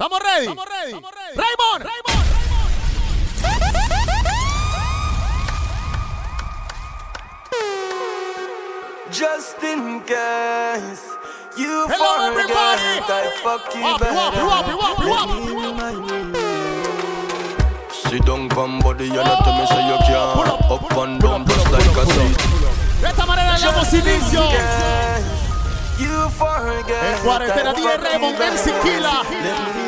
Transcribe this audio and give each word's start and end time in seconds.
Estamos 0.00 0.20
ready. 0.22 0.46
Estamos 0.46 1.10
ready. 1.10 1.34
Raymond. 1.34 1.82
Raymond. 1.90 2.22
Just 9.10 9.60
in 9.64 10.00
case 10.02 11.02
you 11.56 11.88
Hello, 11.90 12.14
forget, 12.14 12.30
everybody. 12.30 13.02
I 13.08 13.26
fuck 13.42 13.74
you 13.74 13.82
Wap, 13.82 14.00
wap, 14.00 14.00
better. 14.00 14.46
wap, 14.46 14.66
wap, 14.78 14.98
wap. 15.02 15.28
Let 15.30 15.42
me 15.42 15.50
remind 15.66 15.98
you. 16.08 16.30
Sit 17.90 18.22
down, 18.24 18.48
come 18.50 18.78
body, 18.78 19.08
and 19.08 19.16
tell 19.18 19.58
me 19.58 19.66
say 19.66 19.82
you 19.82 19.98
Pull 19.98 20.44
can 20.46 20.46
up, 20.46 20.70
up 20.70 20.96
and 20.96 21.20
down 21.20 21.44
just 21.44 21.72
like 21.72 21.82
a 21.82 22.06
seat. 22.06 22.38
De 23.00 23.08
esta 23.08 23.26
manera 23.26 23.58
le 23.58 23.64
damos 23.64 23.92
inicio. 23.92 24.48
You. 25.98 26.18
En 27.02 27.18
cuarentena 27.24 27.70
I 27.70 27.74
DJ 27.74 27.82
fuck 27.82 27.98
you 27.98 28.08
Raymond 28.08 28.38
better. 28.38 28.52
MC 28.52 28.72
Killa. 28.82 29.87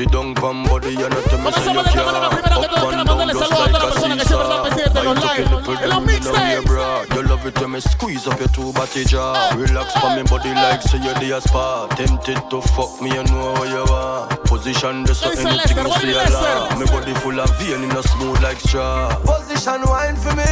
Sit 0.00 0.10
down, 0.12 0.34
come 0.34 0.64
body, 0.64 0.96
and 0.96 1.12
tell 1.28 1.38
me 1.44 1.52
say 1.52 1.74
you 1.74 1.82
Comenzamos 1.82 1.84
de 1.84 1.90
esta 1.90 2.04
manera. 2.08 2.30
can 2.30 2.40
Primero 2.40 2.60
que 2.60 2.66
up 2.70 2.88
and 2.88 3.04
down 3.04 3.28
just 3.28 3.52
a 3.52 3.54
like 3.54 3.68
a 3.68 3.72
las 3.72 3.84
personas 3.84 4.16
que 4.16 4.24
siempre 4.24 4.46
están 4.48 4.62
pendientes 4.64 4.94
de 4.94 5.02
los 5.04 5.18
seesaw. 5.20 5.30
I 5.30 5.60
took 5.60 5.76
it 5.76 5.84
en 5.84 5.90
los 5.90 6.00
for 6.00 6.00
them, 6.00 6.06
mixtapes. 6.06 6.56
you 6.56 6.62
bra. 6.64 7.04
You 7.14 7.22
love 7.28 7.46
it 7.46 7.60
when 7.60 7.70
me 7.72 7.80
squeeze 7.80 8.26
up 8.26 8.40
your 8.40 8.48
two 8.48 8.72
body 8.72 9.04
jaw. 9.04 9.52
Relax 9.58 9.92
for 10.00 10.16
me 10.16 10.22
body 10.22 10.54
like 10.54 10.80
say 10.80 10.96
you're 11.04 11.12
the 11.20 11.38
spa. 11.42 11.86
Tempted 12.00 12.40
to 12.48 12.62
fuck 12.72 13.02
me, 13.02 13.10
you 13.12 13.24
know 13.24 13.52
where 13.60 13.68
you 13.68 13.84
are. 13.92 14.26
Position 14.48 15.04
this 15.04 15.18
so 15.20 15.28
anything 15.28 15.76
you 15.84 15.92
see 15.92 16.16
a 16.16 16.30
lot. 16.32 16.78
Me 16.80 16.86
body 16.86 17.12
full 17.20 17.38
of 17.38 17.50
vein 17.60 17.84
in 17.84 17.92
a 17.92 18.02
smooth 18.02 18.40
like 18.40 18.58
straw. 18.58 19.12
Position 19.28 19.82
wine 19.84 20.16
for 20.16 20.32
me. 20.32 20.48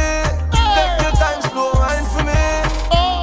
Take 0.53 1.01
your 1.01 1.13
time, 1.17 1.41
slow 1.49 1.73
wine 1.73 2.05
for 2.13 2.21
me. 2.21 2.37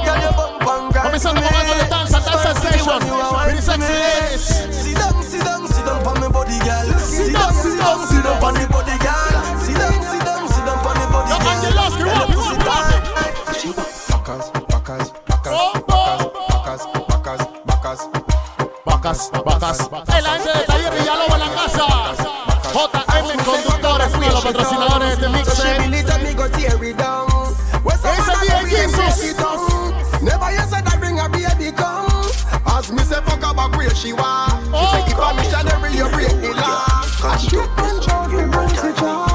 Girl, 0.02 0.18
you 0.18 0.32
bump 0.34 0.66
and 0.74 0.90
grind 0.90 1.22
for 1.22 1.34
me. 1.38 1.46
algo 1.46 1.74
de 1.78 1.86
danza, 1.86 2.18
danza 2.18 2.50
Spicy 2.50 2.66
station. 2.66 2.98
when 2.98 3.06
you 3.06 3.14
are 3.14 3.32
wine 3.32 3.62
for 3.62 3.78
me. 3.78 5.05
Body, 6.58 6.68
girl. 6.68 6.98
Sit 7.00 7.32
down, 7.32 7.52
sit 7.54 7.78
down, 7.78 8.06
sit 8.06 8.22
down 8.24 8.42
on 8.42 8.54
me 8.54 8.66
body, 8.66 8.96
girl. 8.98 9.60
Sit 9.60 9.76
down, 9.76 9.92
sit 9.92 10.24
down, 10.24 10.48
sit 10.48 10.64
down 10.64 10.78
on 10.78 10.94
me 10.98 11.06
body, 11.12 11.30
Yo, 11.30 11.36
girl. 11.38 11.48
Angeloski, 11.52 12.04
wap, 12.06 12.28
wap, 12.28 12.48
Sit 12.48 12.58
wap. 12.66 12.66
down. 12.66 13.02
Bacas, 14.10 14.50
bacas, 14.68 15.12
bacas, 15.28 15.52
Oh, 15.54 15.72
bacas, 15.86 16.82
bacas, 17.08 17.40
bacas, 17.64 18.00
bacas. 18.84 19.30
Bacas, 19.44 19.90
bacas. 19.90 20.16
El 20.16 20.26
ángel 20.26 20.52
de 20.52 20.64
Taller 20.64 20.92
Villalobos 20.94 21.34
en 21.34 21.40
la 21.40 21.54
casa. 21.54 21.86
JM 22.72 23.44
Conductores, 23.44 24.14
uno 24.14 24.26
de 24.26 24.32
los 24.32 24.44
patrocinadores 24.44 25.08
de 25.08 25.14
este 25.14 25.28
mixtape. 25.28 25.76
Ese 27.86 28.32
DJ 28.42 28.68
Jesus. 28.68 29.32
Never 30.22 30.50
you 30.52 30.60
said 30.68 30.86
I 30.86 30.96
bring 30.98 31.18
a 31.18 31.28
baby 31.28 31.72
come. 31.72 32.06
As 32.66 32.90
me 32.90 33.02
say 33.04 33.20
fuck 33.24 33.42
about 33.42 33.76
where 33.76 33.94
she 33.94 34.12
want. 34.12 34.64
She 34.64 34.86
say 34.90 35.04
if 35.06 35.18
I'm 35.18 35.36
missionary 35.36 35.92
you 35.96 36.08
break 36.08 36.32
the 37.26 37.32
law. 37.32 37.32
And 37.32 37.40
she 37.40 37.50
get 37.50 37.68
control 37.76 38.24
for 38.28 38.46
mercy 38.46 38.92
job. 39.00 39.26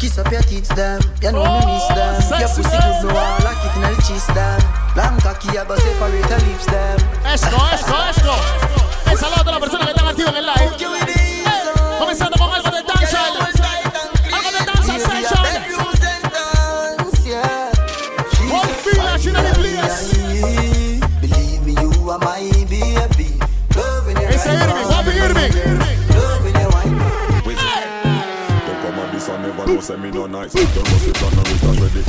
Kiss 0.00 0.16
up 0.18 0.32
your 0.32 0.42
tits, 0.42 0.68
them. 0.70 1.00
You 1.20 1.32
know 1.32 1.44
me 1.44 1.66
miss 1.66 1.88
them. 1.88 2.16
Oh, 2.16 2.38
Your 2.40 2.48
sexy 2.48 2.62
pussy 2.62 2.76
good, 2.76 3.04
no 3.04 3.14
one 3.14 3.44
like 3.44 3.60
it 3.60 3.76
in 3.76 3.82
the 3.82 4.02
cheese, 4.02 4.26
them. 4.28 4.60
Long 4.96 5.20
cocky, 5.20 5.48
I 5.58 5.64
go 5.68 5.76
separate 5.76 6.24
the 6.24 6.38
lips, 6.48 6.66
them. 6.66 6.98
Esto, 7.24 7.56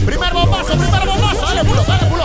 Primer 0.05 0.33
bombazo, 0.33 0.75
primer 0.75 1.05
bombazo. 1.05 1.41
Dale, 1.45 1.63
pulo, 1.63 1.83
dale, 1.85 2.05
pulo. 2.09 2.20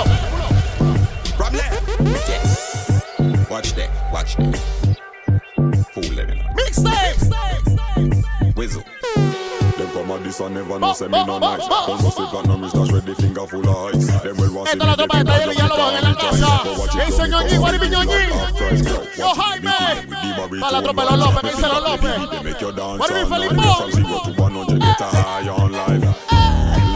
This 10.36 10.46
and 10.46 10.54
never 10.54 10.78
know 10.78 10.92
say 10.92 11.08
me 11.08 11.24
no 11.24 11.38
nice. 11.38 11.62
Sit 11.62 11.70
on 11.72 13.14
finger 13.14 13.46
full 13.46 13.68
of 13.68 13.94
ice. 13.94 14.22
Them 14.22 14.36
will 14.36 14.54
want. 14.54 14.68
Yo, 19.16 19.32
Jaime. 19.34 19.70
La 20.60 20.82
tropa 20.82 21.04
de 21.04 21.10
los 21.10 21.18
López, 21.18 21.40
que 21.40 21.50
dice 21.50 21.68
los 21.68 21.82
López. 21.82 22.30
They 22.30 22.42
make 22.42 22.60
your 22.60 22.72
dance 22.72 22.98
Guaribi 22.98 23.22
all 23.22 23.28
night. 23.28 23.48
Felipón. 23.48 23.76
From 23.76 23.90
zero 23.92 24.18
to 24.24 24.30
100, 24.42 24.80
get 24.80 25.00
a 25.00 25.04
high 25.04 25.48
on 25.48 25.72
live. 25.72 26.04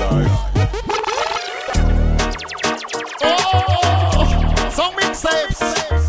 Live. 0.00 0.30
Oh, 3.22 4.70
son 4.70 4.94
mixtapes, 4.96 5.58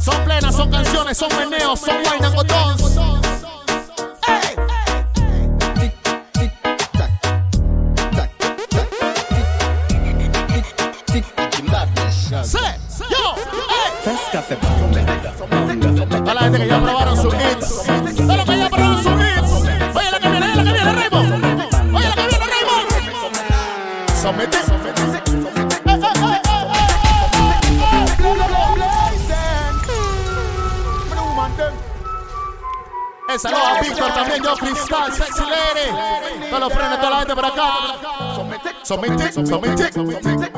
son 0.03 0.23
plenas, 0.25 0.55
son 0.55 0.69
canciones, 0.69 1.17
son 1.17 1.29
meneos, 1.29 1.79
son 1.79 1.95
wine 2.03 2.25
and 2.25 2.90
gente 16.51 16.63
que 16.63 16.69
ya 16.69 16.81
probaron 16.81 17.17
sus 17.17 17.33
hits, 17.33 17.83
que 18.15 18.57
ya 18.57 18.69
probaron 18.69 19.03
sus 19.03 19.13
hits. 19.13 19.51
Oye 19.95 20.11
la 20.11 20.19
que 20.19 20.29
viene, 20.29 20.55
la 20.55 20.63
que 20.63 20.71
viene, 20.71 20.93
Raymond. 20.93 21.95
Oye 21.95 22.09
la 22.09 22.15
que 22.15 22.27
viene, 22.27 22.45
Raymond. 22.45 22.87
Somete. 24.21 24.57
Ey, 24.57 24.65
ey, 24.65 25.13
ey, 25.13 25.41
El 33.29 33.39
saludo 33.39 33.65
a 33.65 33.79
Víctor 33.79 34.13
también, 34.13 34.43
yo 34.43 34.55
Cristal, 34.55 35.13
Sexy 35.13 35.43
Lady. 35.43 36.49
Todos 36.49 36.59
los 36.59 36.73
frenes, 36.73 36.97
toda 36.97 37.09
la 37.11 37.19
gente 37.19 37.35
por 37.35 37.45
acá. 37.45 37.71
Somete, 38.83 39.31
somete. 39.31 40.50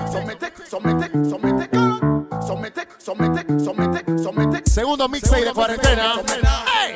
Segundo 5.03 5.09
mixtape 5.09 5.43
de 5.43 5.53
cuarentena. 5.53 6.15
¡Ey! 6.81 6.95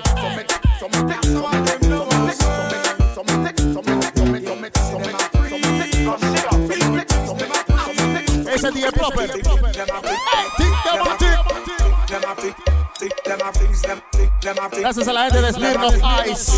Ese 8.54 8.72
DJ 8.72 8.92
Proper. 8.94 9.32
Gracias 14.80 15.08
a 15.08 15.14
la 15.14 15.24
gente 15.26 15.42
de 15.42 15.52
Smirnoff 15.52 15.96
Ice. 16.28 16.52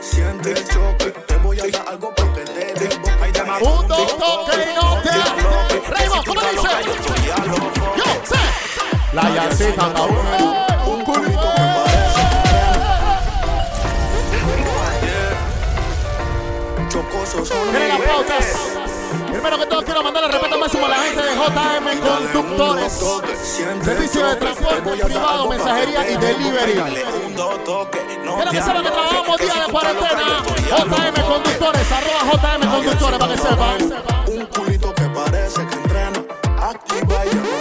Siente 0.00 0.54
choque, 0.54 1.10
te 1.26 1.36
voy 1.38 1.58
a 1.60 1.66
dar 1.68 1.88
algo 1.88 2.14
porque 2.14 2.40
te 2.42 2.74
debo. 2.74 3.08
Ay, 3.20 3.32
dame 3.32 3.52
Un 3.58 3.88
doctor 3.88 4.50
que 4.50 4.74
no 4.74 5.02
te 5.02 5.90
Raymond, 5.90 6.26
¿cómo 6.26 6.40
dice? 6.40 6.68
La 9.12 9.28
yacita 9.28 9.88
está 9.88 10.06
buena. 10.06 10.66
Un 10.86 11.04
culito 11.04 11.40
que 11.40 11.62
parece. 11.62 12.20
chocoso 16.88 17.44
son 17.44 17.72
Miren 17.72 17.88
las 17.88 18.00
pautas. 18.00 18.56
Primero 19.32 19.58
que 19.58 19.66
todo 19.66 19.82
quiero 19.82 20.02
mandarle 20.04 20.28
respeto 20.28 20.58
máximo 20.58 20.86
a 20.86 20.88
la 20.90 20.96
gente 20.96 21.22
de 21.22 21.34
JM 21.34 22.00
Conductores. 22.00 22.92
Servicio 23.82 24.26
de 24.26 24.36
transporte 24.36 25.04
privado, 25.04 25.48
mensajería 25.48 26.10
y 26.10 26.16
delivery. 26.16 26.72
Quiero 26.72 28.50
que 28.50 28.62
sepan 28.62 28.82
que 28.82 28.90
trabajamos 28.90 29.38
día 29.38 29.54
de 29.54 29.72
cuarentena. 29.72 30.42
JM 30.70 31.22
Conductores, 31.22 31.92
arroba 31.92 32.32
JM 32.32 32.70
Conductores 32.70 33.18
para 33.18 33.32
que 33.32 33.40
sepan. 33.40 33.92
Un 34.28 34.46
culito 34.46 34.94
que 34.94 35.04
parece 35.08 35.66
que 35.66 35.74
entrena. 35.74 36.24
Activa 36.60 37.26
y 37.26 37.59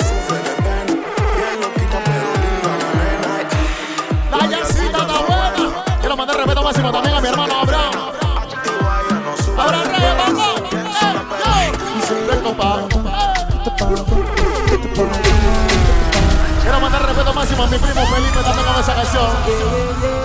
primo, 17.60 17.68
mi 17.68 17.78
primo 17.78 18.06
Felipe 18.06 18.40
también 18.44 18.66
con 18.68 18.80
esa 18.80 18.96
canción. 18.96 19.28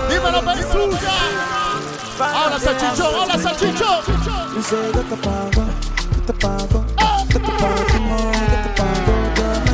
Dímelo, 0.09 0.41
Perú. 0.45 0.99
Ahora 2.21 2.59
salchichón, 2.61 3.15
ahora 3.15 3.39
salchichón. 3.39 4.01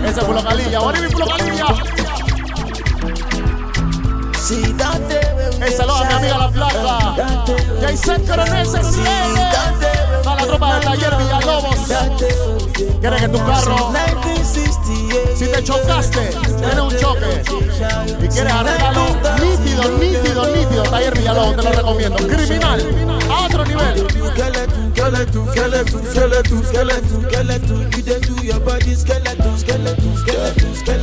Ese 0.05 0.21
es 0.21 0.25
Pulo 0.25 0.43
Calilla, 0.43 0.79
ahora 0.79 1.01
mi 1.01 1.09
Pulo 1.09 1.27
Calilla. 1.27 1.67
Esa 5.65 5.87
lo 5.87 6.05
mi 6.05 6.13
amiga 6.13 6.39
la 6.39 6.49
flaca. 6.49 7.15
Jason 7.81 8.27
Coronel, 8.27 8.67
se 8.67 10.00
para 10.25 10.41
la 10.43 10.47
tropa 10.47 10.75
del 10.75 10.85
taller 10.85 11.17
Villalobos. 11.17 11.79
Quiere 13.01 13.17
que 13.17 13.29
tu 13.29 13.39
carro, 13.39 13.93
si 15.35 15.47
te 15.47 15.65
chocaste, 15.65 16.31
tiene 16.59 16.81
un 16.81 16.97
choque 16.97 17.43
y 18.23 18.29
quieres 18.29 18.53
arreglarlo 18.53 19.07
nítido, 19.41 19.83
nítido, 19.99 20.47
nítido, 20.55 20.83
taller 20.85 21.17
Villalobos, 21.17 21.57
te 21.57 21.63
lo 21.63 21.73
recomiendo. 21.73 22.17
Criminal, 22.17 22.81
a 23.31 23.47
otro 23.47 23.65
nivel. 23.65 24.07
Vívela, 30.91 31.00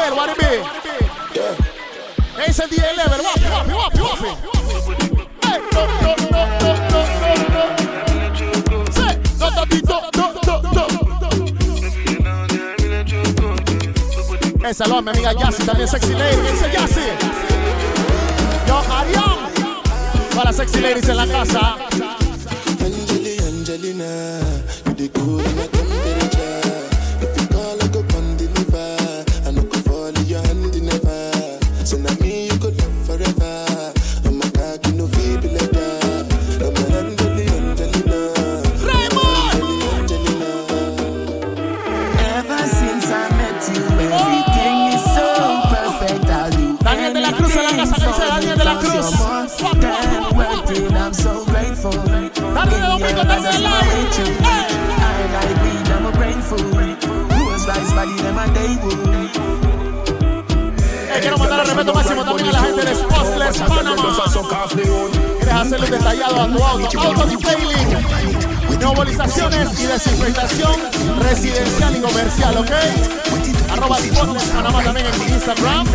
Abel, 0.00 0.16
what 0.16 0.30
it 0.30 0.38
be? 0.38 0.44
Ese 2.42 2.66
DJ 2.68 2.96
Lever, 2.96 3.20
guapi, 3.20 3.46
guapi, 3.50 3.72
guapi, 3.72 3.98
guapi. 3.98 4.30
Hey, 5.42 5.58
no, 5.72 5.82
no, 5.86 6.12
no, 6.16 6.42
no, 6.60 6.72
no, 6.90 6.90
no, 6.90 7.02
no. 7.50 7.66
No, 9.38 9.46
no, 9.50 9.64
no, 10.46 10.56
no, 10.56 10.64
no. 10.72 10.84
Esa 14.68 14.84
lo 14.86 15.02
mi 15.02 15.10
amiga 15.10 15.32
Yassi, 15.32 15.62
también 15.64 15.88
sexy 15.88 16.14
lady. 16.14 16.48
Ese 16.48 16.70
Yassi. 16.70 17.06
Yo, 18.66 18.78
Arián. 18.94 19.38
Para 20.34 20.52
sexy 20.52 20.80
ladies 20.80 21.08
en 21.08 21.16
la 21.16 21.26
casa. 21.26 21.76
Auto, 66.84 67.26
detailing, 67.26 68.78
neobilizaciones 68.78 69.80
y 69.80 69.86
desinfectación 69.86 70.80
residencial 71.20 71.96
y 71.96 72.00
comercial, 72.00 72.56
¿ok? 72.56 72.70
Arroba 73.70 73.98
Spotless 73.98 74.44
Panamá 74.44 74.82
también 74.82 75.06
en 75.06 75.22
Instagram. 75.32 75.86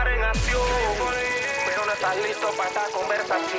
En 0.00 0.24
acción. 0.24 0.60
Pero 1.66 1.84
no 1.86 1.92
estás 1.92 2.16
listo 2.16 2.48
para 2.56 2.68
esta 2.68 2.84
conversación. 2.92 3.49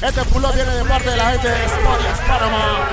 Este 0.00 0.24
pulo 0.26 0.52
viene 0.52 0.70
de 0.70 0.84
parte 0.84 1.10
de 1.10 1.16
la 1.16 1.30
gente 1.32 1.48
de 1.48 1.68
Spotless 1.68 2.18
Panamá. 2.28 2.88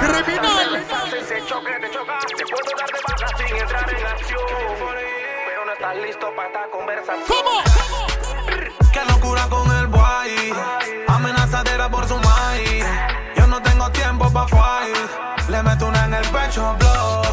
¡Criminal! 0.00 0.84
Se 1.28 1.44
choque, 1.44 1.70
te 1.78 1.90
choca. 1.90 2.18
Te 2.34 2.46
puedo 2.46 2.76
dar 2.78 2.86
de 2.86 3.00
baja 3.06 3.36
sin 3.36 3.56
entrar 3.56 3.90
en 3.90 4.06
acción. 4.06 4.40
Pero 5.46 5.64
no 5.66 5.72
estás 5.72 5.96
listo 5.96 6.34
para 6.34 6.48
esta 6.48 6.70
conversación. 6.70 7.26
¿Cómo? 7.28 7.62
Qué 8.90 9.04
locura 9.06 9.46
con 9.50 9.70
el 9.76 9.86
boy. 9.88 10.54
Amenazadera 11.08 11.90
por 11.90 12.08
su 12.08 12.16
maíz. 12.16 12.86
Yo 13.36 13.46
no 13.46 13.60
tengo 13.60 13.90
tiempo 13.90 14.32
pa' 14.32 14.48
fight. 14.48 15.50
Le 15.50 15.62
meto 15.62 15.86
una 15.86 16.06
en 16.06 16.14
el 16.14 16.26
pecho, 16.28 16.74
blow. 16.78 17.23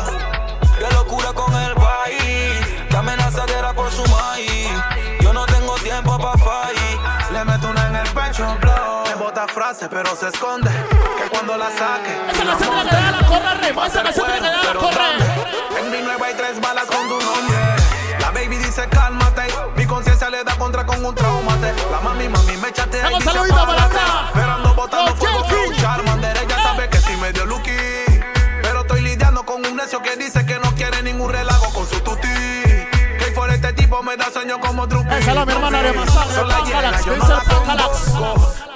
Bota 9.41 9.53
frase, 9.53 9.89
pero 9.89 10.15
se 10.15 10.27
esconde. 10.27 10.69
Que 11.17 11.29
cuando 11.29 11.57
la 11.57 11.69
saque. 11.69 12.17
Esa 12.31 12.57
se 12.57 12.65
tiene 12.65 12.89
que 12.89 12.95
dar 12.95 13.15
a 13.15 13.27
correr, 13.27 13.61
Remo. 13.61 13.85
Esa 13.85 14.03
no 14.03 14.11
se 14.11 14.21
tiene 14.21 14.39
que 14.39 14.41
dar 14.41 14.55
a 14.55 14.61
Pero 14.61 14.79
correr. 14.79 15.17
¿dónde? 15.17 15.79
En 15.79 15.91
mi 15.91 16.01
nueva 16.01 16.25
hay 16.25 16.33
tres 16.35 16.61
balas 16.61 16.85
con 16.85 17.07
tu 17.07 17.19
nombre. 17.19 17.57
La 18.19 18.31
baby 18.31 18.57
dice 18.57 18.87
cálmate. 18.89 19.47
Mi 19.75 19.85
conciencia 19.85 20.29
le 20.29 20.43
da 20.43 20.55
contra 20.55 20.85
con 20.85 21.03
un 21.03 21.15
traumate. 21.15 21.73
La 21.91 21.99
mami, 22.01 22.29
mami 22.29 22.57
me 22.57 22.69
y 22.69 23.03
Vamos, 23.03 23.23
saludito 23.23 23.65
para 23.65 23.83
acá. 23.83 24.31
Pero 24.33 24.51
ando 24.51 24.73
botando 24.75 25.15
fuego 25.15 25.41
con 25.43 25.55
un. 25.55 25.75
Charmander. 25.75 26.37
Ella 26.37 26.63
sabe 26.63 26.89
que 26.89 26.97
sí 26.97 27.15
me 27.17 27.31
dio 27.31 27.45
lucky. 27.45 27.71
Pero 28.61 28.81
estoy 28.81 29.01
lidiando 29.01 29.43
con 29.45 29.65
un 29.65 29.75
necio 29.75 30.01
que 30.01 30.15
dice 30.17 30.45
que 30.45 30.59
no 30.59 30.73
quiere 30.75 31.01
ningún 31.03 31.31
relajo 31.31 31.73
con 31.73 31.87
su 31.87 31.99
tuti. 32.01 32.27
Que 32.27 33.31
por 33.33 33.49
este 33.49 33.73
tipo 33.73 34.03
me 34.03 34.17
da 34.17 34.31
sueño 34.31 34.59
como 34.59 34.85
Drupi. 34.87 35.15
Esa 35.15 35.31
es 35.31 35.35
la 35.35 35.45
mi 35.45 35.53
hermana 35.53 35.79
Sangre, 35.79 36.43
Pan 36.43 36.65
llena, 36.65 36.81
Galax, 36.81 38.70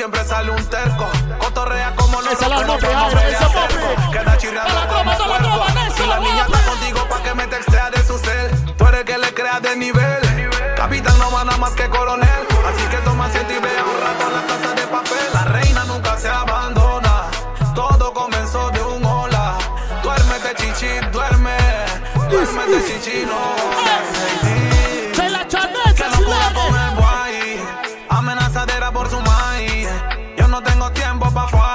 siempre 0.00 0.24
sale 0.24 0.50
un 0.50 0.64
terco. 0.64 1.06
Cotorrea 1.38 1.94
como 1.94 2.22
los 2.22 2.32
Esa 2.32 2.44
es 2.44 2.50
la 2.50 2.62
no 2.62 2.76
esa 2.78 3.48
mope. 3.48 4.12
Queda 4.12 4.38
chirriando 4.38 4.74
la 4.74 4.88
como 4.88 5.14
toda 5.14 5.40
la. 5.40 5.74
Néstor, 5.74 6.06
Y 6.06 6.08
la 6.08 6.18
niña 6.20 6.46
está 6.46 6.62
contigo 6.70 7.06
pa' 7.10 7.22
que 7.22 7.34
me 7.34 7.46
textea 7.48 7.90
de 7.90 8.02
su 8.04 8.16
cel. 8.18 8.74
Tú 8.78 8.86
eres 8.86 9.04
que 9.04 9.18
le 9.18 9.34
crea 9.34 9.60
de 9.60 9.76
nivel. 9.76 10.50
Capitán 10.74 11.18
no 11.18 11.30
va 11.30 11.44
nada 11.44 11.58
más 11.58 11.72
que 11.72 11.86
coronel. 11.90 12.42
Así 12.68 12.82
que 12.90 12.96
toma 13.04 13.26
asiento 13.26 13.52
y 13.52 13.58
vea 13.58 13.84
un 13.84 14.00
rato 14.00 14.26
en 14.26 14.32
la 14.38 14.42
casa 14.46 14.74
de 14.74 14.86
papel. 14.86 15.26
La 15.34 15.44
reina 15.44 15.84
nunca 15.84 16.16
se 16.16 16.28
abandona. 16.30 17.24
Todo 17.74 18.14
comenzó 18.14 18.70
de 18.70 18.82
un 18.82 19.04
hola. 19.04 19.58
Duérmete, 20.02 20.54
chichi, 20.54 20.92
duerme. 21.12 21.58
Duérmete, 22.30 22.78
chichi, 22.88 23.26
no. 23.26 23.79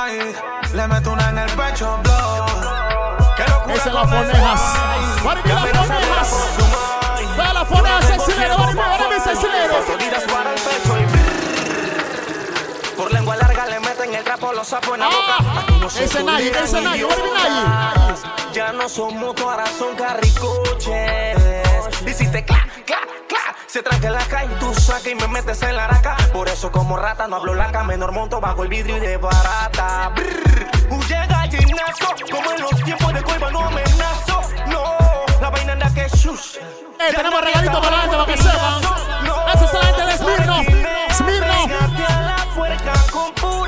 Fight. 0.06 0.74
Le 0.74 0.88
meto 0.88 1.12
una 1.12 1.30
en 1.30 1.38
el 1.38 1.50
pecho, 1.52 2.00
blow. 2.04 2.46
Que 3.36 3.44
locura 3.50 3.76
Esa 3.76 3.90
es 3.90 3.96
la 3.96 4.08
Fonejas. 4.08 4.34
guay. 4.34 5.26
What 5.26 5.38
it 5.38 5.44
be, 5.44 5.50
la 5.50 5.62
Amenazadera 5.62 6.24
Fonejas. 6.24 7.36
Toda 7.36 7.54
la 7.54 7.66
Fonejas, 7.66 8.08
be, 9.10 9.20
sexy 9.20 9.48
lady. 9.48 9.76
Seguidas 9.88 10.24
para 10.24 10.54
el 10.54 10.60
pecho 10.60 10.98
y 11.00 11.06
por 12.96 13.12
lengua 13.12 13.36
larga 13.36 13.66
le 13.66 13.80
meten 13.82 14.14
el 14.14 14.24
trapo 14.24 14.54
los 14.54 14.68
sapos 14.68 14.94
en 14.94 15.02
la 15.02 15.08
boca. 15.08 15.38
Ah, 15.40 15.66
ese 16.00 16.24
Nayi, 16.24 16.48
ese 16.48 16.82
Nayi, 16.82 17.04
be, 17.04 17.10
idiomas. 17.14 18.24
Ya 18.54 18.72
no 18.72 18.88
ahora 19.50 19.66
son 19.78 19.96
carricoches. 19.96 21.38
Hiciste 22.08 22.46
clac, 22.46 22.86
clac. 22.86 23.25
Se 23.76 23.84
tranca 23.84 24.08
en 24.08 24.14
la 24.14 24.26
calle, 24.28 24.56
tú 24.58 24.74
sacas 24.74 25.08
y 25.08 25.16
me 25.16 25.28
metes 25.28 25.62
en 25.62 25.76
la 25.76 25.84
araca. 25.84 26.16
Por 26.32 26.48
eso 26.48 26.72
como 26.72 26.96
rata 26.96 27.28
no 27.28 27.36
hablo 27.36 27.54
laca, 27.54 27.84
menor 27.84 28.14
monto 28.14 28.40
bajo 28.40 28.64
el 28.64 28.70
vidrio 28.70 28.96
y 28.96 29.02
de 29.02 29.18
barata. 29.18 30.14
Brrr. 30.16 30.66
Al 31.36 31.50
gimnasio, 31.50 32.08
como 32.32 32.54
en 32.54 32.62
los 32.62 32.84
tiempos 32.86 33.14
de 33.14 33.22
cueva 33.22 33.52
no 33.52 33.66
amenazo. 33.66 34.42
No, 34.68 34.82
la 35.42 35.50
vaina 35.50 35.74
anda 35.74 35.94
que 35.94 36.08
shush. 36.08 36.56
Eh, 36.56 37.14
tenemos 37.14 37.42
regalito 37.42 37.82
para 37.82 37.98
la 37.98 38.02
gente 38.04 38.16
para 38.16 38.34
que 38.34 38.38
sepan. 38.38 38.82
Esa 39.54 39.66
es 39.66 39.74
la 39.74 39.82
gente 39.82 40.06
de 40.06 40.18
Smirnoff. 40.20 40.68
Smirnoff. 41.18 41.68
Pégate 41.68 42.14
a 42.14 42.22
la 42.22 42.46
puerca 42.56 42.94
con 43.12 43.34
pura 43.34 43.65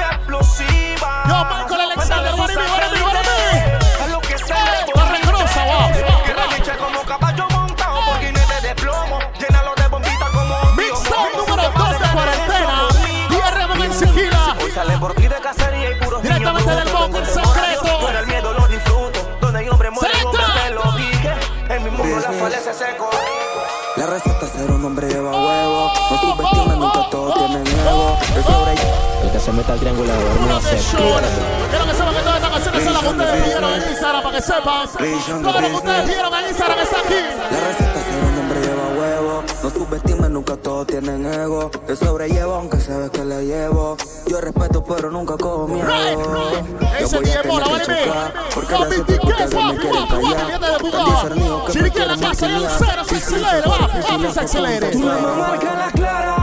Mundo 21.98 22.20
la 22.20 22.32
falencia 22.32 22.74
seco. 22.74 23.10
La 23.96 24.06
receta 24.06 24.48
ser 24.48 24.70
un 24.70 24.86
hombre 24.86 25.08
lleva 25.08 25.32
huevo. 25.32 25.92
No 26.12 26.22
subestime, 26.22 26.76
nunca 26.78 27.10
todos 27.10 27.34
tienen 27.34 27.66
ego. 27.68 28.18
El 28.36 28.44
sobre 28.44 28.72
El 29.24 29.32
que 29.32 29.40
se 29.40 29.52
meta 29.52 29.74
al 29.74 29.80
triángulo 29.80 30.14
de 30.14 30.24
dormido 30.24 30.62
se 30.62 30.78
Quiero 30.78 31.86
que 31.86 31.94
sepan 31.94 32.14
que 32.14 32.22
todas 32.22 32.36
estas 32.36 32.52
canciones 32.52 32.84
son 32.84 32.94
las 32.94 33.02
que 33.02 33.10
ustedes 33.10 33.44
pidieron 33.44 33.74
en 33.74 33.90
Instagram 33.90 34.24
para 34.24 34.36
que 34.36 34.42
sepan. 34.44 34.88
Todo 35.42 35.62
lo 35.62 35.68
que 35.68 35.76
ustedes 35.76 36.02
pidieron 36.04 36.34
en 36.36 36.48
Instagram 36.48 36.80
está 36.80 37.00
aquí. 37.00 37.22
La 37.52 37.60
receta 37.68 38.00
ser 38.06 38.24
un 38.24 38.40
hombre 38.40 38.60
lleva 38.62 38.88
huevo. 39.00 39.44
No 39.64 39.70
subestime, 39.72 40.30
nunca 40.30 40.56
todos 40.58 40.88
tienen 40.88 41.26
ego. 41.26 41.72
El 41.88 41.98
sobrellevo, 41.98 42.54
aunque 42.54 42.78
se 42.80 42.96
ve 42.96 43.10
que 43.10 43.26
le 43.26 43.46
llevo. 43.46 43.98
Yo 44.28 44.40
respeto, 44.42 44.84
pero 44.84 45.10
nunca 45.10 45.36
cojo 45.38 45.68
miedo. 45.68 45.88
Yo 45.90 47.06
Ese 47.06 47.20
voy 47.20 47.32
a 47.32 47.36
la 47.36 47.42
tener 47.42 47.62
vale 47.62 47.86
que 47.86 48.06
chocar. 48.06 48.34
Porque 48.54 48.72
Los 48.74 48.90
gracias 48.90 49.00
a 49.00 49.04
BTK, 49.04 49.24
ustedes 49.24 49.54
me 49.66 49.78
quieren 49.78 50.08
callar. 50.08 50.57
Chiriquí 52.38 52.46
en 52.46 52.52
la 52.54 52.58
quieren 52.58 52.64
casa, 52.64 52.64
y 52.64 52.64
el 52.64 52.70
cero, 52.80 53.04
sexy 53.08 53.36
lady, 53.40 53.62
va, 53.70 53.78
va, 54.18 54.34
sexy 54.34 54.58
lady. 54.60 54.92
Tu 54.92 55.00
mamá 55.00 55.36
Marca 55.36 55.74
la 55.74 55.92
clara. 55.92 56.36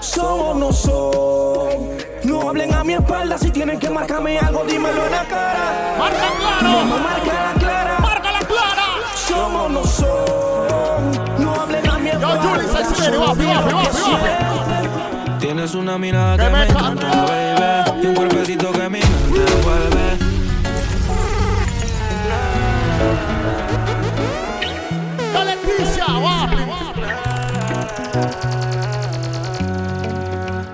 Son 0.00 0.40
o 0.40 0.54
no 0.54 0.72
son. 0.72 1.94
No 2.24 2.48
hablen 2.48 2.74
a 2.74 2.84
mi 2.84 2.94
espalda 2.94 3.38
si 3.38 3.50
tienen 3.50 3.78
que 3.78 3.88
marcarme 3.90 4.38
algo, 4.38 4.64
dímelo 4.64 5.04
en 5.06 5.10
la 5.10 5.24
cara. 5.24 5.96
Marca 5.98 6.26
Tu 6.28 6.36
claro. 6.38 6.78
mamá 6.78 6.96
marca 6.98 7.32
la 7.32 7.60
clara. 7.60 7.98
Marca 8.00 8.32
la 8.32 8.38
clara. 8.40 8.84
Son 9.14 9.56
o 9.56 9.68
no 9.68 9.84
son. 9.84 11.44
No 11.44 11.54
hablen 11.60 11.88
a 11.90 11.98
mi 11.98 12.10
Yo, 12.10 12.16
espalda. 12.18 12.42
Julie, 12.42 12.68
sexy 12.68 13.02
lady, 13.02 13.16
va, 13.16 13.26
va, 13.26 13.34
va, 13.34 13.82
va. 13.82 15.38
Tienes 15.38 15.74
una 15.74 15.98
mirada 15.98 16.36
Que 16.38 16.50
me 16.50 16.64
encanta, 16.66 17.06
baby. 17.26 18.02
Y 18.02 18.06
un 18.06 18.14
cuerpecito 18.14 18.72
que 18.72 18.88
mi 18.88 19.00
mente 19.00 19.52
envuelve. 19.52 20.18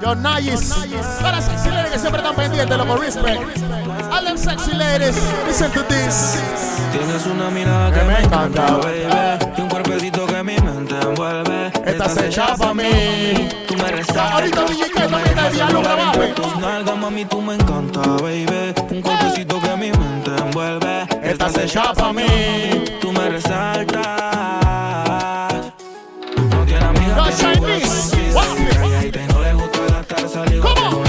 Yo, 0.03 0.15
Nayis. 0.15 0.75
Para 1.21 1.37
las 1.37 1.45
sexy 1.47 1.71
ladies 1.71 1.93
que 1.93 1.99
siempre 1.99 2.21
están 2.21 2.35
pendientes, 2.37 2.77
loco, 2.77 2.97
respect. 2.97 3.41
All 4.13 4.25
them 4.25 4.37
sexy 4.37 4.73
ladies, 4.75 5.17
listen 5.47 5.71
to 5.73 5.83
this. 5.85 6.39
Tienes 6.93 7.25
una 7.27 7.49
mirada 7.51 7.93
que 7.93 8.01
me 8.05 8.13
me 8.15 8.21
encanta. 8.25 8.77
baby. 8.79 9.53
Y 9.57 9.61
un 9.61 9.69
cuerpecito 9.69 10.27
que 10.27 10.43
mi 10.43 10.57
mente 10.59 10.95
envuelve. 11.01 11.73
Estás 11.87 12.17
hecha 12.19 12.57
pa' 12.57 12.75
mí. 12.75 13.49
Tú 13.69 13.77
me 13.77 13.91
resaltas. 13.91 14.33
Ahorita 14.33 14.65
DJ 14.65 14.85
que 14.91 15.01
también 15.01 15.35
te 15.35 15.51
diálogo, 15.51 15.79
Entre 15.89 16.05
guapi. 16.05 16.33
tus 16.35 16.57
nalgas, 16.59 16.97
mami, 16.99 17.25
tú 17.25 17.41
me 17.41 17.55
encanta, 17.55 18.01
baby. 18.01 18.75
Un 18.91 19.01
cuerpecito 19.03 19.61
que 19.61 19.77
mi 19.77 19.93
mente 19.93 20.31
envuelve. 20.37 21.07
Estás 21.23 21.57
hecha 21.57 21.93
pa' 21.95 22.13
mí. 22.13 22.85
Tú 23.01 23.13
me 23.13 23.29
resaltas. 23.31 24.40
Chinese, 27.37 28.11
te 29.13 29.27
no 29.27 29.41
le 29.41 29.53
gusta 29.55 29.79
gastar 29.91 30.29
saliva. 30.29 30.69
¿Cómo? 30.75 31.03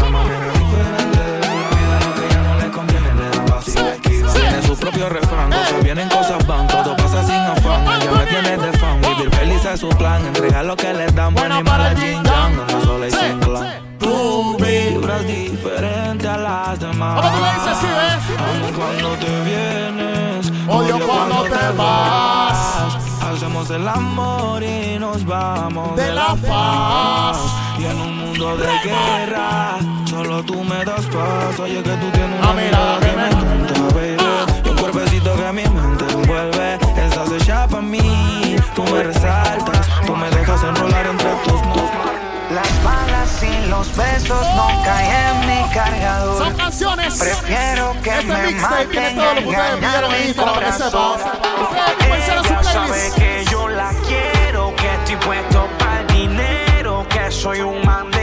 Tiene 4.34 4.51
le 4.51 4.62
le 4.62 4.63
su 4.63 4.77
propio 4.77 5.10
refrán. 5.10 5.53
Eh. 5.53 5.55
Cosas 5.55 5.84
vienen, 5.84 6.10
cosas 6.10 6.48
van. 6.48 6.67
Todo 6.67 6.96
pasa 6.96 7.24
sin 7.24 7.36
afán. 7.36 7.84
Ella 8.01 8.12
me 8.12 8.25
tiene 8.25 8.58
de 8.58 8.77
fan. 8.77 9.01
Vivir 9.01 9.29
feliz 9.36 9.65
es 9.65 9.79
su 9.79 9.89
plan. 9.89 10.25
Entregar 10.25 10.65
lo 10.65 10.75
que 10.75 10.93
les 10.93 11.13
dan. 11.13 11.34
Y 11.34 11.63
mala 11.63 11.96
Jin 11.96 12.24
Yang. 12.24 12.60
Anda 12.60 12.81
sola 12.84 13.08
y 13.08 13.12
sin 13.12 13.39
clan. 13.39 13.98
Tú 14.00 14.58
vibras 14.58 15.25
diferente 15.27 16.27
a 16.27 16.38
las 16.38 16.79
demás. 16.79 17.22
¿Cómo 17.22 17.36
tú 17.36 17.43
le 17.43 17.53
dices 17.53 17.67
así, 17.67 17.88
ves? 17.88 18.24
Aun 18.39 18.74
cuando 18.74 19.10
te 19.17 19.41
vienes, 19.43 20.51
Odio 20.67 21.00
cuando 21.05 21.43
te 21.43 21.77
vas. 21.77 22.31
Hacemos 23.62 23.82
el 23.82 23.88
amor 23.88 24.63
y 24.63 24.98
nos 24.98 25.24
vamos 25.24 25.96
De 25.96 26.12
la 26.12 26.36
faz. 26.36 27.38
Y 27.77 27.86
en 27.86 28.01
un 28.01 28.18
mundo 28.18 28.58
de 28.58 28.68
guerra, 28.84 29.77
solo 30.10 30.44
tú 30.44 30.63
me 30.63 30.84
das 30.84 31.06
paz. 31.06 31.60
Oye, 31.60 31.84
que 31.84 31.89
tú 31.91 32.10
tienes 32.12 32.39
una 32.39 32.50
Ah, 32.50 32.53
mira, 32.53 32.77
mirada 32.80 33.00
que 33.00 33.15
me 33.15 33.27
encanta, 33.27 33.82
baby. 33.94 34.18
Y 34.65 34.70
un 34.70 34.77
cuerpecito 34.77 35.36
que 35.36 35.51
mi 35.51 35.63
mente 35.63 36.06
envuelve. 36.12 36.74
Estás 36.98 37.32
hecha 37.34 37.68
para 37.68 37.84
mí, 37.84 38.56
tú 38.74 38.84
me 38.84 39.03
resaltas. 39.03 39.88
Tú 40.08 40.15
me 40.15 40.30
dejas 40.32 40.63
enrolar 40.63 41.06
entre 41.06 41.30
tus 41.44 41.62
manos. 41.62 41.91
Las 42.51 42.84
balas 42.84 43.44
y 43.44 43.68
los 43.68 43.96
besos 43.96 44.46
no 44.56 44.68
caen 44.84 45.38
en 45.38 45.48
mi 45.48 45.74
cargador. 45.74 46.38
Son 46.46 46.56
canciones. 46.56 47.18
Prefiero 47.18 47.94
que 48.01 48.10
Este 48.10 48.25
me 48.25 48.51
maten 48.60 49.15
mi 50.10 50.34
corazón. 50.34 51.20
Ser 52.25 52.38
a 52.38 52.63
su 52.63 52.70
sabe 52.70 52.88
playlist. 52.88 53.18
que 53.18 53.46
yo 53.51 53.68
la 53.68 53.92
quiero, 54.08 54.74
que 54.75 54.94
estoy 54.96 55.16
puesto 55.18 55.68
para 55.80 56.01
el 56.01 56.08
dinero, 56.08 57.06
que 57.10 57.32
soy 57.32 57.62
un 57.62 57.86
man 57.86 58.10
de 58.12 58.21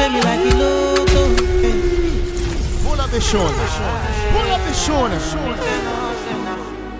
play 0.00 0.08
me 0.08 0.20
like 0.22 0.40
a 0.40 0.56
loco. 0.56 1.22
Pull 2.84 3.00
up 3.00 3.10
the 3.10 3.20
show. 3.20 3.46
Pull 4.32 4.50
up 4.50 4.62
the 4.64 4.72
show. 4.72 5.08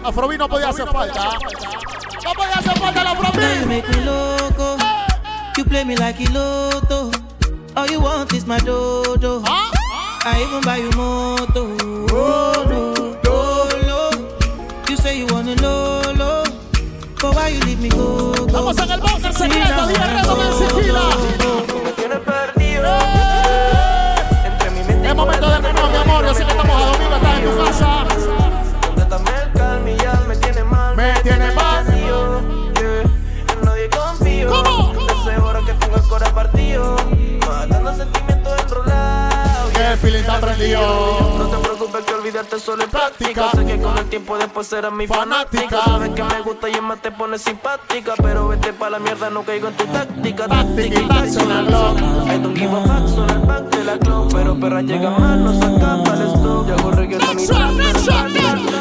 Afrobeat 0.05 0.39
no 0.39 0.49
podía 0.49 0.69
hacer 0.69 0.89
falta. 0.89 1.39
No 2.25 2.33
podía 2.35 2.55
hacer 2.55 2.79
falta 2.79 3.05
la 3.05 3.15
Girl, 3.15 3.23
you 3.23 3.29
Afrobeat. 3.29 3.67
make 3.67 3.89
me 3.89 4.05
loco. 4.05 4.77
You 5.57 5.65
play 5.65 5.85
me 5.85 5.97
like 5.97 6.21
a 6.21 6.31
loto. 6.33 7.11
All 7.77 7.87
you 7.91 8.01
want 8.01 8.33
is 8.35 8.47
my 8.47 8.59
dodo. 8.59 9.43
¿Ah? 9.47 9.71
I 10.25 10.43
even 10.43 10.61
buy 10.63 10.79
you 10.79 10.91
moto. 10.97 11.77
Oh, 12.13 12.65
no, 12.69 13.17
dolo. 13.23 14.11
You 14.89 14.97
say 14.97 15.19
you 15.19 15.27
wanna 15.33 15.55
lolo. 15.63 16.45
But 17.21 17.35
why 17.35 17.49
you 17.49 17.61
leave 17.61 17.81
me 17.81 17.89
go? 17.89 18.35
go? 18.35 18.47
Vamos 18.53 18.79
en 18.79 18.91
el 18.91 19.01
bunker 19.01 19.33
secreto. 19.33 19.87
Día 19.87 20.07
reto 20.07 20.37
de 20.37 20.53
Siquila. 20.59 21.31
Momento 25.21 25.51
de 25.51 25.59
menor, 25.61 25.91
mi 25.91 25.97
amor. 25.97 26.25
Yo 26.25 26.35
sé 26.35 26.45
que 26.45 26.51
estamos 26.51 26.83
a 26.83 26.87
domingo, 26.87 27.15
estás 27.17 27.39
en 27.39 27.45
tu 27.45 27.65
casa. 27.65 28.07
Me 30.27 30.37
tiene 30.37 30.65
mal. 30.65 30.97
Me 30.97 31.13
tiene 31.23 31.51
mal. 31.53 31.87
En 31.89 33.61
nadie 33.65 33.91
confío. 33.91 34.49
¿Cómo? 34.51 34.93
Ahora 35.39 35.61
que 35.67 35.73
tengo 35.75 35.97
el 35.97 36.03
corazón 36.03 36.35
partido. 36.35 36.97
Matando 37.47 37.95
sentimientos 37.95 38.61
enrolados. 38.63 39.73
Que 39.73 39.93
el 39.93 39.99
feeling 39.99 40.21
está 40.21 40.41
prendido. 40.41 41.70
Te 42.01 42.03
preocupes 42.03 42.05
que 42.05 42.15
olvidarte 42.15 42.61
solo 42.61 42.85
en 42.85 42.91
práctica. 42.91 43.51
Sé 43.55 43.65
que 43.65 43.81
con 43.81 43.97
el 43.99 44.07
tiempo 44.07 44.39
después 44.39 44.67
serás 44.67 44.93
mi 44.93 45.07
Fanática. 45.07 45.83
Sabes 45.85 46.11
que 46.11 46.23
me 46.23 46.41
gusta 46.43 46.69
y 46.69 46.73
es 46.73 46.83
más 46.83 47.01
te 47.01 47.11
pone 47.11 47.39
simpática. 47.39 48.15
Pero 48.23 48.49
vete 48.49 48.73
pa' 48.73 48.91
la 48.91 48.99
mierda, 48.99 49.31
no 49.31 49.43
caigo 49.43 49.69
en 49.69 49.75
tu 49.75 49.85
táctica. 49.87 50.49
Táctica 50.49 51.01
y 51.01 51.09
táctica, 51.09 51.63
loco. 51.63 51.99
I 52.27 52.39
don't 52.39 52.57
give 52.57 52.73
a 52.73 52.83
fuck, 52.83 53.09
son 53.09 53.31
el 53.31 53.41
pack 53.43 53.77
de 53.77 53.85
la 53.85 53.99
club. 53.99 54.33
Pero 54.33 54.59
perra 54.59 54.83
llega 54.83 55.11
más, 55.11 55.39
no 55.39 55.53
se 55.53 55.65
acaba 55.65 56.15
el 56.15 56.23
stock. 56.29 56.69
Yo 56.69 56.77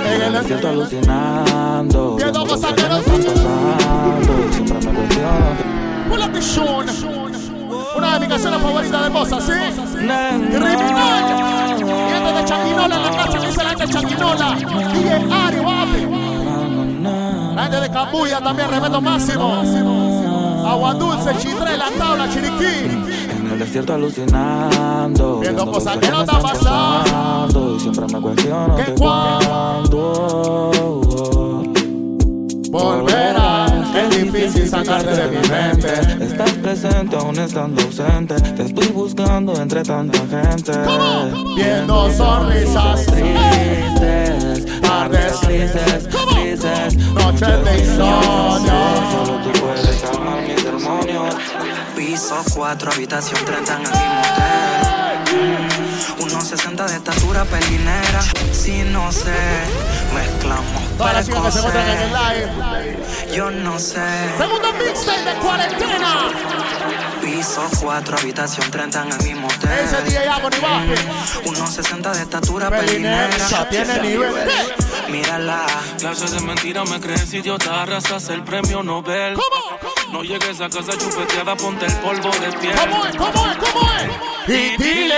En 0.06 0.36
el 0.36 0.46
Siento 0.46 0.68
alucinando. 0.68 2.16
Viendo 2.16 2.46
cosas 2.46 2.74
que 2.74 2.84
no 2.84 2.98
están 2.98 3.24
pasando. 3.24 4.52
Siempre 4.52 4.76
me 4.76 4.94
cuestiono. 4.94 5.80
Pull 6.10 6.22
up 6.22 6.34
the 6.34 6.42
show. 6.42 6.84
Una 7.96 8.14
de 8.14 8.20
mis 8.20 8.30
canciones 8.30 8.62
favoritas 8.62 9.04
de 9.04 9.10
Bosa, 9.10 9.42
¿sí? 9.42 9.52
Criminal. 9.92 11.59
Y 11.90 12.14
antes 12.14 12.36
de 12.36 12.46
Changuinola 12.46 12.96
en 12.96 13.04
la 13.04 13.12
casa, 13.12 13.40
dice 13.40 13.64
la 13.64 13.70
gente 13.70 13.86
de 13.86 13.94
Changuinola. 13.94 14.56
DJ 14.94 15.12
Ari, 15.32 15.58
guapi. 15.58 16.08
La 17.56 17.64
gente 17.64 17.82
de 17.82 17.90
Cambuya 17.90 18.40
también, 18.40 18.70
respeto 18.70 19.02
máximo. 19.02 19.64
Agua 20.66 20.94
dulce, 20.94 21.36
chitre, 21.38 21.78
la 21.78 21.90
tabla, 21.98 22.30
chiriquí. 22.30 22.86
En 23.38 23.48
el 23.52 23.60
desierto 23.60 23.94
alucinando. 23.94 25.40
Viendo 25.40 25.72
cosas 25.72 25.98
que 25.98 26.10
no 26.10 26.22
están 26.22 26.42
pasando. 26.42 27.04
pasando, 27.04 27.76
Y 27.76 27.80
siempre 27.80 28.06
me 28.14 28.22
cuestiono 28.22 28.76
¿Qué 28.76 28.84
que 28.84 28.94
cuándo 28.94 30.14
Volverás. 32.70 33.59
Es 34.00 34.24
difícil 34.24 34.70
sacarte 34.70 35.12
de 35.12 35.28
mi 35.28 35.48
mente. 35.50 36.24
Estás 36.24 36.52
presente 36.54 37.16
aún 37.18 37.38
estando 37.38 37.82
ausente. 37.82 38.36
Te 38.36 38.64
estoy 38.64 38.88
buscando 38.88 39.54
entre 39.62 39.84
tanta 39.84 40.20
gente. 40.20 40.72
Viendo 41.56 42.12
sonrisas 42.12 43.06
tristes. 43.08 44.82
martes, 44.82 45.42
dices, 45.42 46.10
dices, 46.36 46.98
noche 47.14 47.46
de 47.46 47.80
insomnio. 47.80 48.80
Solo 49.12 49.42
tú 49.44 49.60
puedes 49.60 49.98
calmar 50.02 50.42
mis 50.48 50.64
demonios. 50.64 51.36
Piso 51.96 52.42
4, 52.56 52.92
habitación 52.92 53.46
30 53.46 53.74
en 53.74 53.82
el 53.82 53.92
mismo 53.92 54.22
hotel. 54.22 55.69
1.60 56.40 56.88
de 56.88 56.96
estatura 56.96 57.44
pelinera. 57.44 58.22
Si 58.54 58.84
no 58.84 59.12
sé, 59.12 59.36
mezclamos 60.14 60.84
Todas 60.98 61.14
las 61.14 61.26
chicas 61.26 61.44
que 61.44 61.52
se 61.52 61.58
encuentran 61.60 61.90
en 61.90 62.00
el 62.02 62.14
live. 62.14 63.36
Yo 63.36 63.52
no 63.52 63.78
sé. 63.78 64.00
Segundo 64.38 64.74
mixtape 64.74 65.24
de 65.24 65.34
cuarentena. 65.40 66.30
Piso 67.22 67.70
4, 67.82 68.18
habitación 68.18 68.72
30 68.72 69.02
en 69.04 69.12
el 69.12 69.24
mismo 69.24 69.48
hotel. 69.48 69.80
Ese 69.84 70.02
DJ 70.04 70.30
Agony 70.30 70.60
Bape. 70.62 70.96
1.60 71.50 72.12
de 72.14 72.22
estatura 72.22 72.70
Pelinera, 72.70 73.28
pelinera. 73.28 73.50
ya 73.50 73.70
tiene 73.70 74.00
nivel. 74.02 74.34
Mírala. 75.10 75.66
Clases 76.00 76.32
de 76.32 76.40
mentira 76.40 76.86
me 76.86 77.02
crees 77.02 77.34
idiota, 77.34 77.82
arrasas 77.82 78.30
el 78.30 78.44
premio 78.44 78.82
Nobel. 78.82 79.38
No 80.14 80.24
llegues 80.24 80.62
a 80.62 80.70
casa 80.70 80.98
chupeteada, 80.98 81.58
ponte 81.58 81.86
el 81.86 81.94
polvo 81.96 82.30
de 82.32 82.52
piel. 82.60 82.76
¿Cómo 82.78 83.06
es? 83.06 83.16
¿Cómo 83.18 83.52
es? 83.52 83.58
¿Cómo 83.58 83.90
es? 83.94 84.50
Y 84.50 84.78
dile. 84.78 85.16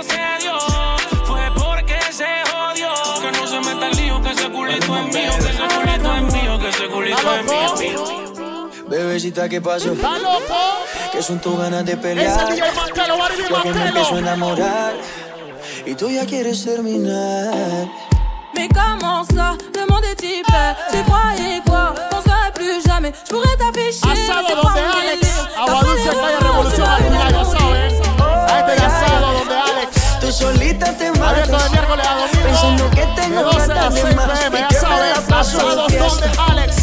Que 0.00 0.12
si 0.12 0.18
no 0.18 0.38
se 0.38 0.42
dio, 0.42 0.58
fue 1.24 1.40
porque 1.54 1.98
se 2.12 2.26
jodió. 2.50 2.88
Que 3.20 3.32
no 3.32 3.46
se 3.46 3.60
meta 3.60 3.88
el 3.88 3.96
lío, 3.96 4.22
que 4.22 4.30
ese 4.30 4.50
culito 4.50 4.96
es 4.96 5.14
mío, 5.14 5.32
que 5.38 5.48
ese 5.48 5.68
culito 5.74 6.14
es 6.14 6.32
mío, 6.32 6.58
que 6.58 6.68
ese 6.68 6.86
culito 6.88 7.34
es 7.34 7.80
mío. 7.80 8.70
Bebecita, 8.88 9.48
¿qué 9.48 9.60
pasó? 9.60 9.92
¿Está 9.92 10.18
loco? 10.18 10.54
Que 11.12 11.22
son 11.22 11.40
tus 11.40 11.58
ganas 11.58 11.84
de 11.84 11.92
Ese 11.92 12.00
pelear. 12.00 12.48
DJ 12.48 12.58
Ya 12.58 13.62
que 13.62 13.72
me 13.72 13.86
empiezo 13.86 14.14
a 14.14 14.18
enamorar. 14.18 14.92
Y 15.86 15.94
tú 15.94 16.10
ya 16.10 16.26
quieres 16.26 16.64
terminar. 16.64 17.88
Mais 18.52 18.68
comment 18.68 19.24
ça, 19.24 19.56
le 19.74 19.86
monde 19.86 20.04
est 20.10 20.16
type 20.16 20.44
Tu 20.90 21.02
croyais 21.04 21.62
quoi 21.64 21.94
Qu'on 22.10 22.20
serait 22.20 22.50
plus 22.52 22.84
jamais 22.84 23.12
Je 23.24 23.30
pourrais 23.30 23.56
t'afficher 23.56 24.00
mais 24.04 24.28
Asado 24.28 24.46
c'est 24.48 24.60
pas 24.60 24.74
mon 24.74 25.00
délire 25.00 25.48
Agua 25.56 25.80
dulce, 25.84 26.10
calle 26.10 26.48
Revolución 26.48 26.86
Activa, 26.88 27.30
ya 27.30 27.44
saben. 27.44 28.00
A 28.50 28.62
de 28.62 28.72
asado 28.72 29.32
donde 29.32 29.54
Alex. 29.54 29.59
Tú 30.30 30.36
solita 30.36 30.96
te 30.96 31.08
Abierto 31.08 31.58
de 31.58 31.70
miércoles 31.70 32.06
a 32.06 32.14
Pensando 32.40 32.84
domingo. 32.84 32.90
que 32.90 33.00
De 33.00 33.06
tengo 33.20 33.42
12 33.42 33.62
a 33.62 33.64
plata 33.66 33.90
6 33.90 34.04
de 34.04 34.14
más. 34.14 34.26
pm, 34.38 34.58
Y 34.60 34.74
ya 34.74 34.88
la 34.88 35.86
donde. 35.96 36.30
Alex. 36.38 36.76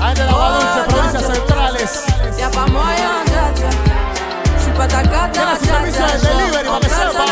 A 0.00 0.14
de 0.14 0.22
Dulce, 0.22 0.80
provincias 0.86 1.22
centrales. 1.26 2.04
Y'a 2.38 2.50
pas 2.50 2.70
moyen, 2.70 3.24
dja 3.26 3.50
dja 3.56 3.70
J'suis 4.60 4.74
pas 4.76 4.86
ta 4.86 5.02
cata, 5.02 5.32
Tienes 5.32 5.60
dja 5.60 5.74
servicio 5.74 6.06
dja 6.06 6.12
de 6.12 6.18
delivery, 6.28 6.68
para 6.68 6.80
que 6.80 6.88
sepa. 6.88 7.24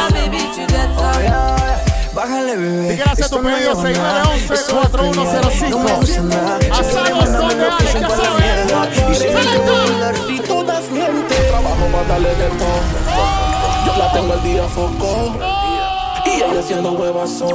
Bájale, 2.13 2.57
bebé. 2.57 2.89
Si 2.91 2.95
quieres 2.97 3.13
hacer 3.13 3.29
tu 3.31 3.43
pedido, 3.43 3.85
lleva 3.85 4.03
nada. 4.03 4.25
6911 4.49 4.55
Esto 4.55 4.83
es 4.83 4.89
premiado. 4.89 5.31
4105. 5.31 5.71
No 5.71 5.85
me 5.85 5.93
gusta 5.93 6.23
nada. 6.23 6.59
Asados 6.73 7.33
donde 7.33 7.65
Alex, 7.71 7.93
ya 8.01 8.09
saben. 8.11 9.13
Y 9.13 9.15
si 9.15 9.27
me 9.29 10.39
todas 10.41 10.91
mienten. 10.91 11.47
Trabajo 11.49 11.87
para 11.93 12.09
darle 12.09 12.35
de 12.35 12.49
todo. 12.49 12.83
Yo 13.87 13.97
la 13.97 14.13
tengo 14.13 14.35
el 14.35 14.43
día 14.43 14.63
foco. 14.69 15.52
Y 16.37 16.43
ella 16.43 16.61
haciendo 16.61 16.93
huevas 16.93 17.31
son. 17.31 17.51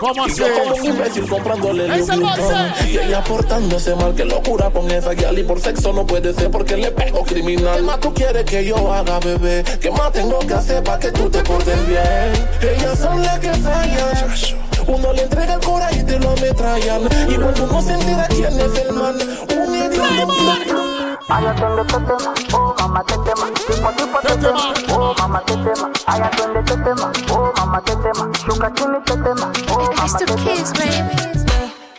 ¿Cómo 0.00 0.26
Y 0.26 0.30
así? 0.30 0.40
yo 0.40 0.46
como 0.54 0.74
un 0.76 0.84
imbécil 0.84 1.28
comprándole 1.28 1.86
bolse. 1.86 2.90
Y 2.90 2.98
ella 2.98 3.22
portándose 3.24 3.94
mal, 3.94 4.14
que 4.14 4.24
locura 4.24 4.70
con 4.70 4.90
esa 4.90 5.14
guial 5.14 5.38
Y 5.38 5.42
por 5.42 5.60
sexo 5.60 5.92
no 5.92 6.06
puede 6.06 6.32
ser 6.34 6.50
porque 6.50 6.76
le 6.76 6.90
pego 6.90 7.22
criminal 7.24 7.76
¿Qué 7.76 7.82
más 7.82 8.00
tú 8.00 8.12
quieres 8.14 8.44
que 8.44 8.64
yo 8.64 8.92
haga, 8.92 9.18
bebé? 9.20 9.64
¿Qué 9.80 9.90
más 9.90 10.12
tengo 10.12 10.38
que 10.40 10.54
hacer 10.54 10.82
para 10.82 10.98
que 10.98 11.12
tú 11.12 11.28
te 11.30 11.42
portes 11.42 11.86
bien? 11.86 12.32
Ellas 12.60 12.98
son 12.98 13.22
las 13.22 13.38
que 13.38 13.52
fallan 13.54 14.26
uno 14.86 15.12
le 15.12 15.22
entrega 15.22 15.54
el 15.54 15.60
cora 15.60 15.88
y 15.92 16.02
te 16.02 16.18
lo 16.18 16.30
ametrallan 16.30 17.02
Y 17.28 17.34
cuando 17.34 17.64
uno 17.64 17.82
se 17.82 17.92
entera 17.92 18.26
quién 18.28 18.60
es 18.60 18.78
el 18.80 18.92
man 18.92 19.16
Un 19.56 19.74
idiota 21.28 21.28
Ay, 21.28 21.46
atiende 21.46 21.82
este 21.82 21.98
tema, 21.98 22.34
oh 22.52 22.74
mamá, 22.78 23.02
te 23.04 23.14
tema. 23.18 23.46
Tipo, 23.54 23.90
tipo, 23.92 24.18
te 24.20 24.36
tema, 24.36 24.74
oh 24.94 25.14
mamá, 25.18 25.40
te 25.44 25.56
tema. 25.56 25.90
Ay, 26.06 26.20
atiende 26.22 26.58
este 26.60 26.76
tema, 26.76 27.12
oh 27.30 27.52
mamá, 27.56 27.80
te 27.82 27.96
tema. 27.96 28.30
Shuka 28.44 28.70
chini, 28.74 28.98
te 29.04 29.12
tema, 29.16 29.52
oh 29.70 29.90
mamá, 29.96 30.18
te 30.18 30.26
tema. 30.26 31.12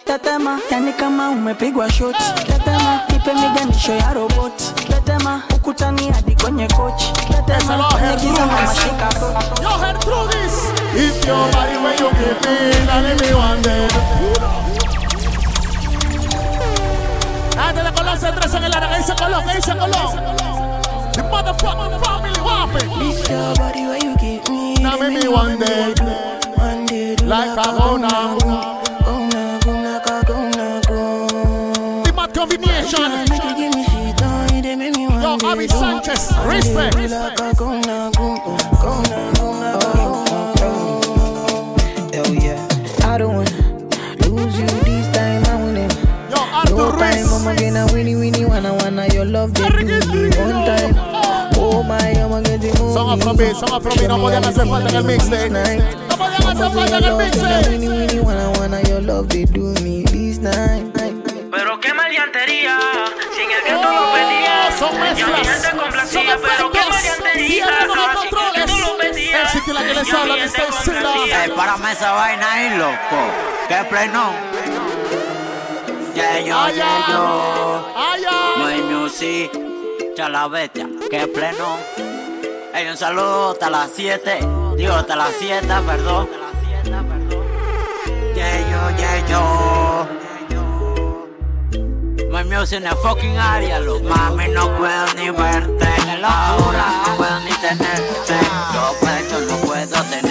Tetema, 0.06 0.60
yani 0.72 0.94
kama 0.94 1.30
umepigwa 1.30 1.90
shot. 1.92 2.16
Tetema, 2.48 3.00
nipe 3.10 3.34
miganisho 3.34 3.94
ya 3.96 4.14
robot. 4.14 4.54
Tetema, 4.88 5.42
ukutani 5.56 6.12
hadi 6.12 6.36
kwenye 6.36 6.68
kochi. 6.68 7.12
Tetema, 7.14 7.84
kwenye 7.84 8.16
giza 8.16 8.46
mama 8.46 8.76
shika 8.76 9.10
Yo, 9.64 9.70
Gertrudis. 9.80 10.70
If 10.96 11.26
your 11.26 11.52
body 11.52 11.78
when 11.78 11.98
you 11.98 12.10
give 12.12 12.42
me, 12.46 12.86
now 12.86 13.02
let 13.02 13.22
me 13.22 13.34
one 13.34 13.62
day. 13.62 14.83
Antes 18.14 18.30
de 18.30 18.36
Colón 18.36 18.36
se 18.36 18.40
tres 18.42 18.54
en 18.54 18.64
el 18.66 18.74
área. 18.76 18.90
¿Qué 18.90 18.98
dice 18.98 19.16
Colón? 19.16 19.44
¿Qué 19.44 19.56
dice 19.56 19.72
Colón? 19.72 21.14
The 21.14 21.24
motherfucking 21.24 22.00
family 22.04 22.42
wapping. 22.42 22.90
This 23.00 23.28
your 23.28 23.56
body 23.56 23.88
where 23.88 23.98
you 23.98 24.16
give 24.18 24.48
me. 24.52 24.76
Now 24.76 24.98
make 25.00 25.24
me 25.24 25.28
one 25.28 25.58
day. 25.58 25.96
One 26.56 26.86
day, 26.86 27.16
do 27.16 27.26
Like 27.26 27.58
a 27.58 27.72
go 27.76 27.98
now. 27.98 28.38
Go 28.38 29.28
now, 29.30 29.60
go 29.66 29.72
like 29.72 30.06
a 30.06 30.24
go 30.28 30.48
now, 30.50 30.82
go. 30.88 32.04
The 32.04 32.14
mad 32.14 32.34
combination. 32.36 33.26
Make 33.30 33.44
you 33.46 33.56
give 33.58 33.76
me 33.76 33.84
shit 33.84 34.22
on, 34.22 34.62
they 34.62 34.76
make 34.76 34.96
me 34.96 35.08
one 35.08 35.22
Yo, 35.22 35.38
day 35.38 35.48
Abby 35.48 35.66
do. 35.68 35.74
Sanchez, 35.76 36.32
One 36.34 36.50
day, 36.50 36.56
respect. 36.58 36.96
Your 49.24 49.32
love 49.32 49.54
they 49.54 49.70
do 49.70 50.12
me 50.12 50.30
one 50.38 50.66
time. 50.66 50.96
Oh 51.56 51.84
my, 51.84 51.98
I'ma 51.98 52.42
get 52.42 52.64
it 52.64 52.78
moving. 52.80 52.94
Son 52.94 53.10
Afrobeat, 53.10 53.56
son 53.56 53.72
Afrobeat, 53.72 54.08
no 54.08 54.18
podían 54.20 54.44
hacer 54.44 54.68
falta 54.68 54.90
en 54.90 54.96
el 54.96 55.04
mixtape. 55.04 55.50
No 56.10 56.18
podían 56.18 56.48
hacer 56.48 56.72
falta 56.72 56.98
en 56.98 57.04
el 57.04 57.16
mixtape. 57.16 57.70
Winnie 57.70 57.90
winnie 57.90 58.20
wanna 58.20 58.50
wanna 58.60 58.82
your 58.84 59.02
love 59.02 59.28
they 59.30 59.46
do 59.46 59.74
me 59.82 60.04
this 60.04 60.40
night. 60.40 60.92
Pero 61.52 61.80
qué 61.80 61.94
maleantería, 61.94 62.80
si 63.36 63.42
en 63.44 63.52
el 63.52 63.64
que 63.64 63.72
tú 63.72 63.82
lo 63.82 64.14
pedías. 64.14 64.76
Son 64.80 64.92
Yo 65.16 65.28
ni 65.28 65.34
él 65.34 65.48
mezclas, 65.48 66.10
son 66.10 66.28
efectos. 66.28 66.96
si 67.42 67.50
controles. 68.16 68.72
El 69.34 69.48
sitio 69.50 69.74
en 69.74 69.74
la 69.74 69.82
que 69.88 69.94
les 69.94 70.14
habla, 70.14 70.36
Mr. 70.36 71.56
Párame 71.56 71.92
esa 71.92 72.12
vaina 72.12 72.54
ahí, 72.54 72.78
loco. 72.78 73.20
¿Qué 73.68 73.84
play 73.90 74.10
Yeah, 76.16 76.40
yo, 76.42 76.56
ay. 76.58 78.24
yo. 78.24 78.66
Hay 78.66 78.82
music. 78.84 79.52
Ya 80.16 80.30
la 80.30 80.48
bestia. 80.48 80.88
¿Qué 81.10 81.28
play 81.28 81.56
no? 81.58 81.78
Ey, 82.74 82.88
un 82.88 82.98
saludo 82.98 83.52
hasta 83.52 83.70
las 83.70 83.90
7. 83.96 84.40
Digo, 84.78 84.94
hasta 84.94 85.16
las 85.16 85.34
7, 85.40 85.68
perdón. 85.86 86.30
Yeah, 88.36 88.60
yo, 88.70 88.98
yeah, 88.98 89.28
yo. 89.28 90.08
My 92.30 92.44
music 92.44 92.78
en 92.78 92.84
la 92.84 92.96
fucking 92.96 93.38
área, 93.38 93.80
loco. 93.80 94.04
Mami, 94.06 94.50
no 94.50 94.76
puedo 94.78 95.14
ni 95.16 95.30
verte. 95.30 95.88
Ahora 96.24 97.04
no 97.06 97.18
puedo 97.18 97.40
ni 97.42 97.52
tenerte. 97.54 98.38
Yo 98.74 98.94
pecho 99.02 99.40
no 99.42 99.58
puedo 99.68 100.02
tenerte. 100.04 100.23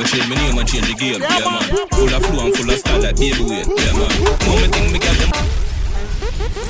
Me 0.00 0.06
change 0.06 0.28
my 0.30 0.34
name 0.36 0.56
and 0.56 0.66
change 0.66 0.88
the 0.88 0.94
game, 0.96 1.20
yeah 1.20 1.44
man. 1.44 1.60
Full 1.92 2.08
of 2.08 2.24
flow 2.24 2.46
and 2.48 2.56
full 2.56 2.72
of 2.72 2.78
style 2.80 3.02
like 3.04 3.20
baby 3.20 3.44
weight, 3.44 3.68
yeah 3.68 3.92
man. 3.92 4.08
Me 4.48 4.64
think 4.72 4.92
me 4.96 4.98
got 4.98 5.12
them. 5.20 5.28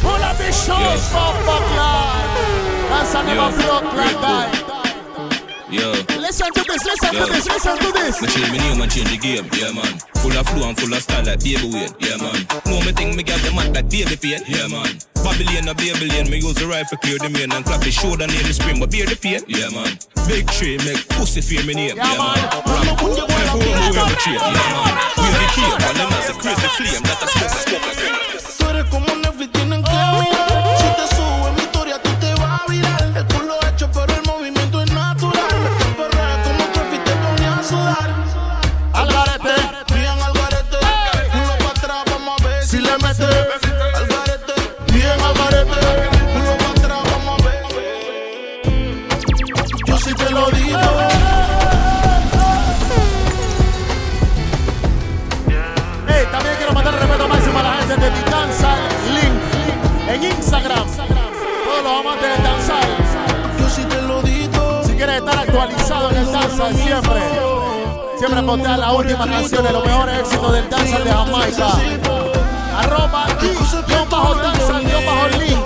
Pull 0.03 0.19
up 0.19 0.35
the 0.35 0.51
shoes 0.51 1.03
from 1.15 1.39
Buckland. 1.47 2.27
Danza 2.91 3.23
never 3.23 3.55
Yo. 3.55 3.55
broke 3.55 3.95
like 3.95 4.19
that. 4.19 4.51
Yo. 5.71 5.95
Listen 6.19 6.51
to 6.51 6.65
this, 6.67 6.83
listen 6.83 7.15
Yo. 7.15 7.27
to 7.27 7.31
this, 7.31 7.47
listen 7.47 7.79
to 7.79 7.93
this. 7.93 8.21
Me 8.21 8.27
change 8.27 8.51
my 8.51 8.59
name 8.59 8.81
and 8.83 8.91
change 8.91 9.11
the 9.11 9.19
game, 9.23 9.47
yeah 9.55 9.71
man. 9.79 9.95
Full 10.19 10.35
of 10.35 10.49
flow 10.51 10.67
and 10.67 10.77
full 10.77 10.93
of 10.93 11.01
style 11.01 11.25
like 11.25 11.39
baby 11.39 11.71
weight, 11.71 11.95
yeah 12.03 12.19
man. 12.19 12.35
Know 12.67 12.83
me 12.83 12.91
think 12.91 13.15
me 13.15 13.23
got 13.23 13.39
them 13.47 13.63
at 13.63 13.71
like 13.73 13.89
baby 13.89 14.17
pain, 14.19 14.43
yeah 14.51 14.67
man. 14.67 14.99
Babylon 15.31 15.69
a 15.69 15.75
Babylon, 15.75 16.27
me 16.29 16.39
use 16.43 16.59
the 16.59 16.67
rifle 16.67 16.99
clear 16.99 17.19
the 17.19 17.31
main 17.31 17.53
and 17.53 17.65
clap 17.65 17.83
his 17.85 17.95
shoulder 17.95 18.27
near 18.27 18.43
the 18.43 18.53
spring, 18.53 18.81
but 18.81 18.91
bear 18.91 19.07
the 19.07 19.15
pain, 19.15 19.39
yeah 19.47 19.71
man. 19.71 19.95
Big 20.27 20.51
tree 20.51 20.75
make 20.83 21.07
pussy 21.15 21.41
fear 21.41 21.63
me 21.63 21.75
name, 21.75 21.95
yeah, 21.95 22.19
man. 22.19 22.35
Rap, 22.67 22.99
everyone 22.99 23.79
who 23.79 23.95
wear 23.95 24.11
me 24.11 24.17
chain, 24.19 24.35
yeah 24.35 24.75
man. 24.75 24.91
We 25.23 25.31
the 25.31 25.47
key, 25.55 25.71
and 25.71 25.97
them 26.03 26.11
as 26.19 26.31
a 26.31 26.35
crazy 26.35 26.67
flame 26.75 27.03
that 27.07 27.23
a 27.23 27.29
smoke 27.31 27.55
a 27.55 27.63
smoke 27.63 27.87
a 27.87 28.11
Tú 28.59 28.67
eres 28.69 28.87
como 28.91 29.07
Netflix, 29.23 29.50
danza 66.57 66.73
siempre, 66.83 67.21
siempre 68.19 68.43
postea 68.43 68.77
las 68.77 68.93
últimas 68.93 69.29
canciones, 69.29 69.73
los 69.73 69.87
mejores 69.87 70.19
éxitos 70.19 70.53
del 70.53 70.69
danza 70.69 70.99
de 70.99 71.11
Jamaica. 71.11 71.69
Arroba 72.77 73.27
y 73.41 73.47
guion 73.87 74.09
bajo 74.11 74.35
danza, 74.35 74.81
guion 74.81 75.07
bajo 75.07 75.29
link. 75.39 75.59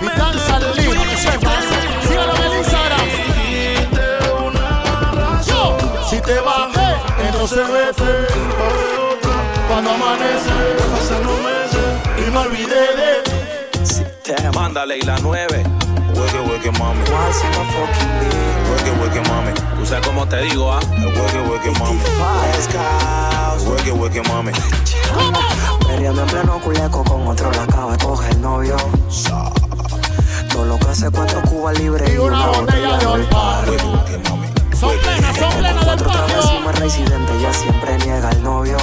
Y 0.00 0.06
danza 0.18 0.58
link, 0.76 0.94
para 0.94 1.10
que 1.10 1.16
sepas. 1.16 1.64
Sígalo 2.08 2.34
en 2.36 2.42
el 2.42 2.58
Instagram. 2.58 3.06
Yo, 5.46 5.76
si 6.08 6.20
te 6.20 6.40
bajé, 6.40 6.96
entonces 7.26 7.72
vete. 7.72 8.26
Cuando 9.68 9.90
amanece, 9.90 10.50
pasan 10.92 11.22
los 11.24 11.38
meses 11.40 11.86
y 12.18 12.30
me 12.30 12.38
olvidé 12.38 12.96
de 12.96 14.50
Mándale 14.54 14.98
y 14.98 15.02
la 15.02 15.16
9. 15.18 15.64
Hueque, 16.14 16.40
hueque, 16.40 16.70
mami. 16.78 17.00
Hueque, 17.00 18.73
hueque, 19.00 19.20
mami. 19.28 19.52
Tú 19.78 19.86
sabes 19.86 20.06
cómo 20.06 20.26
te 20.26 20.38
digo, 20.42 20.72
¿ah? 20.72 20.80
Hueque, 20.98 21.40
hueque, 21.40 21.70
mami. 21.78 21.98
Hueque, 23.66 23.92
hueque, 23.92 24.22
mami. 24.28 24.52
Perreando 25.86 26.22
en 26.22 26.28
pleno 26.28 26.58
culeco 26.60 27.04
con 27.04 27.26
otro 27.26 27.50
la 27.52 27.62
acaba 27.62 27.92
de 27.92 27.98
coger 27.98 28.30
el 28.32 28.40
novio. 28.40 28.76
Todo 30.52 30.64
lo 30.64 30.78
que 30.78 30.88
hace 30.88 31.10
cuatro 31.10 31.42
cubas 31.42 31.78
libres 31.78 32.12
y 32.12 32.18
una 32.18 32.46
botella 32.46 32.98
de 32.98 33.06
olpar. 33.06 33.64
Son 34.78 34.90
plenas, 34.98 35.36
son 35.36 35.52
plenas 35.52 35.86
del 35.86 35.98
patio. 36.04 36.36
Encima 36.36 36.72
residente 36.72 37.32
ya 37.40 37.52
siempre 37.52 37.98
niega 37.98 38.30
el 38.30 38.42
novio. 38.42 38.76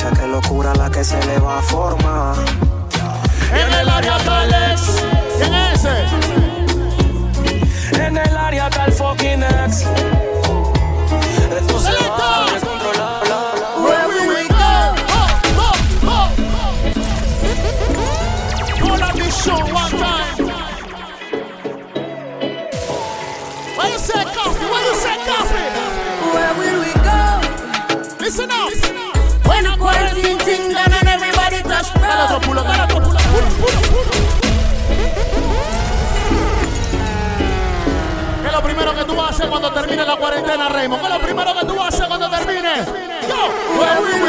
Ya 0.00 0.10
que 0.10 0.26
locura 0.26 0.74
la 0.74 0.90
que 0.90 1.04
se 1.04 1.24
le 1.26 1.38
va 1.38 1.58
a 1.58 1.62
formar. 1.62 2.36
En 3.52 3.72
el 3.72 3.88
área 3.88 4.18
Talex. 4.18 5.02
¿Quién 5.38 5.54
es 5.54 5.84
ese? 5.84 6.51
En 8.06 8.16
el 8.16 8.36
área 8.36 8.68
el 8.86 8.92
fucking 8.92 9.42
ex. 9.44 9.86
Esto 11.56 12.71
cuando 39.52 39.70
termine 39.70 40.02
la 40.06 40.16
cuarentena, 40.16 40.66
Raymond? 40.70 41.02
¿Qué 41.02 41.08
es 41.08 41.12
lo 41.12 41.20
primero 41.20 41.54
que 41.54 41.66
tú 41.66 41.74
vas 41.76 41.84
a 41.84 41.88
hacer 41.88 42.08
cuando 42.08 42.30
termine? 42.30 42.72
Yo, 43.28 43.50
where 43.78 44.00
we 44.00 44.22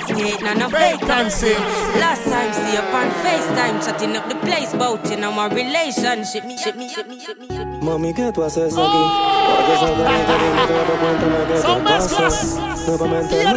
Oh, 0.00 0.08
your 0.08 0.18
ass 0.20 0.38
gate, 0.38 0.42
now 0.42 0.54
no 0.54 0.68
vacancy. 0.68 1.54
Last 1.98 2.24
time, 2.24 2.52
see 2.52 2.74
you 2.74 2.80
on 2.80 3.10
FaceTime, 3.22 3.84
chatting 3.84 4.16
up 4.16 4.28
the 4.28 4.34
place, 4.36 4.72
bout 4.74 5.10
in 5.10 5.24
our 5.24 5.48
relationship. 5.50 6.44
Me, 6.44 6.56
shit, 6.56 6.76
me, 6.76 6.88
shit, 6.88 7.08
me, 7.08 7.18
shit, 7.18 7.38
me, 7.38 7.48
shit, 7.48 7.66
me. 7.66 7.80
Mami, 7.82 8.12
¿qué 8.14 8.30
tú 8.32 8.42
haces 8.42 8.74
aquí? 8.74 8.82
Porque 8.82 9.74
esa 9.74 9.86
carita 9.86 10.34
dime 10.38 10.66
todo, 10.66 10.92
cuéntame 11.00 11.38
qué 11.48 11.60
Son 11.60 11.84
te 11.84 11.90
pasa. 11.90 12.78
Nuevamente 12.88 13.44
me 13.44 13.52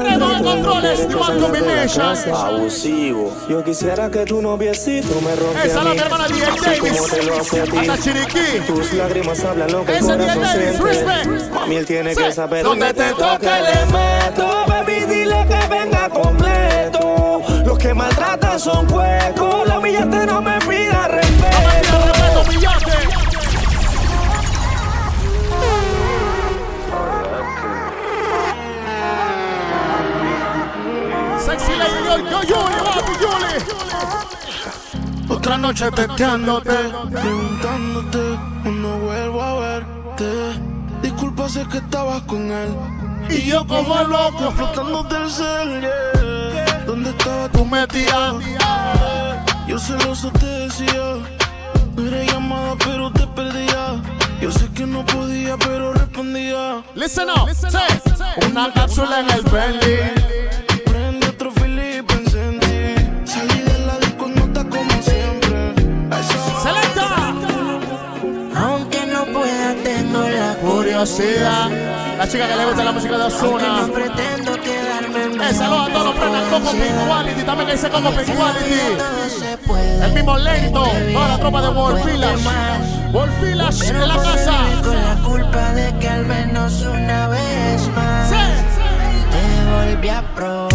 reto. 1.88 2.36
Abusivo. 2.36 3.34
Yo 3.50 3.64
quisiera 3.64 4.10
que 4.10 4.26
tu 4.26 4.42
noviecito 4.42 5.22
me 5.22 5.36
rompiera 5.36 5.66
Esa 5.66 5.84
la 5.84 5.94
hermana 5.94 6.28
DJ 6.28 6.44
así 6.46 6.80
como 6.80 7.08
te 7.08 7.24
lo 7.24 7.40
hace 7.40 7.62
a 7.62 7.64
ti. 7.64 7.78
Anda, 7.78 7.98
Chiriquí. 7.98 8.60
Tus 8.68 8.94
lágrimas 8.94 9.44
hablan 9.44 9.72
lo 9.72 9.86
que 9.86 9.98
el 9.98 10.04
Ese 10.04 10.18
DJ 10.18 10.34
corazón 10.34 10.44
Davis, 10.44 10.70
siente. 10.70 10.84
respect. 10.84 11.54
Mami, 11.54 11.76
él 11.76 11.86
tiene 11.86 12.16
que 12.16 12.32
saber 12.34 12.64
Donde 12.64 12.94
dónde 12.94 13.14
te 13.40 13.46
le 13.46 13.62
le 13.62 13.86
meto. 13.86 14.61
Son 18.62 18.86
huecos. 18.94 19.68
La 19.68 19.80
humillante 19.80 20.26
no 20.28 20.40
me 20.42 20.60
pida 20.60 21.08
No 21.08 21.14
me 21.14 21.22
respeto. 21.22 21.58
pidas 21.82 22.06
respeto, 22.06 22.44
pillate. 22.50 22.98
Sexy 31.46 31.72
yo, 32.30 32.44
yo, 32.44 32.60
papi, 32.94 33.14
Yuli. 33.22 33.56
Otra 35.34 35.58
noche 35.58 35.90
testeándote, 35.92 36.78
preguntándote, 37.10 38.38
no 38.66 39.00
vuelvo 39.00 39.42
a 39.42 39.60
verte. 39.60 40.30
Disculpa, 41.02 41.50
sé 41.50 41.66
que 41.68 41.80
estabas 41.80 42.22
con 42.24 42.52
él. 42.52 42.76
Y 43.30 43.48
yo 43.48 43.66
como 43.66 44.04
loco, 44.04 44.50
explotándote 44.50 45.16
el 45.16 45.32
cel. 45.32 46.31
¿Dónde 46.92 47.12
estaba 47.12 47.48
tú 47.48 47.64
metida. 47.64 48.34
Yo 49.66 49.80
celoso 49.80 50.30
te 50.32 50.46
decía, 50.46 51.16
no 51.96 52.06
era 52.06 52.22
llamada 52.26 52.76
pero 52.84 53.10
te 53.14 53.26
perdía. 53.28 53.96
Yo 54.42 54.52
sé 54.52 54.70
que 54.74 54.86
no 54.86 55.06
podía 55.06 55.56
pero 55.58 55.94
respondía. 55.94 56.84
Listen 56.94 57.30
up, 57.30 57.50
say, 57.56 57.88
una 58.46 58.74
cápsula 58.74 59.22
en 59.22 59.30
el 59.30 59.42
Bentley. 59.44 60.51
La 71.02 72.28
chica 72.28 72.48
que 72.48 72.56
le 72.56 72.66
gusta 72.66 72.84
la 72.84 72.92
música 72.92 73.18
de 73.18 73.24
Ozuna. 73.24 73.88
Eh, 75.50 75.54
saludos 75.54 75.90
a 75.90 75.94
todos 75.94 76.06
los 76.06 76.16
Coco. 76.50 76.72
También 77.44 77.68
que 77.68 77.72
dice 77.72 77.90
Coco 77.90 78.12
Pinquality. 78.12 78.76
El 80.04 80.14
mismo 80.14 80.38
lento. 80.38 80.86
Toda 81.14 81.28
la 81.28 81.38
tropa 81.40 81.62
de 81.64 81.70
World 81.70 82.06
Village. 82.06 82.50
World 83.12 83.42
Village 83.42 83.88
en 83.88 84.08
la 84.08 84.16
casa. 84.16 84.54
Con 84.84 84.96
la 84.96 85.16
culpa 85.26 85.74
de 85.74 85.98
que 85.98 86.08
al 86.08 86.26
menos 86.28 86.82
una 86.84 87.28
vez 87.30 87.88
más 87.96 88.30
te 88.30 89.96
volví 89.96 90.10
a 90.10 90.22
probar. 90.36 90.71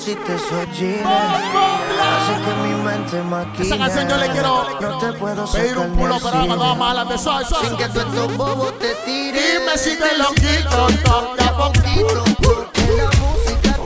Pusiste 0.00 0.34
esos 0.34 0.78
jeans? 0.78 1.06
Hace 1.06 2.32
que 2.42 2.54
mi 2.62 2.74
mente 2.82 3.22
maquine. 3.22 3.66
Esa 3.66 3.78
canción 3.78 4.08
yo 4.08 4.16
le 4.16 4.28
quiero 4.30 4.66
No 4.80 4.98
te 4.98 5.12
puedo 5.12 5.52
pedir 5.52 5.78
un 5.78 5.92
pulo, 5.92 6.20
cuando 6.20 6.42
cine. 6.42 6.56
vamos 6.56 6.86
adelante, 6.86 7.18
soy, 7.18 7.44
soy. 7.44 7.68
Sin 7.68 7.76
que 7.76 7.88
tú 7.88 8.00
estos 8.00 8.36
bobos 8.36 8.78
te 8.78 8.94
tiren. 9.04 9.34
Dime 9.34 9.76
si 9.76 9.96
te 9.96 10.16
lo 10.16 10.28
quito, 10.30 10.86
toca 11.04 11.56
poquito. 11.56 12.24
Porque 12.42 12.96
la 12.96 13.10
música 13.18 13.76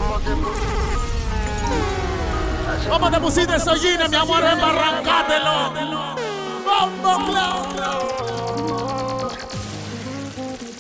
¿Cómo 2.89 3.11
te 3.11 3.21
pusiste 3.21 3.57
esos 3.57 3.83
jeans, 3.83 4.09
mi 4.09 4.17
amor? 4.17 4.45
Embarrancátelo. 4.45 5.73
Bombo 6.65 7.35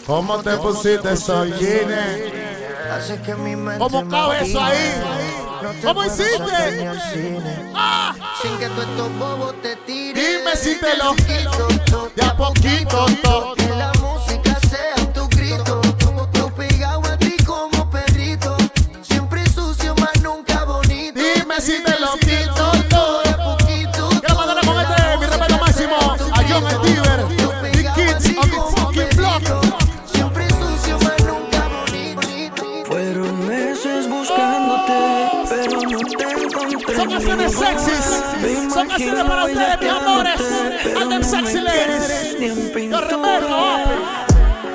¿Cómo 0.06 0.42
te 0.42 0.56
pusiste 0.58 1.12
esos 1.12 1.58
jeans? 1.58 2.44
Hace 2.94 3.20
que 3.22 3.34
mi 3.34 3.56
mente 3.56 3.78
¿Cómo 3.78 4.08
cabe 4.08 4.48
eso 4.48 4.62
ahí? 4.62 4.76
No 5.64 5.72
¿Cómo 5.82 6.04
hiciste? 6.04 6.90
Ah. 7.74 8.14
Sin 8.42 8.58
que 8.58 8.68
tú 8.68 8.82
estos 8.82 9.18
bobos 9.18 9.54
te 9.62 9.74
tiren. 9.76 10.14
Dime 10.14 10.56
si 10.56 10.78
te 10.78 10.94
lo 10.98 11.14
quito. 11.14 12.10
De 12.14 12.22
a 12.22 12.36
poquito, 12.36 13.06
to. 13.22 13.54
Que 13.56 13.68
la 13.70 13.90
música 13.94 14.53
Canciones 38.96 39.24
para 39.24 39.44
ustedes, 39.46 39.80
mis 39.80 39.90
amores. 39.90 40.40
And 41.00 41.10
them 41.10 41.24
sexy 41.24 41.60
ladies. 41.60 42.36
Yo. 42.38 43.00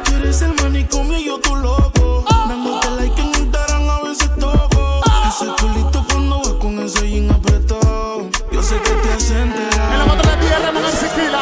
Tú 0.03 0.15
eres 0.17 0.41
el 0.41 0.53
manicomio 0.55 1.17
y 1.17 1.23
yo 1.23 1.39
tu 1.39 1.55
loco. 1.55 2.25
Dándote 2.27 2.89
like 2.97 3.21
en 3.21 3.27
Instagram 3.27 3.89
a 3.89 4.01
veces 4.01 4.29
toco. 4.37 5.01
Ese 5.25 5.45
culito 5.61 6.05
cuando 6.09 6.39
vas 6.39 6.53
con 6.55 6.79
ese 6.79 7.09
jean 7.09 7.31
apretado. 7.31 8.29
Yo 8.51 8.61
sé 8.61 8.75
que 8.81 8.89
te 8.89 9.13
has 9.13 9.31
enterado. 9.31 9.93
En 9.93 9.99
la 9.99 10.05
moto 10.05 10.27
de 10.27 10.35
tierra, 10.35 10.71
mujer 10.73 10.91
Siquila. 10.91 11.39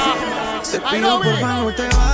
Te 0.71 0.79
pido 0.79 1.19
porfa 1.19 1.53
no 1.53 1.73
te 1.73 1.81
vayas, 1.81 2.07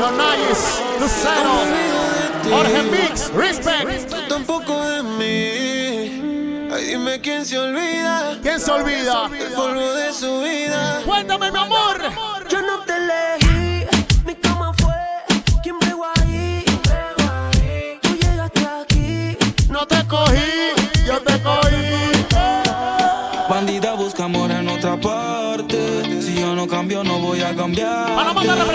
Nice, 0.00 0.80
Lucero, 0.98 1.60
Jorge 2.50 2.82
Mix, 2.84 3.30
Respect. 3.34 4.08
Tú 4.08 4.16
tampoco 4.30 4.80
de 4.88 5.02
mí. 5.02 6.70
Ay, 6.72 6.84
dime 6.86 7.20
quién 7.20 7.44
se 7.44 7.58
olvida. 7.58 8.38
¿Quién 8.40 8.58
se 8.58 8.70
olvida? 8.70 9.26
El 9.38 9.52
polvo 9.52 9.92
de 9.92 10.10
su 10.14 10.40
vida. 10.40 11.02
Cuéntame, 11.04 11.52
mi 11.52 11.58
amor. 11.58 12.00
Yo 12.48 12.62
no 12.62 12.80
te 12.86 12.94
elegí, 12.96 13.84
mi 14.24 14.34
cama 14.36 14.72
fue 14.78 14.94
quien 15.62 15.78
pegó 15.78 16.06
ahí. 16.16 16.64
Tú 18.00 18.08
llegaste 18.16 18.66
aquí, 18.80 19.36
No 19.68 19.86
te 19.86 20.06
cogí, 20.06 20.72
yo 21.06 21.20
te 21.20 21.42
cogí. 21.42 22.26
Bandida 23.50 23.92
busca 23.92 24.24
amor 24.24 24.50
en 24.50 24.66
otra 24.66 24.96
parte. 24.98 26.22
Si 26.22 26.40
yo 26.40 26.54
no 26.54 26.66
cambio, 26.66 27.04
no 27.04 27.18
voy 27.18 27.42
a 27.42 27.54
cambiar. 27.54 28.09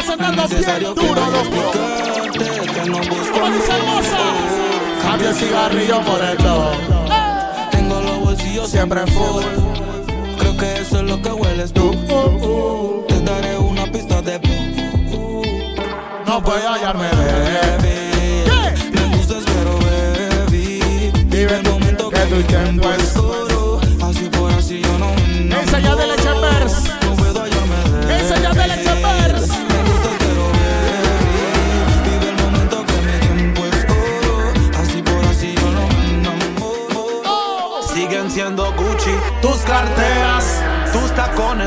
Representando 0.07 0.43
es 0.43 0.49
necesario 0.51 0.93
bien 0.93 1.07
duro, 1.07 1.23
a 1.23 1.29
loco. 1.29 1.71
que 2.73 2.89
no 2.89 2.97
busco 2.97 3.39
¿Cómo 3.39 3.55
dice 3.55 3.71
hermosa? 3.71 4.17
Cambia 5.01 5.29
el 5.29 5.35
cigarrillo 5.35 6.01
por 6.01 6.23
el 6.23 6.37
glow. 6.37 6.71
Tengo 7.71 8.01
los 8.01 8.19
bolsillos 8.19 8.69
siempre 8.69 9.01
full. 9.07 9.43
Creo 10.37 10.57
que 10.57 10.77
eso 10.81 10.97
es 10.97 11.03
lo 11.09 11.19
que 11.19 11.29
hueles 11.29 11.73
tú. 11.73 11.91
Te 11.91 12.13
daré 12.13 12.94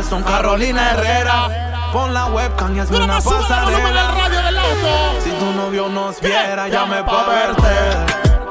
son 0.09 0.23
Carolina 0.23 0.91
Herrera. 0.91 1.91
Pon 1.93 2.13
la 2.13 2.27
webcam 2.27 2.77
y 2.77 2.81
hazme 2.81 2.99
una 2.99 3.21
pasarela. 3.21 4.15
Si 5.23 5.31
tu 5.31 5.53
novio 5.53 5.89
nos 5.89 6.21
viera, 6.21 6.69
llame 6.69 7.03
pa' 7.03 7.25
verte. 7.25 7.75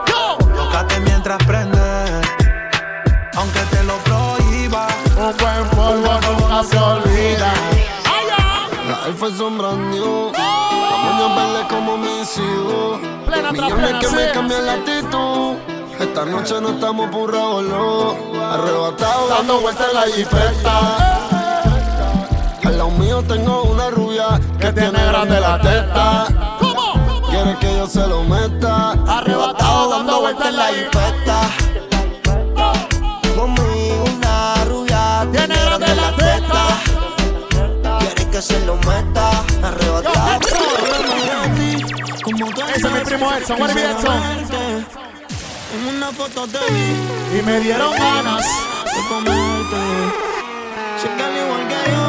Yo. 0.08 0.38
Tócate 0.56 1.00
mientras 1.02 1.38
prende. 1.46 2.22
Aunque 3.36 3.60
te 3.72 3.84
lo 3.84 3.98
prohíba. 3.98 4.88
Un 5.18 5.38
buen 5.38 5.70
polvo 5.70 6.20
nunca 6.22 6.64
se 6.64 6.78
olvida. 6.78 7.54
La 8.88 9.08
elfa 9.08 9.28
son 9.38 9.58
brand 9.58 9.94
new. 9.94 10.32
La 10.34 10.98
moña 11.04 11.36
verde 11.36 11.68
como 11.70 11.98
mis 11.98 12.38
hijos. 12.38 13.00
Millones 13.52 13.94
que 14.00 14.16
me 14.16 14.32
cambian 14.32 14.66
la 14.66 14.74
actitud. 14.74 15.56
Esta 16.00 16.26
noche 16.26 16.56
no 16.62 16.70
estamos 16.70 17.10
por 17.10 17.34
no. 17.34 18.16
Arrebatado 18.52 19.28
dando 19.30 19.60
vueltas 19.60 19.88
en 19.90 19.96
la 19.96 20.16
jipeta. 20.16 21.37
Al 22.68 22.78
lado 22.78 22.92
mío 22.92 23.24
tengo 23.24 23.64
una 23.64 23.90
rubia 23.90 24.42
que 24.60 24.74
tiene 24.74 25.02
grande 25.06 25.40
la 25.40 25.58
teta. 25.62 26.28
¿Cómo? 26.60 27.22
Quiere 27.30 27.58
que 27.60 27.78
yo 27.78 27.88
se 27.88 28.06
lo 28.06 28.24
meta. 28.24 28.92
Arrebatado 29.08 29.90
dando 29.90 30.20
vueltas 30.20 30.48
en 30.48 30.58
la 30.58 30.68
jipeta. 30.68 31.42
Conmigo 33.38 34.04
una 34.14 34.66
rubia 34.66 35.26
Tiene 35.32 35.56
grande 35.56 35.96
la 35.96 36.12
teta. 36.18 38.00
Quiere 38.00 38.32
que 38.32 38.42
se 38.42 38.60
lo 38.66 38.76
meta. 38.76 39.30
Arrebatado. 39.64 40.42
Ese 42.76 42.88
es 42.88 42.92
mi 42.92 43.00
primo 43.00 43.32
Edson. 43.32 43.62
It, 43.62 43.78
Edson? 43.78 44.86
En 45.74 45.96
una 45.96 46.12
foto 46.12 46.46
te 46.48 46.60
vi 46.74 47.40
Y 47.40 47.42
me 47.44 47.62
dieron 47.62 47.94
ganas. 47.94 48.46
de 48.84 49.08
comerte. 49.08 50.28
Al 50.98 51.36
igual 51.38 51.68
que 51.68 51.92
yo, 51.92 52.07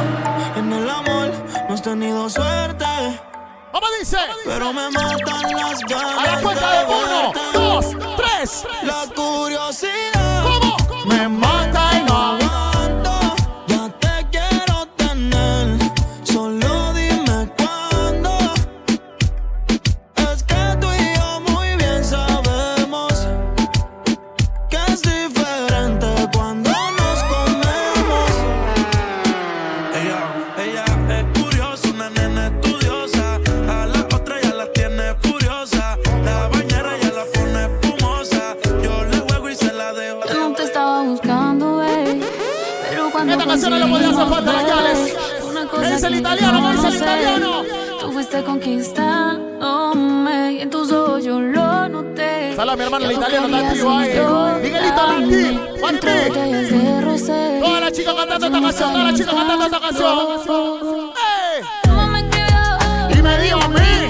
¿Cómo 3.80 3.92
dice? 4.00 4.16
Pero 4.44 4.72
me 4.72 4.90
matan 4.90 5.52
las 5.52 5.80
ganas. 5.82 6.18
A 6.18 6.34
la 6.34 6.40
cuenta 6.40 6.72
de 6.72 6.86
uno, 6.92 7.32
dos, 7.52 7.86
tres. 8.16 8.66
La 8.82 9.06
curiosidad 9.14 10.17
no 43.70 43.78
le 43.78 43.86
podía 43.86 44.10
hacer 44.10 44.26
falta 44.28 44.60
a 44.60 44.64
¿Qué 44.64 44.70
cosa 45.66 45.90
dice 45.90 46.06
el 46.06 46.14
italiano? 46.16 46.70
¿Qué 46.70 46.76
dice 46.76 46.88
el 46.88 46.94
italiano? 46.94 47.62
Tú 48.00 48.12
fuiste 48.12 48.42
conquistándome 48.42 50.52
y 50.52 50.60
en 50.62 50.70
tus 50.70 50.90
ojos 50.92 51.24
yo 51.24 51.40
lo 51.40 51.88
noté. 51.88 52.54
Sala, 52.56 52.76
mi 52.76 52.82
hermano, 52.84 53.04
el 53.06 53.12
italiano 53.12 53.46
está 53.46 53.68
activo 53.68 53.90
ahí. 53.90 54.08
Miguelito 54.62 55.78
de 55.80 57.00
rosé. 57.02 57.58
Todas 57.60 57.80
las 57.80 57.92
chicas 57.92 58.14
cantando 58.14 58.46
esta 58.46 58.60
canción, 58.60 58.92
todas 58.92 59.06
las 59.06 59.14
chicas 59.20 59.34
cantando 59.34 59.64
esta 59.64 59.80
canción. 59.80 60.16
Me 62.12 63.18
Y 63.18 63.22
me 63.22 63.38
dijo 63.42 63.60
a 63.60 63.68
mí. 63.68 64.07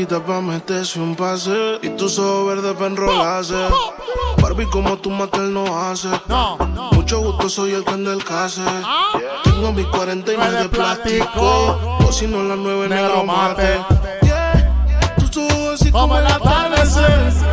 Blanquita 0.00 0.20
pa' 0.20 0.40
meterse 0.40 0.98
un 0.98 1.14
pase. 1.14 1.78
Y 1.82 1.90
tus 1.90 2.18
ojos 2.18 2.46
verdes 2.46 2.74
pa' 2.76 2.86
enrolarse. 2.86 3.68
Barbie 4.40 4.66
como 4.66 4.96
tu 4.98 5.10
matel 5.10 5.52
no 5.52 5.64
hace. 5.78 6.08
Mucho 6.92 7.20
gusto, 7.20 7.48
soy 7.48 7.72
el 7.72 7.84
can 7.84 8.04
del 8.04 8.24
case. 8.24 8.62
Tengo 9.44 9.72
mis 9.72 9.86
49 9.86 10.62
de 10.62 10.68
plástico. 10.68 11.98
O 12.06 12.12
si 12.12 12.26
no 12.26 12.42
las 12.42 12.58
nueve 12.58 12.88
negro 12.88 13.24
mate. 13.24 13.80
Yeah, 14.22 15.14
tus 15.18 15.36
ojos 15.36 15.80
así 15.80 15.90
como 15.90 16.16
el 16.18 16.26
atardecer 16.26 17.49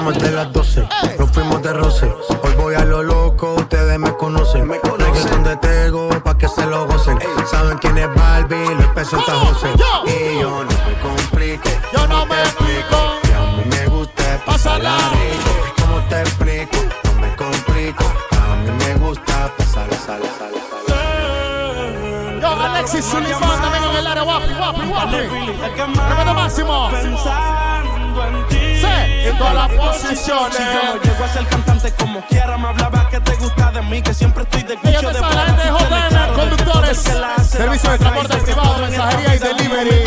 Somos 0.00 0.18
de 0.18 0.30
las 0.30 0.50
12, 0.50 0.88
nos 1.18 1.30
fuimos 1.30 1.62
de 1.62 1.74
roce. 1.74 2.06
Hoy 2.42 2.54
voy 2.56 2.74
a 2.74 2.86
lo 2.86 3.02
loco, 3.02 3.56
ustedes 3.56 3.98
me 3.98 4.10
conocen. 4.16 4.66
Me 4.66 4.80
conocen 4.80 5.44
de 5.44 5.54
Tego, 5.58 6.08
pa' 6.24 6.38
que 6.38 6.48
se 6.48 6.64
lo 6.64 6.86
gocen. 6.86 7.18
Saben 7.50 7.76
quién 7.76 7.98
es 7.98 8.08
Barbie, 8.14 8.76
los 8.76 8.86
pesos 8.94 9.20
está 9.20 9.34
José. 9.34 9.68
Y 10.06 10.40
yo 10.40 10.64
no 10.64 10.70
me 10.86 10.98
complico, 11.02 11.68
yo 11.92 12.06
no 12.06 12.24
me 12.24 12.40
explico. 12.40 12.96
Que 13.24 13.34
a 13.34 13.40
mí 13.40 13.62
me 13.68 13.86
gusta 13.88 14.40
pasarla 14.46 14.96
rico. 14.96 15.50
¿Cómo 15.82 16.00
te 16.08 16.20
explico? 16.22 16.78
No 17.04 17.20
me 17.20 17.36
complico. 17.36 18.04
A 18.30 18.56
mí 18.56 18.70
me 18.70 18.94
gusta 19.06 19.52
pasarla, 19.58 19.96
sala, 19.98 20.26
sala, 20.38 20.60
sala. 20.70 22.40
Yo, 22.40 22.48
Alexis 22.48 23.04
Sullivan 23.04 23.60
también 23.60 23.84
en 23.84 23.96
el 23.96 24.06
área. 24.06 24.22
Guapi, 24.22 24.54
guapi, 24.54 24.86
guapi. 24.86 25.16
Respeto 26.08 26.34
máximo. 26.34 26.88
Todas 29.40 29.54
las 29.54 29.70
posiciones. 29.70 30.56
Si 30.56 30.62
yo 30.62 30.94
no 30.94 31.02
llego 31.02 31.24
a 31.24 31.28
ser 31.28 31.46
cantante 31.46 31.92
como 31.94 32.20
quiera, 32.26 32.58
me 32.58 32.68
hablaba 32.68 33.08
que 33.08 33.20
te 33.20 33.36
gusta 33.36 33.70
de 33.72 33.82
mí, 33.82 34.02
que 34.02 34.14
siempre 34.14 34.42
estoy 34.42 34.62
de 34.62 34.76
cucho 34.76 35.00
te 35.00 35.06
de 35.06 35.14
sabe, 35.14 35.34
la 35.34 35.44
gente 35.46 35.62
de 35.62 35.70
JM, 35.70 36.34
conductores, 36.34 36.98
servicio 37.48 37.90
de 37.90 37.98
transporte 37.98 38.36
privado, 38.36 38.78
mensajería 38.78 39.34
y 39.34 39.38
delivery. 39.38 40.04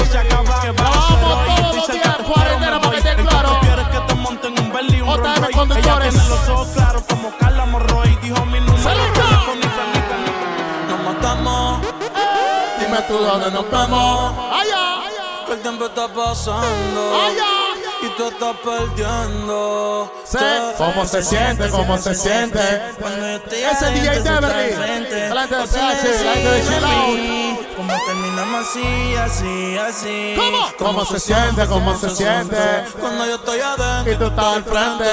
Trabajamos 0.77 1.45
todos 1.47 1.75
los 1.75 1.87
días, 1.87 2.17
cuarentena, 2.27 2.79
para 2.79 2.91
que 2.91 2.97
esté 2.97 3.15
claro. 3.23 3.59
Quieres 3.61 3.87
que 3.87 3.99
te 3.99 4.15
monten 4.15 4.59
un 4.59 4.71
Bentley, 4.71 5.01
un 5.01 5.07
JM 5.07 5.17
Rolls 5.17 5.39
Royce. 5.39 5.57
Conductores. 5.57 5.85
Ella 5.85 6.11
tiene 6.11 6.29
los 6.29 6.49
ojos 6.49 6.67
claros 6.69 7.03
como 7.09 7.37
Carla 7.37 7.65
Morroy. 7.65 8.15
Dijo 8.21 8.45
mi 8.45 8.59
número. 8.59 8.89
Nos 10.89 10.99
matamos. 11.05 11.81
Dime 12.79 12.97
tú 13.07 13.17
dónde 13.17 13.51
nos 13.51 13.71
vemos. 13.71 14.33
Allá. 14.53 14.93
El 15.51 15.59
tiempo 15.59 15.85
está 15.85 16.07
pasando. 16.07 17.01
Y 17.31 17.62
tú 18.17 18.27
estás 18.27 18.55
perdiendo. 18.63 20.11
Sé 20.23 20.39
cómo 20.77 21.05
se 21.05 21.23
siente, 21.23 21.69
cómo 21.69 21.97
se 21.97 22.15
siente. 22.15 22.59
Ese 23.51 23.91
DJ 23.91 24.21
Devery. 24.21 24.75
La 24.75 24.87
gente 24.87 25.15
de 25.15 25.29
PH, 25.29 26.23
la 26.23 26.33
gente 26.33 26.49
de 26.49 26.63
Chill 26.63 26.83
Out. 26.83 27.75
Como 27.75 27.93
terminamos 28.05 28.67
así, 28.67 29.15
así, 29.15 29.77
así. 29.77 30.35
¿Cómo? 30.37 30.71
¿Cómo 30.77 31.05
se 31.05 31.19
siente? 31.19 31.65
¿Cómo 31.67 31.97
se 31.97 32.09
siente? 32.09 32.57
Cuando 32.99 33.25
yo 33.25 33.35
estoy 33.35 33.59
adentro 33.59 34.13
Y 34.13 34.15
tú 34.15 34.25
estás 34.25 34.45
al 34.45 34.63
frente. 34.63 35.09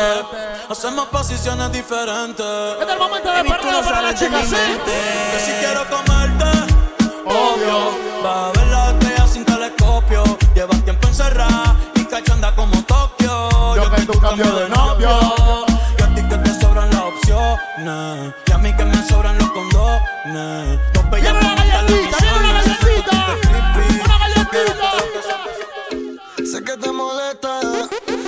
Hacemos 0.69 1.07
posiciones 1.07 1.73
diferentes. 1.73 2.47
Es 2.81 2.89
el 2.89 2.99
momento 2.99 3.31
de 3.33 3.45
perreo 3.45 3.83
para 3.83 4.03
las 4.03 4.15
chicas, 4.21 4.47
¿sí? 4.47 4.57
Que 4.85 5.41
si 5.45 5.53
quiero 5.53 5.89
comerte, 5.89 6.45
Obvio. 7.27 7.91
va 8.25 8.49
a 8.49 8.53
ver 8.53 8.67
la 8.67 8.91
estrella 8.91 9.27
sin 9.27 9.45
telescopio. 9.45 10.23
Llevas 10.55 10.85
tiempo 10.85 11.09
encerrada 11.09 11.77
y 11.95 12.05
cachonda 12.05 12.55
como 12.55 12.80
cambio 14.31 14.55
de 14.55 14.69
novio. 14.69 15.11
Y 15.99 16.03
a 16.03 16.15
ti 16.15 16.23
que 16.29 16.37
te 16.37 16.61
sobran 16.61 16.89
las 16.91 17.03
opciones. 17.03 18.35
Y 18.47 18.53
a 18.53 18.59
mí 18.59 18.73
que 18.77 18.85
me 18.85 19.09
sobran 19.09 19.37
los 19.39 19.51
condones. 19.51 20.05
Viene 20.25 21.11
veíamos 21.11 21.45
una 21.45 21.65
galletita, 21.65 22.17
una 22.39 22.53
galletita. 22.53 23.17
Una 24.05 24.19
galletita. 24.19 24.91
Sé 26.51 26.63
que 26.65 26.77
te 26.77 26.93
molesta 26.93 27.61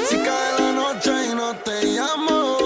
si 0.09 0.17
cae 0.17 0.53
la 0.59 0.73
noche 0.73 1.13
y 1.31 1.35
no 1.35 1.55
te 1.65 1.85
llamo, 1.85 2.57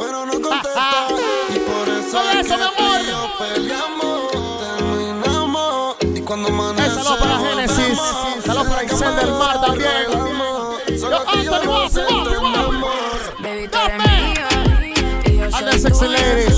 pero 0.00 0.26
no 0.26 0.32
contestas. 0.32 1.12
Y 1.54 1.58
por 1.60 1.88
eso 1.88 2.20
es 2.30 2.46
eso, 2.46 2.56
mi 2.56 2.64
amor. 2.64 3.00
yo 3.08 3.20
peleamos, 3.38 4.20
terminamos. 4.60 5.96
Y 6.02 6.20
cuando 6.22 6.48
amanece, 6.48 6.90
Saludos 6.90 7.18
para 7.18 7.38
Génesis. 7.38 7.98
Saludos 8.44 8.66
para 8.66 8.84
Isel 8.84 9.16
del 9.16 9.32
Mar 9.34 9.60
también. 9.60 10.51
And 16.04 16.51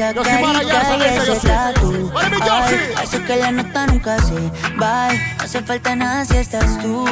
esa 0.00 0.12
Yo 0.14 0.22
carita 0.22 0.62
y 0.62 0.70
esa 0.70 0.96
vez, 0.96 1.26
yo 1.26 1.32
ese 1.34 1.48
tatu. 1.48 2.10
Ay, 2.16 2.78
hace 2.96 3.22
que 3.24 3.36
la 3.36 3.52
nota 3.52 3.86
nunca 3.86 4.18
se 4.22 4.34
va. 4.80 5.08
No 5.12 5.44
hace 5.44 5.62
falta 5.62 5.94
nada 5.96 6.24
si 6.24 6.36
estás 6.36 6.78
tú. 6.80 7.04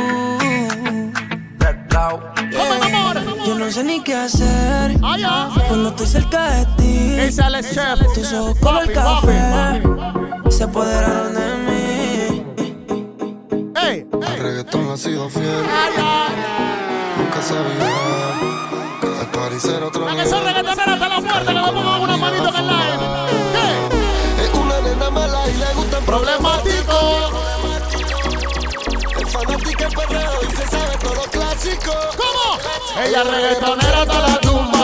Yo 3.47 3.55
no 3.55 3.70
sé 3.70 3.84
ni 3.84 4.03
qué 4.03 4.14
hacer 4.14 4.99
cuando 5.68 5.89
estoy 5.91 6.07
cerca 6.07 6.51
de 6.53 6.66
ti. 6.76 7.16
Tus 8.14 8.32
ojos 8.32 8.57
como 8.61 8.80
el 8.80 8.93
café 8.93 9.82
se 10.51 10.64
apoderaron 10.64 11.34
de 11.34 11.57
mí. 11.66 12.45
Ey, 13.76 14.07
Al 14.26 14.39
reggaetón 14.39 14.91
ha 14.91 14.97
sido 14.97 15.28
fiel, 15.28 15.62
nunca 17.18 17.43
se 17.43 17.55
vive. 17.55 17.93
Al 19.20 19.26
parecer 19.30 19.82
otra 19.82 20.05
La 20.05 20.11
que 20.12 20.16
vez. 20.18 20.30
son 20.30 20.45
reggaetoneras 20.45 20.89
hasta 20.89 21.09
la 21.09 21.20
muerte, 21.20 21.47
que 21.47 21.53
le 21.53 21.61
pongan 21.72 22.01
una 22.01 22.16
manito 22.16 22.49
en 22.49 22.55
el 22.57 22.64
Problemático. 26.39 27.30
El 29.18 29.26
fanático 29.26 29.84
es 29.84 29.95
perreo 29.95 30.41
y 30.43 30.57
se 30.57 30.66
sabe 30.68 30.97
todo 30.99 31.14
lo 31.14 31.22
clásico. 31.22 31.93
¿Cómo? 32.16 33.03
Ella 33.03 33.24
reggaetonera 33.24 34.03
hasta 34.03 34.28
la 34.28 34.41
tumba. 34.41 34.77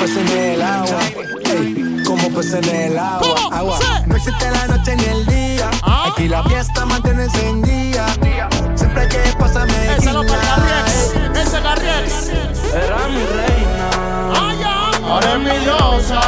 Peces 0.00 0.16
en 0.16 0.38
el 0.38 0.62
agua. 0.62 0.98
Ey, 1.44 2.02
como 2.04 2.30
peces 2.30 2.66
en 2.66 2.92
el 2.92 2.98
agua. 2.98 3.34
Agua. 3.52 3.78
No 4.06 4.16
existe 4.16 4.50
la 4.50 4.66
noche 4.66 4.96
ni 4.96 5.04
el 5.04 5.26
día. 5.26 5.70
Aquí 5.82 6.28
la 6.28 6.42
fiesta 6.44 6.86
mantiene 6.86 7.24
encendida. 7.24 8.06
Siempre 8.74 9.08
que 9.08 9.18
pasa 9.38 9.66
me 9.66 9.96
Ese 9.96 10.12
lo 10.12 10.26
para. 10.26 10.84
Ese 11.40 11.60
Garriex. 11.60 12.30
Era 12.74 13.08
mi 13.08 13.24
reina. 13.36 13.90
Ahora 15.06 15.32
es 15.32 15.38
mi 15.38 15.64
diosa. 15.64 16.20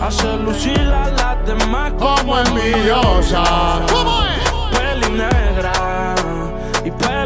Hace 0.00 0.36
lucir 0.38 0.80
a 0.80 1.08
las 1.10 1.46
demás 1.46 1.92
Como 1.98 2.38
envidiosa. 2.38 3.42
¿Cómo 3.90 4.27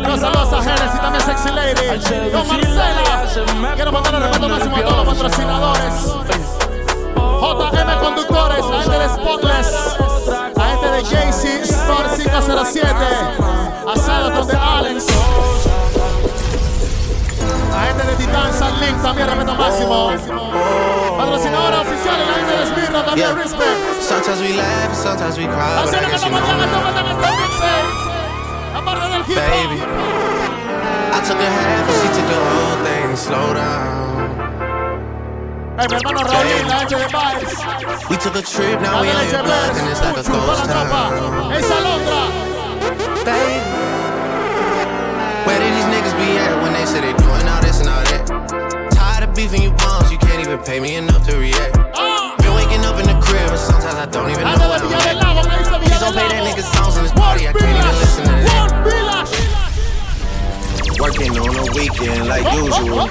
Los 0.03 0.21
saludos 0.21 0.53
a 0.53 0.63
Genesis 0.63 0.95
y 0.95 0.99
también 0.99 1.25
Sexy 1.25 1.49
Lady. 1.51 2.31
Don 2.31 2.47
Marcela. 2.49 3.75
Quiero 3.75 3.93
mandar 3.93 4.15
el 4.15 4.23
respeto 4.23 4.49
máximo 4.49 4.77
a 4.77 4.83
todos 4.83 5.07
los 5.07 5.15
patrocinadores. 5.15 5.95
JM 7.43 7.99
Conductores, 8.01 8.65
la 8.67 8.83
gente 8.83 8.99
de 8.99 9.09
Spotless, 9.09 9.97
la 10.57 10.65
gente 10.65 10.87
de 10.91 11.03
JC 11.03 11.63
Store 11.65 12.09
507, 12.17 12.89
Asado 13.95 14.45
de 14.47 14.57
Alex, 14.57 15.07
la 17.73 17.81
gente 17.87 18.07
de 18.07 18.15
Titan 18.17 18.53
San 18.53 18.81
Link 18.81 19.03
también 19.03 19.29
respeto 19.29 19.55
máximo. 19.55 20.13
Patrocinadora 21.17 21.81
oficial 21.81 22.17
la 22.27 22.35
gente 22.35 22.57
de 22.57 22.67
Smirno 22.67 23.03
también 23.05 23.29
Yeah. 23.29 23.35
respect. 23.43 24.03
Sometimes 24.03 24.41
we 24.41 24.53
laugh, 24.57 24.95
sometimes 24.95 25.37
we 25.39 25.47
cry, 25.47 25.83
Así 25.83 25.97
que 25.97 26.31
mañana, 26.31 26.67
mañana, 26.67 27.15
Baby, 29.33 29.81
I 29.81 31.19
took 31.25 31.41
a 31.41 31.49
half 31.49 31.89
and 31.89 31.99
she 32.03 32.09
took 32.13 32.29
the 32.29 32.37
whole 32.37 32.77
thing. 32.85 33.17
Slow 33.17 33.55
down. 33.55 34.13
Mi 35.77 35.85
hermano 35.85 36.21
Raúl, 36.23 36.69
la 36.69 36.79
gente 36.81 36.97
de 36.97 37.09
Vibes. 37.09 38.11
We 38.11 38.17
took 38.19 38.37
a 38.37 38.43
trip, 38.43 38.81
now 38.81 39.01
we 39.01 39.09
leche 39.09 39.33
your 39.33 39.43
blood, 39.43 39.77
and 39.77 39.89
it's 39.89 40.01
like 40.01 40.19
a 40.19 40.23
ghost 40.23 40.65
town. 40.67 41.53
Esa 41.53 41.81
Londra. 41.81 42.29
Baby, 43.25 43.57
where 45.47 45.59
did 45.59 45.73
these 45.77 45.89
niggas 45.89 46.15
be 46.21 46.37
at 46.37 46.63
when 46.63 46.73
they 46.75 46.85
say 46.85 47.01
they 47.01 47.15
doing 47.15 47.49
all 47.49 47.63
this 47.63 47.81
and 47.81 47.89
all 47.89 48.05
that? 48.05 48.91
Tired 48.93 49.25
of 49.29 49.35
beefing 49.35 49.63
you 49.63 49.71
bums, 49.73 50.13
you 50.13 50.19
can't 50.19 50.41
even 50.47 50.59
pay 50.59 50.79
me 50.79 50.97
enough 50.97 51.27
to 51.27 51.37
react. 51.39 51.73
Been 52.43 52.55
waking 52.55 52.85
up 52.85 53.01
in 53.01 53.07
the 53.09 53.19
crib, 53.25 53.49
and 53.49 53.59
sometimes 53.59 53.97
I 53.97 54.07
don't 54.07 54.31
even 54.31 54.45
know 54.45 54.57
de 54.57 54.65
I'm 54.65 55.17
at. 55.17 55.22
Don't 56.03 56.13
play 56.15 56.27
that 56.27 56.43
nigga 56.43 56.67
songs 56.75 56.97
in 56.97 57.05
this 57.05 57.13
party, 57.13 57.47
I 57.47 57.53
can't 57.53 57.79
even 57.79 57.95
listen 58.03 58.25
to 58.27 58.35
that. 58.51 58.75
Working 60.99 61.39
on 61.39 61.55
a 61.55 61.67
weekend 61.79 62.27
like 62.27 62.43
usual. 62.55 63.07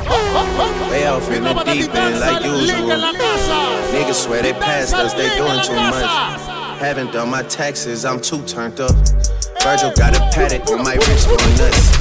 Way 0.92 1.08
off 1.08 1.30
in 1.32 1.44
the 1.44 1.54
deep 1.64 1.94
end 1.96 2.20
like 2.20 2.44
usual. 2.44 2.92
Niggas 3.96 4.20
swear 4.26 4.42
they 4.44 4.52
passed 4.54 4.94
us, 4.94 5.14
they 5.14 5.30
doing 5.38 5.62
too 5.64 5.76
much. 5.76 6.04
Haven't 6.80 7.14
done 7.14 7.30
my 7.30 7.44
taxes, 7.44 8.04
I'm 8.04 8.20
too 8.20 8.44
turned 8.44 8.82
up. 8.82 8.92
Virgil 9.64 9.92
got 9.96 10.18
a 10.18 10.20
paddock 10.36 10.68
on 10.70 10.84
my 10.84 10.96
wrist 10.96 11.28
going 11.28 11.56
nuts. 11.56 11.92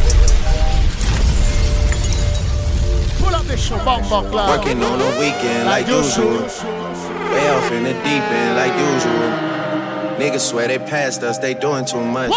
Pull 3.21 3.35
up 3.35 3.47
the 3.47 3.57
show, 3.57 3.79
Bomba 3.85 4.29
Club. 4.29 4.59
Working 4.59 4.83
on 4.83 5.01
a 5.01 5.11
weekend 5.21 5.67
like 5.67 5.87
usual. 5.87 6.43
Way 7.31 7.49
off 7.51 7.71
in 7.71 7.85
the 7.85 7.93
deep 8.03 8.27
end 8.27 8.57
like 8.57 8.75
usual. 8.75 9.50
Niggas 10.21 10.51
swear 10.51 10.69
they 10.69 10.79
passed 10.79 11.23
us, 11.23 11.39
they 11.39 11.55
doing 11.55 11.87
too 11.87 12.05
much. 12.05 12.31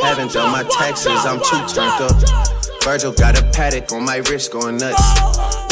Haven't 0.00 0.32
done 0.32 0.52
my 0.52 0.62
taxes, 0.62 1.26
I'm 1.26 1.40
too 1.40 1.74
turned 1.74 2.00
up. 2.00 2.14
Virgil 2.84 3.10
got 3.10 3.36
a 3.36 3.42
paddock 3.50 3.90
on 3.90 4.04
my 4.04 4.18
wrist 4.18 4.52
going 4.52 4.76
nuts. 4.76 5.02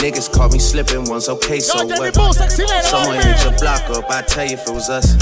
Niggas 0.02 0.32
caught 0.32 0.52
me 0.52 0.58
slipping 0.58 1.04
once, 1.04 1.28
okay, 1.28 1.60
so 1.60 1.86
what? 1.86 2.14
Boo, 2.14 2.32
sexy 2.32 2.64
lady, 2.66 2.82
Someone 2.82 3.22
hit 3.22 3.44
your 3.44 3.56
block 3.58 3.88
up, 3.90 4.10
I 4.10 4.22
tell 4.22 4.44
you 4.44 4.54
if 4.54 4.66
it 4.66 4.72
was 4.72 4.90
us. 4.90 5.14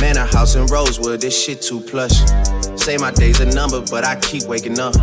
Man, 0.00 0.16
a 0.16 0.24
house 0.24 0.54
in 0.54 0.64
Rosewood, 0.68 1.20
this 1.20 1.38
shit 1.38 1.60
too 1.60 1.80
plush. 1.80 2.16
Say 2.80 2.96
my 2.96 3.10
day's 3.10 3.40
a 3.40 3.46
number, 3.46 3.82
but 3.90 4.06
I 4.06 4.16
keep 4.20 4.44
waking 4.44 4.80
up. 4.80 4.94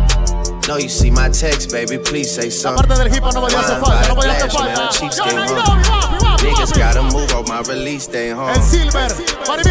No, 0.66 0.78
you 0.78 0.88
see 0.88 1.12
my 1.12 1.28
text, 1.28 1.70
baby, 1.70 1.96
please 1.96 2.28
say 2.28 2.50
something. 2.50 2.84
Aparte 2.84 3.04
del 3.04 3.14
hip 3.14 3.22
hop 3.22 3.34
no 3.34 3.40
podía 3.40 3.60
hacer 3.60 3.78
falta, 3.78 4.08
no 4.08 4.16
podía 4.16 4.32
hacer 4.32 4.50
falta. 4.50 5.96
Niggas 6.42 6.72
gotta 6.76 7.02
move 7.02 7.32
on 7.34 7.44
my 7.48 7.62
release 7.72 8.06
day 8.08 8.30
home. 8.30 8.50
El 8.50 8.62
Silver, 8.62 9.10
Maribí. 9.46 9.65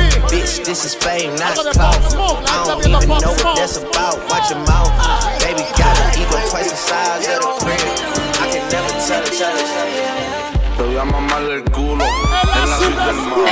This 0.66 0.84
is 0.84 0.96
fame, 0.96 1.36
not 1.36 1.54
clout. 1.54 1.94
I 2.50 2.66
don't 2.66 2.82
even 2.90 3.08
know 3.08 3.38
what 3.46 3.56
that's 3.56 3.78
about. 3.78 4.18
Watch 4.28 4.50
your 4.50 4.58
mouth. 4.66 4.90
Baby 5.38 5.62
got 5.78 5.94
an 6.02 6.18
ego 6.18 6.42
twice 6.50 6.72
the 6.72 6.76
size 6.76 7.28
of 7.30 7.38
the 7.38 7.54
crib. 7.62 7.78
I 8.42 8.50
can 8.50 8.66
never 8.74 8.90
tell 9.06 9.22
tell 9.30 9.54
it. 9.54 9.70
Te 10.76 10.84
voy 10.84 10.98
a 10.98 11.06
mamar 11.06 11.44
el 11.44 11.64
culo 11.70 12.04
en 12.04 12.70
la 12.70 12.78
suite 12.80 12.98
del 12.98 13.16
mar. 13.30 13.46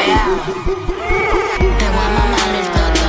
Te 1.77 1.85
voy 1.93 2.01
a 2.01 2.13
mamar 2.17 2.49
el 2.57 2.67
toto 2.73 3.07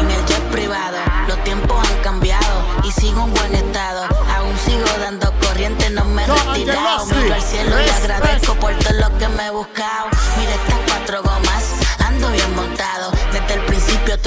en 0.00 0.10
el 0.10 0.24
jet 0.24 0.44
privado. 0.50 0.96
Los 1.28 1.44
tiempos 1.44 1.76
han 1.86 1.98
cambiado 2.02 2.64
y 2.84 2.90
sigo 2.90 3.24
en 3.24 3.34
buen 3.34 3.54
estado. 3.54 4.08
Aún 4.34 4.56
sigo 4.64 4.88
dando 4.98 5.30
corriente, 5.46 5.90
no 5.90 6.06
me 6.06 6.24
he 6.24 6.26
retirado. 6.26 7.04
Miro 7.04 7.34
al 7.34 7.42
cielo 7.42 7.76
y 7.78 7.88
agradezco 7.90 8.54
por 8.54 8.74
todo 8.78 8.94
lo 8.94 9.18
que 9.18 9.28
me 9.28 9.46
he 9.48 9.50
buscado. 9.50 10.08
Mira 10.38 10.54
estas 10.54 10.91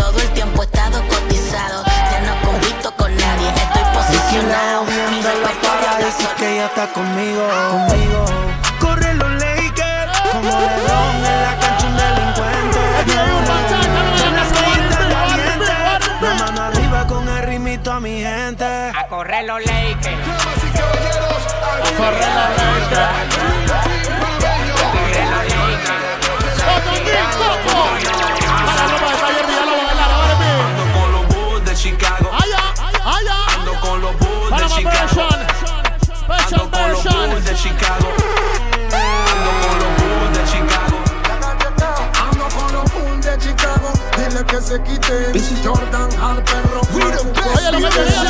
todo 0.06 0.20
el 0.20 0.30
tiempo 0.30 0.62
he 0.62 0.66
estado 0.66 1.02
cotizado. 1.08 1.84
Ya 2.12 2.22
no 2.22 2.34
compito 2.48 2.96
con 2.96 3.16
nadie, 3.16 3.50
estoy 3.50 3.84
posicionado. 3.94 4.84
Mi 4.86 5.22
para 5.22 6.00
ya 6.00 6.06
decir 6.06 6.28
que 6.38 6.54
ella 6.54 6.66
está 6.68 6.88
conmigo, 6.94 7.44
conmigo. 7.72 8.26
Corre 8.80 9.16
los 9.16 9.32
Lakers, 9.32 10.12
como 10.32 10.50
Lebron 10.60 11.16
en 11.32 11.42
la 11.46 11.54
cancha 11.60 11.88
un 11.88 11.98
delincuente. 11.98 12.82
La 16.22 16.34
mano 16.36 16.62
arriba 16.62 17.08
con 17.08 17.28
el 17.28 17.44
ritmito 17.44 17.92
a 17.92 18.00
mi 18.00 18.22
gente. 18.22 18.66
A 18.66 19.08
correr 19.10 19.46
los 19.46 19.60
Lakers. 19.60 20.28
A 21.84 21.98
correr 21.98 22.30
los 22.38 22.50
Lakers. 22.62 23.55
Se 44.66 44.82
quite 44.82 45.32
Jordan 45.64 46.10
al 46.20 46.44
perro. 46.44 46.82
Oye, 46.96 47.72
lo 47.72 47.78
que 47.78 47.90
te 47.96 48.04
digo. 48.04 48.24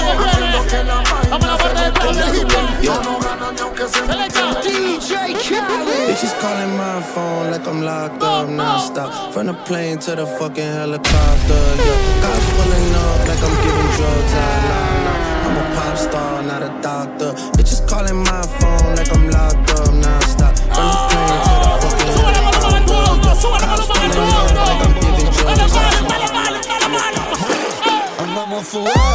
Vamos 1.30 1.48
a 1.48 1.48
la 1.48 1.58
parte 1.58 1.80
de 1.80 1.86
atrás 1.88 2.18
del 2.18 2.36
hip 2.36 2.52
hop. 2.52 3.04
No 3.04 3.20
ganan 3.20 3.56
ni 3.56 3.62
aunque 3.62 3.88
se 3.88 4.02
DJ 4.02 5.14
Khaled. 5.46 6.08
Bitches 6.10 6.34
calling 6.42 6.76
my 6.76 7.02
phone 7.14 7.52
like 7.52 7.66
I'm 7.66 7.82
locked 7.84 8.24
up 8.24 8.50
non-stop. 8.50 9.34
From 9.34 9.46
the 9.48 9.54
plane 9.66 9.98
to 10.00 10.16
the 10.16 10.26
fucking 10.26 10.74
helicopter, 10.74 11.62
yeah. 11.78 12.22
Cops 12.22 12.48
pulling 12.58 12.96
up 12.96 13.28
like 13.30 13.44
I'm 13.44 13.56
giving 13.64 13.92
drugs, 13.96 14.34
ah, 14.36 14.44
nah, 14.68 15.06
nah. 15.06 15.20
I'm 15.46 15.56
a 15.58 15.64
pop 15.76 15.96
star, 15.98 16.44
not 16.44 16.64
a 16.64 16.72
doctor. 16.82 17.34
Bitches 17.56 17.82
calling 17.88 18.18
my 18.18 18.42
phone 18.60 18.96
like 18.96 19.12
I'm 19.14 19.30
locked 19.30 19.72
up 19.72 19.94
non-stop. 19.94 20.54
From 20.58 20.88
the 20.92 20.98
plane 21.10 21.40
to 21.48 21.54
the 21.64 21.70
fucking 21.82 22.12
helicopter. 22.12 23.16
Cops 23.56 23.88
pulling 23.88 24.16
up 24.16 24.52
like 24.68 24.82
I'm 24.86 24.94
giving 25.00 25.32
drugs, 25.32 26.25
ah, 28.74 28.84
nah, 28.84 29.15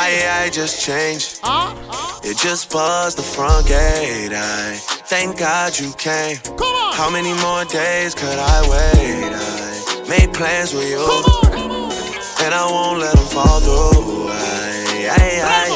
maybe. 0.00 0.22
My 0.22 0.42
AI 0.44 0.50
just 0.50 0.80
changed. 0.84 1.40
It 2.22 2.36
just 2.38 2.70
buzzed 2.70 3.18
the 3.18 3.22
front 3.22 3.66
gate. 3.66 4.32
I 4.32 4.76
thank 5.08 5.38
God 5.38 5.78
you 5.78 5.92
came. 5.96 6.36
How 6.94 7.10
many 7.10 7.32
more 7.40 7.64
days 7.64 8.14
could 8.14 8.38
I 8.38 8.60
wait? 8.68 9.32
I 9.32 10.08
made 10.08 10.32
plans 10.32 10.74
with 10.74 10.88
you. 10.88 11.00
And 12.44 12.54
I 12.54 12.64
won't 12.70 13.00
let 13.00 13.14
them 13.14 13.26
fall 13.26 13.60
through. 13.60 14.28
I, 14.30 15.08
I, 15.10 15.40
I, 15.44 15.68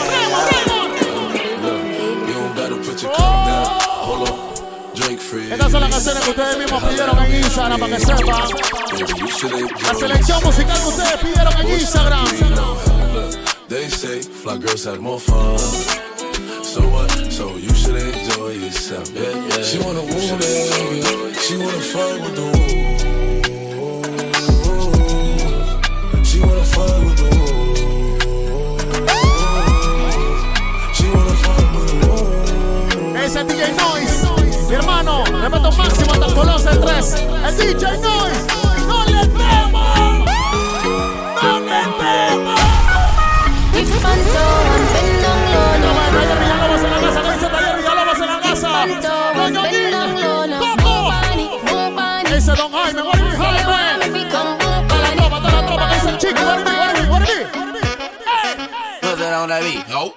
You 2.27 2.35
don't 2.35 2.55
gotta 2.57 2.77
put 2.77 3.03
your 3.03 3.13
cup 3.13 3.47
down. 3.47 3.67
Hold 4.07 4.29
on. 4.29 4.35
Drink 4.95 5.21
free. 5.21 5.51
Estas 5.53 5.71
son 5.73 5.81
las 5.81 5.91
canciones 5.91 6.25
que 6.25 6.31
ustedes 6.31 6.59
mismos 6.59 6.83
pidieron 6.85 7.19
en 7.25 7.35
Instagram 7.45 7.81
para 7.81 7.97
que 7.97 8.05
sepan. 8.05 8.49
Baby, 8.95 9.21
you 9.21 9.29
should 9.29 9.53
enjoy 9.53 9.83
La 9.83 9.95
selección 9.95 10.43
musical 10.45 10.79
que 10.81 10.89
ustedes 10.89 11.17
pidieron 11.21 11.61
en 11.61 11.69
Instagram. 11.81 13.44
Look, 13.65 13.81
they 13.81 13.89
say 13.89 14.21
fly 14.21 14.59
girls 14.59 14.85
have 14.85 15.01
more 15.01 15.19
fun. 15.19 15.59
So 16.63 16.83
what? 16.91 17.11
So 17.33 17.57
you 17.57 17.73
should 17.75 17.97
enjoy 17.97 18.51
yourself. 18.51 19.11
Yeah, 19.15 19.31
yeah. 19.31 19.63
She 19.63 19.79
wanna 19.79 20.01
woo 20.03 20.39
baby. 20.39 21.03
She 21.41 21.57
wanna 21.57 21.81
fuck 21.81 22.21
with 22.21 22.35
the 22.37 22.43
woo. 22.43 22.59
She 26.25 26.41
wanna 26.41 26.65
fuck 26.65 27.05
with 27.05 27.17
the 27.17 27.25
woo. 27.37 27.45
She 30.95 31.07
wanna 31.09 31.35
fuck 31.45 31.73
with 31.75 31.89
the 31.89 32.07
woo. 32.07 33.17
Ese 33.17 33.45
DJ 33.45 33.63
Noise. 33.77 34.27
Mi 34.69 34.75
hermano, 34.75 35.25
le 35.25 35.49
meto 35.49 35.71
máximo 35.73 36.13
hasta 36.13 36.27
el 36.27 36.35
Colosio 36.35 36.71
3. 36.81 37.15
El 37.47 37.57
DJ 37.57 37.85
Noise. 37.99 38.14
No 59.47 59.61
vi. 59.61 59.85
No. 59.91 60.11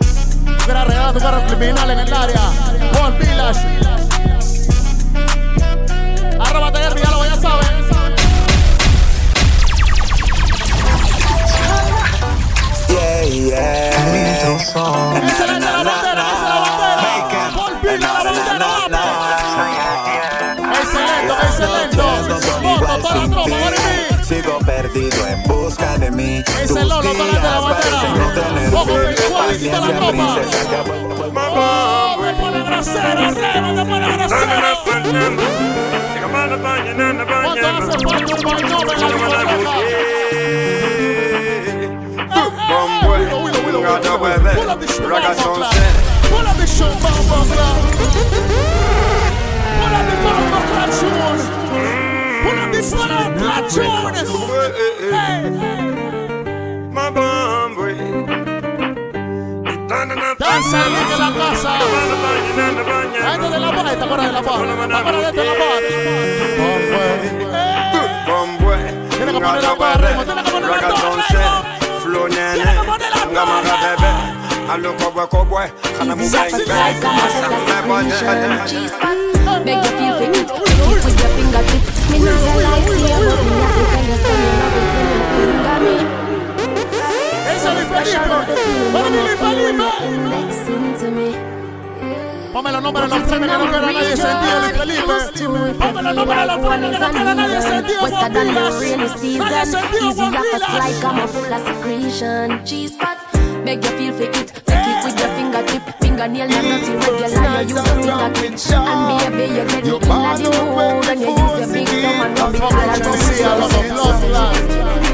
Arreglar 0.73 1.13
tu 1.13 1.19
carro 1.19 1.45
criminal 1.47 1.91
en 1.91 1.99
el 1.99 2.13
área. 2.13 2.49
Arroba 6.39 6.71
taller 6.71 6.93
Villalobos, 6.93 7.27
ya. 7.27 7.59
Yeah, 12.87 13.23
yeah. 13.25 13.89
Excelente 15.17 15.65
la 15.65 15.83
bandera, 15.83 16.23
esa 16.31 16.45
es 16.45 16.49
la 16.49 16.59
bandera. 16.61 17.51
Paul 17.53 17.73
Village, 17.81 17.99
la 17.99 18.13
bandera. 18.23 18.71
Excelente, 20.79 21.33
excelente. 21.43 21.97
Moto, 22.61 22.85
toda 23.01 23.15
la 23.15 23.27
tropa, 23.27 23.49
Maribí. 23.49 24.23
Sigo 24.23 24.53
perdido 24.59 25.27
en 25.27 25.43
busca 25.77 25.97
de 25.97 26.11
mí. 26.11 26.43
Ese 26.61 26.67
Tus 26.67 26.83
Lolo, 26.83 27.01
toda 27.01 27.13
la 27.13 27.25
días 27.25 27.41
bandera. 27.61 27.79
parecen 27.79 28.13
no 28.17 28.27
tener 28.33 28.73
Ojo, 28.73 28.85
fin. 28.85 28.95
igual, 29.27 29.57
quita 29.57 29.71
la 29.71 29.77
Paciencia, 29.79 29.97
tropa. 29.97 30.11
princesa, 30.11 30.59
Oh, 31.49 32.17
me 32.21 32.33
pone 32.33 32.59
grosero, 32.63 33.21
cero, 33.33 33.67
me 33.73 33.85
pone 33.85 34.07
grosero. 34.17 34.67
¿Cuánto 34.85 35.09
hace 37.67 38.07
falta 38.07 38.35
un 38.35 38.37
bañón 38.37 38.71
en 38.71 38.77
la 38.77 38.83
discoteca? 38.85 39.27
Pull 46.29 46.47
up 46.47 46.57
the 46.57 46.65
shit, 46.67 46.93
bomba 47.01 47.37
clap. 47.53 47.77
Pull 49.79 49.93
up 49.93 50.03
the 50.07 50.15
shit, 50.15 50.21
bomba 50.21 50.59
clap. 50.67 50.89
Pull 52.47 52.59
up 52.59 52.71
the 52.71 52.79
bomba 52.79 53.35
clap 53.37 53.67
tunes. 53.67 54.29
Pull 54.31 54.47
up 54.47 54.63
the 54.63 55.51
bomba 55.51 55.75
clap 56.95 57.75
tunes. 57.75 58.47
Danza 60.39 60.79
en 60.87 60.93
la 60.93 61.29
casa. 61.37 61.71
La 63.19 63.31
gente 63.31 63.49
de 63.49 63.59
la 63.59 63.71
bar, 63.71 63.85
¿te 63.85 64.03
acuerdas 64.03 64.27
de 64.27 64.31
la 64.31 64.41
bar? 64.41 64.59
¿Te 64.87 64.95
acuerdas 64.95 65.33
de 65.33 65.43
la 65.43 65.51
bar? 65.51 65.81
Tiene 69.09 69.31
que 69.33 69.39
poner 69.39 69.63
la 69.63 69.73
bar, 69.75 70.01
ritmo, 70.01 70.23
tiene 70.23 70.43
que 70.43 70.51
poner 70.51 70.69
la 70.69 70.77
bar, 70.77 70.99
ritmo. 71.27 72.01
Flow 72.03 72.27
Tiene 72.29 72.55
nene, 72.55 72.63
que 72.63 72.87
poner 72.87 73.09
la 73.11 73.25
ngamara 73.25 73.73
bar. 73.73 73.81
bebe. 73.97 74.11
Alo 74.71 74.89
kobwe 74.97 75.23
kobwe, 75.27 75.63
kana 75.97 76.13
mu 76.15 76.25
bang 76.29 76.51
bang. 76.67 76.95
Beg 79.65 79.83
you 79.83 79.91
feel 79.97 80.13
for 80.17 80.23
it, 80.23 80.33
take 80.47 80.49
it 80.49 81.03
with 81.03 81.19
your 81.19 81.29
fingertip. 81.35 81.96
Me 82.11 82.17
not 82.19 82.39
gonna 82.39 82.63
lie 82.63 82.83
to 82.87 82.95
you, 82.97 83.19
but 83.27 83.39
me 83.43 83.55
to 83.57 83.83
tell 83.91 84.05
you 84.07 84.17
something. 84.23 84.43
You 84.47 84.55
love 84.59 84.77
it 84.77 84.87
when 84.95 85.07
you 85.11 85.19
finger 85.35 85.79
me. 85.85 85.95
Ese 87.51 87.69
es 87.71 87.87
Felipe. 87.91 88.37
Para 88.93 89.09
mí, 89.09 89.21
Felipe. 89.41 89.87
Indexing 90.07 90.87
to 90.99 91.07
me. 91.11 91.29
Ponme 92.53 92.71
los 92.71 92.81
nombres 92.81 93.09
de 93.09 93.19
los 93.19 93.27
frenes 93.27 93.49
que 93.49 93.57
no 93.57 93.65
quiera 93.69 93.91
nadie 93.91 94.17
sentido, 94.17 94.55
Luis 94.61 94.73
Felipe. 94.77 95.13
Ponme 95.77 96.01
los 96.01 96.15
nombres 96.15 96.39
de 96.39 96.45
los 96.47 96.59
frenes 96.65 96.91
que 96.91 96.99
no 96.99 97.11
quiera 97.11 97.33
nadie 97.35 97.61
sentido, 97.61 97.99
Juan 98.07 98.33
the 98.33 98.39
Vilas. 98.39 99.23
Nadie 99.37 99.65
sentido, 99.65 100.13
Juan 100.13 100.31
like 100.33 100.45
Vilas. 100.53 100.71
slide, 100.71 101.01
come 101.01 101.19
a 101.21 101.27
full 101.27 101.53
of 101.53 101.61
secretion. 101.67 102.63
Cheese 102.65 102.97
pot, 102.97 103.17
beg 103.63 103.83
you 103.83 103.91
feel 103.91 104.13
for 104.13 104.23
it. 104.23 104.76
Fingernail 106.17 106.49
not 106.49 106.63
nothing 106.65 106.97
regular. 106.97 107.61
You 107.61 107.77
use 107.77 108.05
your 108.05 108.33
fingertip. 108.33 108.73
And 108.73 109.37
baby, 109.37 109.53
you 109.53 109.65
get 109.69 109.77
me 109.77 109.85
in 109.85 110.41
the 110.41 110.61
mood. 110.65 111.05
And 111.05 111.21
you 111.21 111.29
use 111.29 111.57
your 111.59 111.69
big 111.71 111.87
thumb 111.87 112.21
and 112.25 112.33
rub 112.39 112.55
it 112.55 112.61
all 112.61 112.73
around. 112.73 113.05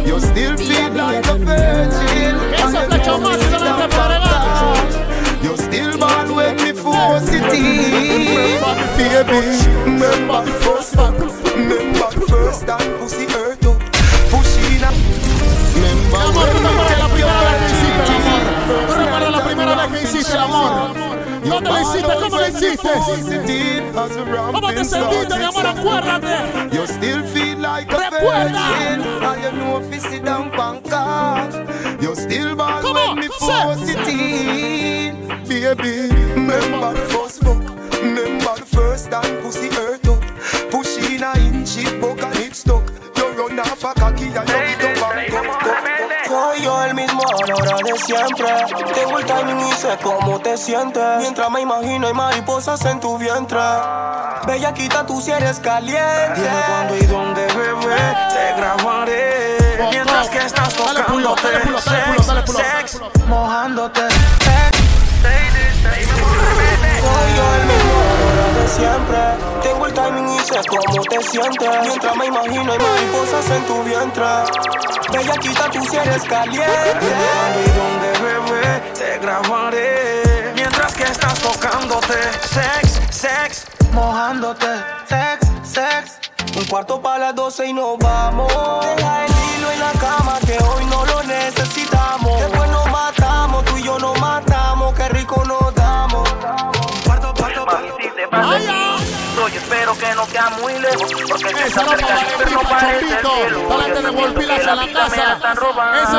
You 0.08 0.16
still 0.22 0.56
feel 0.56 0.91
like 0.93 1.28
a 1.28 1.36
virgin. 1.43 2.36
Esa 2.56 2.82
flecha 2.88 3.18
más 3.18 3.38
se 3.38 3.49
la 3.51 3.60
mete 3.60 3.88
para 3.95 4.16
adelante. 4.16 4.95
You 5.43 5.58
still 5.58 5.97
bad 5.99 6.30
when 6.32 6.56
me 6.56 6.72
force 6.72 7.28
it 7.34 7.54
in. 7.54 8.64
Baby, 8.95 9.39
remember 9.84 10.45
the 10.45 10.51
first 10.64 10.93
time. 10.93 11.16
Remember 11.20 12.10
the 12.12 12.22
first 12.30 12.66
time 12.66 12.97
pussy 12.99 13.26
hurt 13.28 13.66
up. 13.66 13.78
Pushing 14.32 14.84
up. 14.84 14.95
Remember 15.76 16.18
Amor, 16.18 16.47
¿tú 16.47 16.60
te 16.62 16.68
acuerdas 17.01 17.43
la 17.43 18.32
hiciste 20.24 20.38
el 20.38 20.43
amor? 20.43 20.95
¿Dónde 21.45 21.69
lo 21.69 21.80
hiciste? 21.80 22.13
¿Cómo 22.21 22.38
lo 22.38 22.47
hiciste? 22.47 22.89
¿Cómo 24.51 24.74
te 24.74 24.86
sentiste, 24.86 25.38
mi 25.38 25.43
amor? 25.43 25.67
Acuérdate. 25.67 26.76
You 26.76 26.88
still 26.88 27.24
feel 27.28 27.59
like 27.59 27.91
a 27.93 27.97
Recuerda. 27.97 28.51
virgin 28.51 29.01
And 29.24 29.43
you 29.43 29.51
know 29.51 29.80
if 29.80 29.93
you 29.93 29.99
sit 29.99 30.24
down 30.26 30.49
Bangkok 30.51 31.51
You 32.01 32.15
still 32.15 32.55
bad 32.55 32.82
Come 32.82 32.93
when 32.95 33.09
on, 33.09 33.19
me 33.19 33.28
say, 33.28 33.63
force 33.63 33.89
it 33.89 34.07
in 34.07 35.15
Baby, 35.47 36.09
remember 36.34 36.93
the 36.93 37.05
first 37.09 37.43
fuck 37.43 37.61
Remember 38.01 38.55
the 38.57 38.65
first 38.65 39.11
time 39.11 39.41
pussy 39.41 39.69
hurt 39.69 40.07
up 40.07 40.21
Push 40.71 40.97
in 40.97 41.24
a 41.24 41.38
inch 41.38 41.78
it 41.78 42.01
buck 42.01 42.21
and 42.24 42.36
it 42.38 42.55
stuck 42.55 42.84
You 43.15 43.28
run 43.34 43.59
off 43.59 43.84
a 43.84 43.93
cocky 43.93 44.26
and 44.26 44.49
you 44.49 44.55
get 44.55 44.84
up 44.84 44.92
el 46.86 46.95
mismo 46.95 47.21
a 47.21 47.47
la 47.47 47.55
hora 47.55 47.77
de 47.84 47.97
siempre. 47.99 48.47
Tengo 48.93 49.19
el 49.19 49.25
timing 49.25 49.59
y 49.59 49.71
sé 49.73 49.97
cómo 50.01 50.39
te 50.39 50.57
sientes. 50.57 51.19
Mientras 51.19 51.49
me 51.49 51.61
imagino 51.61 52.07
hay 52.07 52.13
mariposas 52.13 52.84
en 52.86 52.99
tu 52.99 53.17
vientre. 53.17 53.59
Bella 54.45 54.73
quita 54.73 55.05
tú 55.05 55.21
si 55.21 55.31
eres 55.31 55.59
caliente. 55.59 56.34
Dime 56.36 56.49
cuándo 56.67 56.97
y 56.97 57.05
dónde 57.05 57.45
bebé 57.47 58.15
te 58.29 58.53
grabaré. 58.57 59.57
Mientras 59.91 60.29
que 60.29 60.38
estás 60.39 60.73
tocándote, 60.73 61.47
sex, 62.51 63.01
mojándote. 63.27 64.01
Soy 67.03 67.36
yo 67.36 67.55
el 67.55 67.65
mismo 67.65 67.93
a 67.99 68.13
la 68.15 68.25
hora 68.29 68.47
de 68.59 68.67
siempre 68.67 69.72
sex, 69.84 70.63
mojándote. 70.63 70.88
cómo 70.88 71.03
te 71.03 71.23
sientes. 71.23 71.69
Mientras 71.84 72.15
me 72.15 72.25
imagino 72.25 72.71
hay 72.71 72.79
mariposas 72.79 73.49
en 73.49 73.65
tu 73.65 73.84
vientre. 73.84 74.23
Bella 75.11 75.38
quita 75.38 75.69
tú 75.71 75.86
si 75.86 75.97
eres 75.97 76.23
caliente. 76.23 77.07
Y 77.65 77.69
donde 77.77 78.19
bebé 78.21 78.81
te 78.93 79.19
grabaré. 79.19 80.53
Mientras 80.55 80.93
que 80.93 81.03
estás 81.03 81.39
tocándote. 81.39 82.13
Sex, 82.41 83.01
sex, 83.11 83.67
mojándote. 83.91 84.67
Sex, 85.07 85.47
sex. 85.63 86.19
Un 86.57 86.65
cuarto 86.65 87.01
para 87.01 87.19
las 87.19 87.36
12 87.36 87.67
y 87.67 87.73
nos 87.73 87.97
vamos. 87.97 88.51
Deja 88.95 89.25
el 89.25 89.31
hilo 89.31 89.71
en 89.71 89.79
la 89.79 89.91
cama 89.93 90.39
que 90.45 90.57
hoy 90.63 90.86
no 90.86 91.05
lo 91.05 91.23
necesitamos. 91.23 92.39
Después 92.39 92.69
nos 92.69 92.91
matamos, 92.91 93.65
tú 93.65 93.77
y 93.77 93.84
yo 93.84 93.97
nos 93.99 94.19
matamos. 94.19 94.93
Qué 94.93 95.09
rico 95.09 95.43
nos 95.45 95.73
damos. 95.73 96.29
Cuarto, 97.05 97.34
cuarto, 97.34 97.65
cuarto. 97.65 99.03
Yo 99.54 99.60
espero 99.60 99.97
que 99.97 100.16
no 100.16 100.26
queda 100.28 100.49
muy 100.62 100.74
lejos 100.80 101.14
Porque 101.30 101.56
si 101.56 101.64
está 101.68 101.86
cerca 101.86 102.16
Valentín, 102.16 102.54
no 102.54 102.62
parece 102.64 103.14
el 103.14 103.22
cielo 103.22 103.60
de 104.47 104.76
la 104.76 104.93
casa. 104.93 105.38
Ese. 106.01 106.18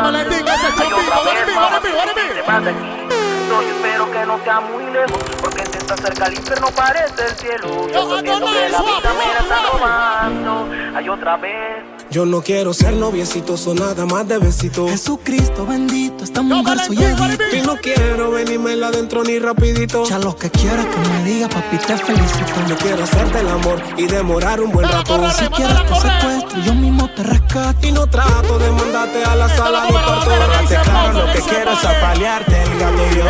Yo 3.48 3.60
espero 3.62 4.10
que 4.10 4.26
no 4.26 4.42
queda 4.42 4.60
muy 4.60 4.84
lejos 4.86 5.18
Porque 5.40 5.66
si 5.66 5.78
está 5.78 5.96
cerca 5.96 6.26
el 6.26 6.34
infierno 6.34 6.68
parece 6.76 7.24
el 7.24 7.36
cielo. 7.36 7.88
Yo 7.88 8.22
que 8.22 8.28
la 8.28 8.36
vida 8.38 9.12
me 9.14 9.32
la 9.32 9.40
está 9.40 9.62
robando. 9.72 10.68
Hay 10.96 11.08
otra 11.08 11.36
vez 11.36 11.93
Yo 12.14 12.24
no 12.24 12.42
quiero 12.42 12.72
ser 12.72 12.92
noviecito, 12.92 13.56
o 13.66 13.74
nada 13.74 14.06
más 14.06 14.28
de 14.28 14.38
besito. 14.38 14.86
Jesucristo 14.86 15.66
bendito, 15.66 16.22
esta 16.22 16.42
mujer 16.42 16.78
soy 16.86 16.96
Y 16.96 17.60
no 17.62 17.74
quiero 17.78 18.30
venirme 18.30 18.74
adentro 18.74 19.24
ni 19.24 19.40
rapidito. 19.40 20.04
Ya 20.04 20.20
lo 20.20 20.36
que 20.36 20.48
quiero 20.48 20.80
es 20.80 20.86
que 20.86 21.08
me 21.08 21.24
diga 21.24 21.48
papi 21.48 21.76
te 21.76 21.98
felicito. 21.98 22.52
Yo 22.68 22.76
quiero 22.76 23.02
hacerte 23.02 23.40
el 23.40 23.48
amor 23.48 23.82
y 23.96 24.06
demorar 24.06 24.60
un 24.60 24.70
buen 24.70 24.88
rato. 24.88 25.28
Si 25.32 25.44
quieres 25.46 25.86
te 25.86 25.94
secuestro, 25.96 26.62
yo 26.64 26.74
mismo 26.74 27.10
te 27.16 27.24
rescato. 27.24 27.84
Y 27.84 27.90
no 27.90 28.06
trato 28.06 28.60
de 28.60 28.70
mandarte 28.70 29.24
a 29.24 29.34
la 29.34 29.48
sala 29.48 29.84
de 29.84 29.92
parto. 29.92 30.30
Te 30.68 30.76
claro, 30.76 31.18
lo 31.18 31.32
que 31.32 31.40
quiero 31.40 31.72
es 31.72 31.84
apalearte 31.84 32.62
el 32.62 32.78
gato 32.78 33.02
yo. 33.16 33.24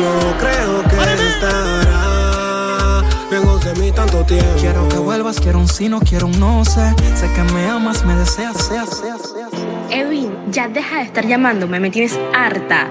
No 0.00 0.38
creo 0.40 0.82
que 0.90 0.96
lejos 0.96 1.73
de 3.74 3.80
mí 3.80 3.92
tanto 3.92 4.24
tiempo. 4.24 4.46
Quiero 4.60 4.88
que 4.88 4.96
vuelvas, 4.96 5.40
quiero 5.40 5.58
un 5.58 5.68
sí, 5.68 5.88
no 5.88 6.00
quiero 6.00 6.26
un 6.26 6.38
no 6.38 6.64
sé 6.64 6.94
Sé 7.14 7.30
que 7.32 7.42
me 7.52 7.66
amas, 7.66 8.04
me 8.04 8.14
deseas, 8.16 8.56
seas, 8.56 8.88
seas, 8.98 9.20
seas 9.22 9.50
Edwin, 9.90 10.32
ya 10.50 10.68
deja 10.68 10.96
de 10.98 11.02
estar 11.02 11.26
llamándome, 11.26 11.78
me 11.78 11.90
tienes 11.90 12.18
harta. 12.34 12.88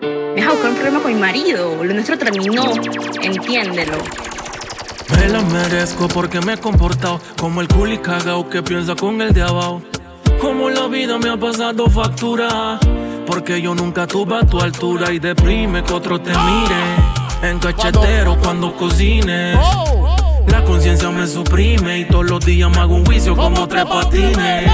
Me 0.00 0.40
has 0.40 0.48
buscado 0.48 0.70
un 0.70 0.74
problema 0.74 1.00
con 1.00 1.12
mi 1.12 1.20
marido, 1.20 1.84
lo 1.84 1.92
nuestro 1.92 2.16
terminó, 2.16 2.62
entiéndelo. 3.20 3.98
Me 5.16 5.28
la 5.28 5.40
merezco 5.42 6.08
porque 6.08 6.40
me 6.40 6.54
he 6.54 6.56
comportado 6.56 7.20
como 7.38 7.60
el 7.60 7.68
culi 7.68 7.98
cagao 7.98 8.48
que 8.48 8.62
piensa 8.62 8.94
con 8.94 9.20
el 9.20 9.32
de 9.32 9.42
abajo. 9.42 9.82
Como 10.40 10.70
la 10.70 10.86
vida 10.86 11.18
me 11.18 11.30
ha 11.30 11.36
pasado 11.36 11.90
factura. 11.90 12.78
Porque 13.26 13.60
yo 13.60 13.74
nunca 13.74 14.06
tuve 14.06 14.36
a 14.36 14.46
tu 14.46 14.60
altura 14.60 15.12
y 15.12 15.18
deprime 15.18 15.82
que 15.82 15.92
otro 15.92 16.20
te 16.20 16.30
mire. 16.30 17.17
En 17.42 17.58
cachetero 17.60 18.36
cuando 18.42 18.74
cocines. 18.74 19.56
La 20.46 20.64
conciencia 20.64 21.10
me 21.10 21.26
suprime 21.26 22.00
y 22.00 22.04
todos 22.06 22.28
los 22.28 22.44
días 22.44 22.70
me 22.70 22.78
hago 22.78 22.96
un 22.96 23.06
juicio 23.06 23.36
como 23.36 23.68
tres 23.68 23.84
patines. 23.84 24.70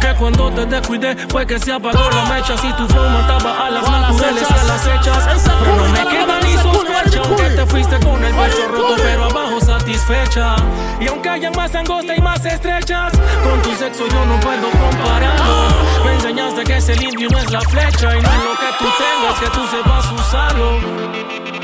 Que 0.00 0.14
cuando 0.18 0.50
te 0.50 0.66
descuidé 0.66 1.14
fue 1.28 1.46
que 1.46 1.58
se 1.58 1.72
apagó 1.72 2.10
la 2.10 2.24
mecha. 2.34 2.56
Si 2.56 2.72
tu 2.72 2.86
flow 2.88 3.08
mataba 3.10 3.66
a 3.66 3.70
las 3.70 3.88
naturales 3.88 4.50
a 4.50 4.64
las 4.64 4.86
hechas. 4.86 5.42
Pero 5.60 5.76
no 5.76 5.88
me 5.88 6.04
queda 6.10 6.40
ni 6.40 6.52
sospecha. 6.54 7.20
Aunque 7.22 7.50
te 7.50 7.66
fuiste 7.66 8.00
con 8.00 8.24
el 8.24 8.34
pecho 8.34 8.68
roto, 8.68 8.94
pero 8.96 9.24
abajo 9.26 9.60
satisfecha. 9.60 10.56
Y 11.00 11.06
aunque 11.06 11.28
haya 11.28 11.50
más 11.52 11.74
angosta 11.74 12.16
y 12.16 12.20
más 12.20 12.44
estrechas, 12.44 13.12
con 13.44 13.62
tu 13.62 13.72
sexo 13.74 14.08
yo 14.08 14.26
no 14.26 14.40
puedo 14.40 14.68
compararlo. 14.70 15.68
Me 16.04 16.14
enseñaste 16.14 16.64
que 16.64 16.76
es 16.78 16.88
el 16.88 17.02
indio 17.02 17.28
no 17.30 17.38
es 17.38 17.50
la 17.52 17.60
flecha. 17.60 18.16
Y 18.16 18.22
no 18.22 18.28
es 18.28 18.44
lo 18.44 18.56
que 18.58 18.72
tú 18.78 18.84
tengas, 18.98 19.38
que 19.38 19.50
tú 19.50 19.66
sepas 19.68 20.12
usarlo. 20.12 21.59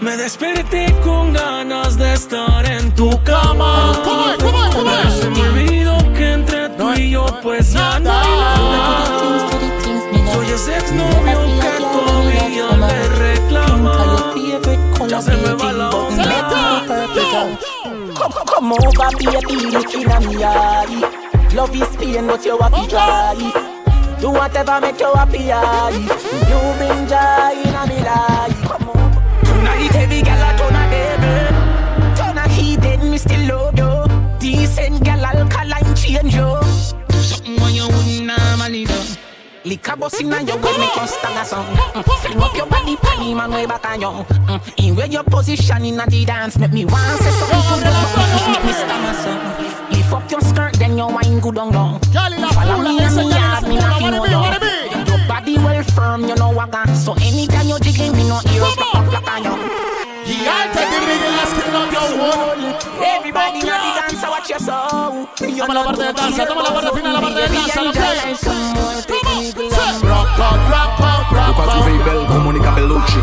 Me 0.00 0.16
desperté 0.16 0.86
con 1.04 1.34
ganas 1.34 1.98
de 1.98 2.14
estar 2.14 2.64
en 2.64 2.94
tu 2.94 3.10
cama. 3.22 3.92
Pero 4.38 5.10
se 5.10 5.28
me 5.28 5.40
olvidó 5.42 5.98
que 6.14 6.32
entre 6.32 6.70
tú 6.70 6.92
y 6.94 7.10
yo 7.10 7.26
pues 7.42 7.74
ya 7.74 8.00
no 8.00 8.10
hay 8.10 8.30
nada. 8.30 9.06
Soy 10.32 10.46
ese 10.46 10.78
exnovio 10.78 11.40
que 11.60 11.70
todavía 11.84 12.66
le 12.78 13.08
reclama. 13.18 14.32
Ya 15.06 15.20
se 15.20 15.32
me 15.32 15.52
va 15.52 15.72
la 15.72 15.90
onda. 15.90 16.86
Come, 18.46 18.72
over, 18.72 19.10
baby, 19.18 19.70
look 19.70 19.94
in 19.94 20.08
me 20.26 20.44
eye. 20.44 21.54
Love 21.54 21.74
is 21.74 21.96
pain, 21.96 22.26
but 22.26 22.44
you 22.44 22.56
happy 22.58 22.86
try. 22.88 23.34
Do 24.18 24.30
whatever 24.30 24.80
make 24.80 24.98
you 24.98 25.12
happy. 25.12 25.44
You 26.48 26.58
bring 26.78 27.06
joy 27.06 27.52
in 27.64 27.88
me 27.88 28.02
life. 28.02 28.89
Still 33.20 33.44
love 33.48 33.78
you. 33.78 33.92
Decent 34.40 35.04
gal, 35.04 35.24
alkaline 35.24 35.94
change 35.94 36.34
you. 36.34 36.50
Something 37.20 37.60
when 37.60 37.74
you 37.74 37.86
wouldn't 37.86 38.26
normally 38.26 38.84
do. 38.86 39.00
Liquor 39.64 39.96
bust 39.96 40.20
inna 40.22 40.40
your 40.42 40.56
way, 40.56 40.76
make 40.78 40.96
stand 41.06 41.36
a 41.36 41.44
song. 41.44 41.66
Mm. 41.76 42.02
Fling 42.22 42.40
up 42.40 42.56
your 42.56 42.66
body, 42.66 42.96
panty 42.96 43.36
man 43.36 43.50
way 43.50 43.66
back 43.66 43.84
on 43.84 44.00
you. 44.00 44.08
Mm. 44.08 44.60
In 44.78 44.96
where 44.96 45.06
your 45.06 45.24
position 45.24 45.84
inna 45.84 46.06
the 46.06 46.24
dance, 46.24 46.58
make 46.58 46.72
me 46.72 46.86
want 46.86 47.20
say 47.20 47.30
something 47.30 47.84
to 47.84 47.84
the 47.84 48.08
body, 48.16 48.42
make 48.52 48.64
me 48.64 48.72
stand 48.72 49.04
a 49.04 49.12
song. 49.20 49.40
Lift 49.92 50.12
up 50.12 50.30
your 50.30 50.40
skirt, 50.40 50.72
then 50.80 50.96
your 50.96 51.12
wine 51.12 51.40
good 51.40 51.58
on 51.58 51.72
long. 51.72 52.00
Follow 52.00 52.78
me 52.82 53.04
in 53.04 53.14
me 53.14 53.28
yard, 53.36 53.68
me 53.68 53.76
not 53.76 53.98
feel 53.98 54.10
no. 54.10 54.40
Your 55.04 55.20
body 55.28 55.56
well 55.58 55.84
firm, 55.92 56.26
you 56.26 56.36
know 56.36 56.54
got. 56.54 56.88
So 56.96 57.12
anytime 57.20 57.68
you 57.68 57.78
jiggling, 57.80 58.16
me 58.16 58.28
no 58.28 58.40
ear 58.54 58.62
up, 58.64 58.94
up, 58.94 59.12
up 59.12 59.28
on 59.28 59.44
you. 59.44 59.90
Gigante 60.24 60.82
de 60.90 60.98
Miguel 61.06 61.32
Laskin 61.36 61.74
up 61.74 61.92
your 61.92 62.08
wall. 62.16 62.99
Everybody 63.40 63.66
now 63.66 63.80
the 63.80 64.00
dance, 64.00 64.22
watch 64.28 64.50
your 64.50 64.58
soul. 64.60 65.26
Toma 65.34 65.72
la 65.72 65.82
parte 65.82 66.02
de 66.04 66.12
danza, 66.12 66.44
toma 66.44 66.62
la 66.62 66.72
parte 66.74 66.90
final, 66.92 67.12
la 67.14 67.20
parte 67.22 67.40
de 67.40 67.48
danza, 67.48 67.82
lo 67.82 67.90
que 67.90 67.98
Rock 70.04 70.38
out, 70.38 70.60
rock 70.68 71.00
out, 71.00 71.32
rock 71.32 71.48
Luca 71.48 71.62
out. 71.62 71.84
tu 71.84 72.04
Bell, 72.04 72.26
comunica 72.26 72.70
Bellucci. 72.70 73.18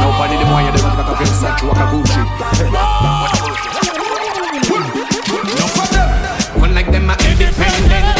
Nobody 0.00 0.36
di 0.36 0.44
muoia 0.44 0.70
deve 0.72 0.90
tratta 0.90 1.12
Versace 1.12 1.64
o 1.64 1.72
Gucci. 1.90 2.18
One 6.58 6.74
like 6.74 6.90
them 6.90 7.08
are 7.08 7.22
independent. 7.22 8.18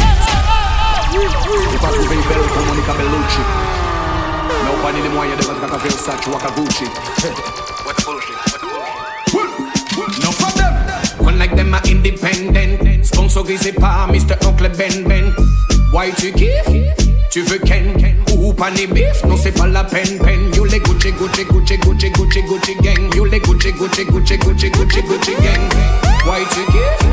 Luca 1.11 1.87
tu 1.89 2.07
Bell, 2.07 2.49
comunica 2.55 2.93
Bellucci. 2.93 3.41
Nobody 4.63 5.01
di 5.01 5.09
muoia 5.09 5.35
deve 5.35 5.59
tratta 5.59 5.77
Versace 5.77 6.29
o 6.29 6.37
Gucci. 6.55 6.89
No 7.83 8.58
independent 13.29 13.39
Sponsor 13.39 13.43
grisé 13.43 13.71
par 13.71 14.07
Mr. 14.07 14.35
Oncle 14.47 14.69
Ben 14.77 15.03
Ben 15.07 15.33
Why 15.93 16.11
tu 16.17 16.31
kiffes 16.31 16.65
Tu 17.31 17.41
veux 17.41 17.59
Ken 17.59 17.93
Ou 18.37 18.53
pas 18.53 18.71
ni 18.71 18.87
bif 18.87 19.23
Non 19.25 19.35
c'est 19.37 19.51
pas 19.51 19.67
la 19.67 19.83
peine 19.83 20.17
peine 20.19 20.51
You 20.55 20.65
les 20.65 20.79
Gucci 20.79 21.11
Gucci 21.11 21.45
Gucci 21.45 21.77
Gucci 21.77 22.09
Gucci 22.11 22.41
Gucci 22.43 22.75
gang 22.81 23.15
You 23.15 23.25
les 23.25 23.39
Gucci 23.39 23.71
Gucci 23.73 24.05
Gucci 24.05 24.37
Gucci 24.37 24.69
Gucci 24.69 25.01
Gucci 25.01 25.31
gang 25.41 25.69
Why 26.25 26.43
tu 26.51 26.71
kiffes 26.71 27.07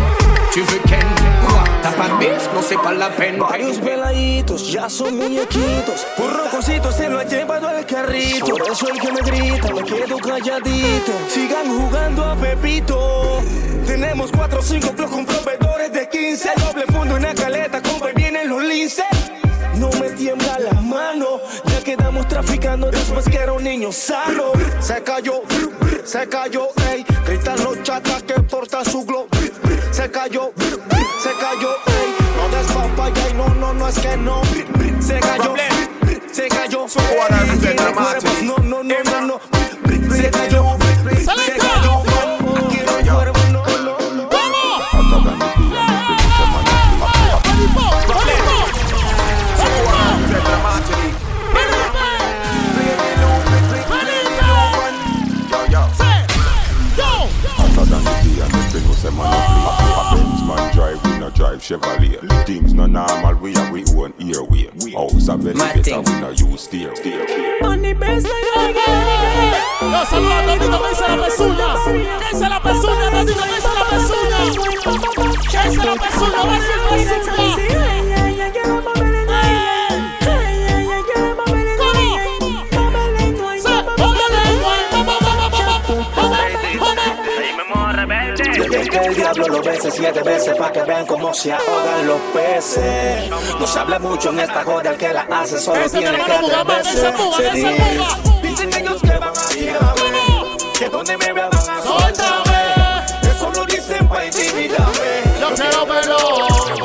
Tu 0.52 0.60
veux 0.60 0.80
Ken 0.88 1.06
Quoi 1.46 1.64
T'as 1.82 1.92
pas 1.92 2.08
de 2.08 2.18
bif 2.18 2.48
Non 2.54 2.62
c'est 2.62 2.76
pas 2.76 2.94
la 2.94 3.10
peine 3.10 3.38
Varios 3.38 3.78
peladitos 3.78 4.72
ya 4.72 4.88
son 4.88 5.12
muñequitos. 5.12 6.06
Por 6.16 6.32
rocosito 6.32 6.90
se 6.92 7.08
lo 7.08 7.18
ha 7.18 7.24
llevado 7.24 7.68
al 7.68 7.84
carrito. 7.84 8.46
Por 8.46 8.62
eso 8.62 8.88
el 8.88 8.98
que 8.98 9.12
me 9.12 9.20
grita 9.20 9.72
me 9.72 9.82
quedo 9.82 10.18
calladito. 10.18 11.12
Sigan 11.28 11.66
jugando 11.68 12.24
a 12.24 12.34
Pepito. 12.36 13.42
Tenemos 13.86 14.30
cuatro 14.32 14.60
o 14.60 14.62
cinco 14.62 14.92
clubs 14.92 15.10
con 15.10 15.24
proveedores 15.24 15.92
de 15.92 16.08
15. 16.08 16.50
Doble 16.58 16.84
fondo 16.86 17.16
en 17.16 17.22
la 17.22 17.34
caleta, 17.34 17.80
compra 17.80 18.10
y 18.10 18.14
vienen 18.14 18.48
los 18.48 18.62
linces. 18.62 19.04
No 19.76 19.90
me 20.00 20.10
tiembla 20.10 20.58
la 20.58 20.80
mano, 20.80 21.40
ya 21.66 21.80
quedamos 21.82 22.26
traficando 22.28 22.90
después 22.90 23.26
que 23.28 23.36
era 23.36 23.52
un 23.52 23.62
niño 23.62 23.92
sano. 23.92 24.52
Se 24.80 25.02
cayó, 25.02 25.42
se 26.04 26.26
cayó, 26.28 26.68
ey. 26.90 27.04
Gritan 27.26 27.62
los 27.62 27.82
chatas 27.82 28.22
que 28.22 28.34
porta 28.34 28.84
su 28.84 29.04
glow. 29.04 29.28
Se 29.92 30.10
cayó, 30.10 30.52
se 31.22 31.30
cayó, 31.38 31.70
ey. 31.86 32.16
No 32.36 32.56
des 32.56 32.66
papaya 32.72 33.30
y 33.30 33.34
no, 33.34 33.48
no, 33.54 33.74
no 33.74 33.88
es 33.88 33.98
que 33.98 34.16
no. 34.16 34.42
Se 35.00 35.20
cayó, 35.20 35.54
se 36.32 36.48
cayó. 36.48 36.86
cuerpos, 37.94 38.42
No, 38.42 38.56
no, 38.58 38.82
no, 38.82 38.94
no, 39.04 39.20
no. 39.26 39.40
Se 40.14 40.30
cayó, 40.30 40.76
se 41.18 41.56
cayó. 41.58 42.15
Chevalier. 61.66 62.20
Things 62.46 62.74
no 62.74 62.86
normal, 62.86 63.34
we 63.42 63.52
have 63.54 63.72
we 63.72 63.80
own 63.96 64.14
earway. 64.20 64.70
House 64.92 65.28
of 65.28 65.44
elevator, 65.44 66.00
we 66.00 66.20
no 66.20 66.30
use 66.30 66.60
steer. 66.60 66.94
Money 67.60 67.92
best 67.92 68.24
like 68.24 68.34
I 68.56 68.72
get. 68.72 69.90
No, 69.90 70.04
so 70.04 70.16
I'm 70.16 71.18
not. 71.18 71.32
Siete 89.96 90.22
veces 90.22 90.54
pa' 90.56 90.70
que 90.72 90.82
vean 90.82 91.06
cómo 91.06 91.32
se 91.32 91.52
ahogan 91.52 92.06
los 92.06 92.20
peces. 92.34 93.30
No 93.58 93.66
se 93.66 93.78
habla 93.78 93.98
mucho 93.98 94.30
en 94.30 94.40
esta 94.40 94.62
joda, 94.62 94.90
el 94.90 94.96
que 94.96 95.12
la 95.12 95.22
hace 95.22 95.58
solo 95.58 95.88
tiene 95.88 96.18
que 96.18 96.32
atreverse. 96.32 97.12
Se 97.36 97.50
dice, 97.50 98.00
dicen 98.42 98.74
ellos 98.74 99.00
que 99.00 99.18
van 99.18 99.28
a 99.36 99.48
tirarme, 99.48 100.78
que 100.78 100.88
donde 100.90 101.16
me 101.16 101.32
vean 101.32 101.50
van 101.50 101.70
a 101.70 101.82
soltarme. 101.82 103.30
Eso 103.30 103.52
lo 103.54 103.64
dicen 103.64 104.08
pa' 104.08 104.26
intimidarme. 104.26 105.22
Yo 105.40 105.54
quiero 105.54 105.86
verlo. 105.86 106.16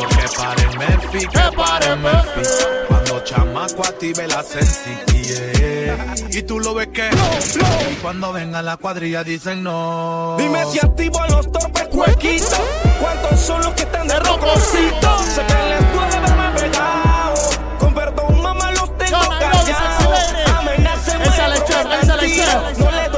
Que 0.09 0.28
pare 0.38 0.68
Murphy, 0.78 1.28
que 1.28 1.57
pare 1.57 1.95
Murphy. 1.95 2.41
Cuando 2.88 3.20
chamaco 3.24 3.82
active 3.84 4.28
la 4.28 4.43
sencillez. 4.43 5.12
Y 6.34 6.43
tú 6.43 6.59
lo 6.62 6.74
ves 6.74 6.88
que 6.88 7.09
Y 7.91 7.95
cuando 7.95 8.32
venga 8.32 8.62
la 8.62 8.78
cuadrilla 8.78 9.22
dicen 9.24 9.64
no. 9.64 10.38
Dime 10.38 10.64
si 10.72 10.80
activo 10.80 11.22
a 11.22 11.28
los 11.28 11.51
torpes 11.51 11.88
cuequitos. 11.89 12.62
¿Cuántos 13.01 13.39
son 13.39 13.61
los 13.63 13.73
que 13.73 13.81
están 13.81 14.07
de 14.07 14.19
rococito? 14.19 15.17
Sé 15.33 15.43
que 15.43 15.53
les 15.69 15.93
duele 15.93 16.19
verme 16.19 16.59
pegado. 16.59 17.33
Con 17.79 17.93
perdón, 17.95 18.41
mamá, 18.41 18.71
los 18.73 18.95
tengo 18.97 19.19
callados. 19.39 20.19
Amenacen, 20.55 21.21
Esa 21.23 21.49
izquierda, 21.55 21.99
esa 21.99 22.25
izquierda. 22.25 22.73
No 22.77 22.91
le 22.91 23.09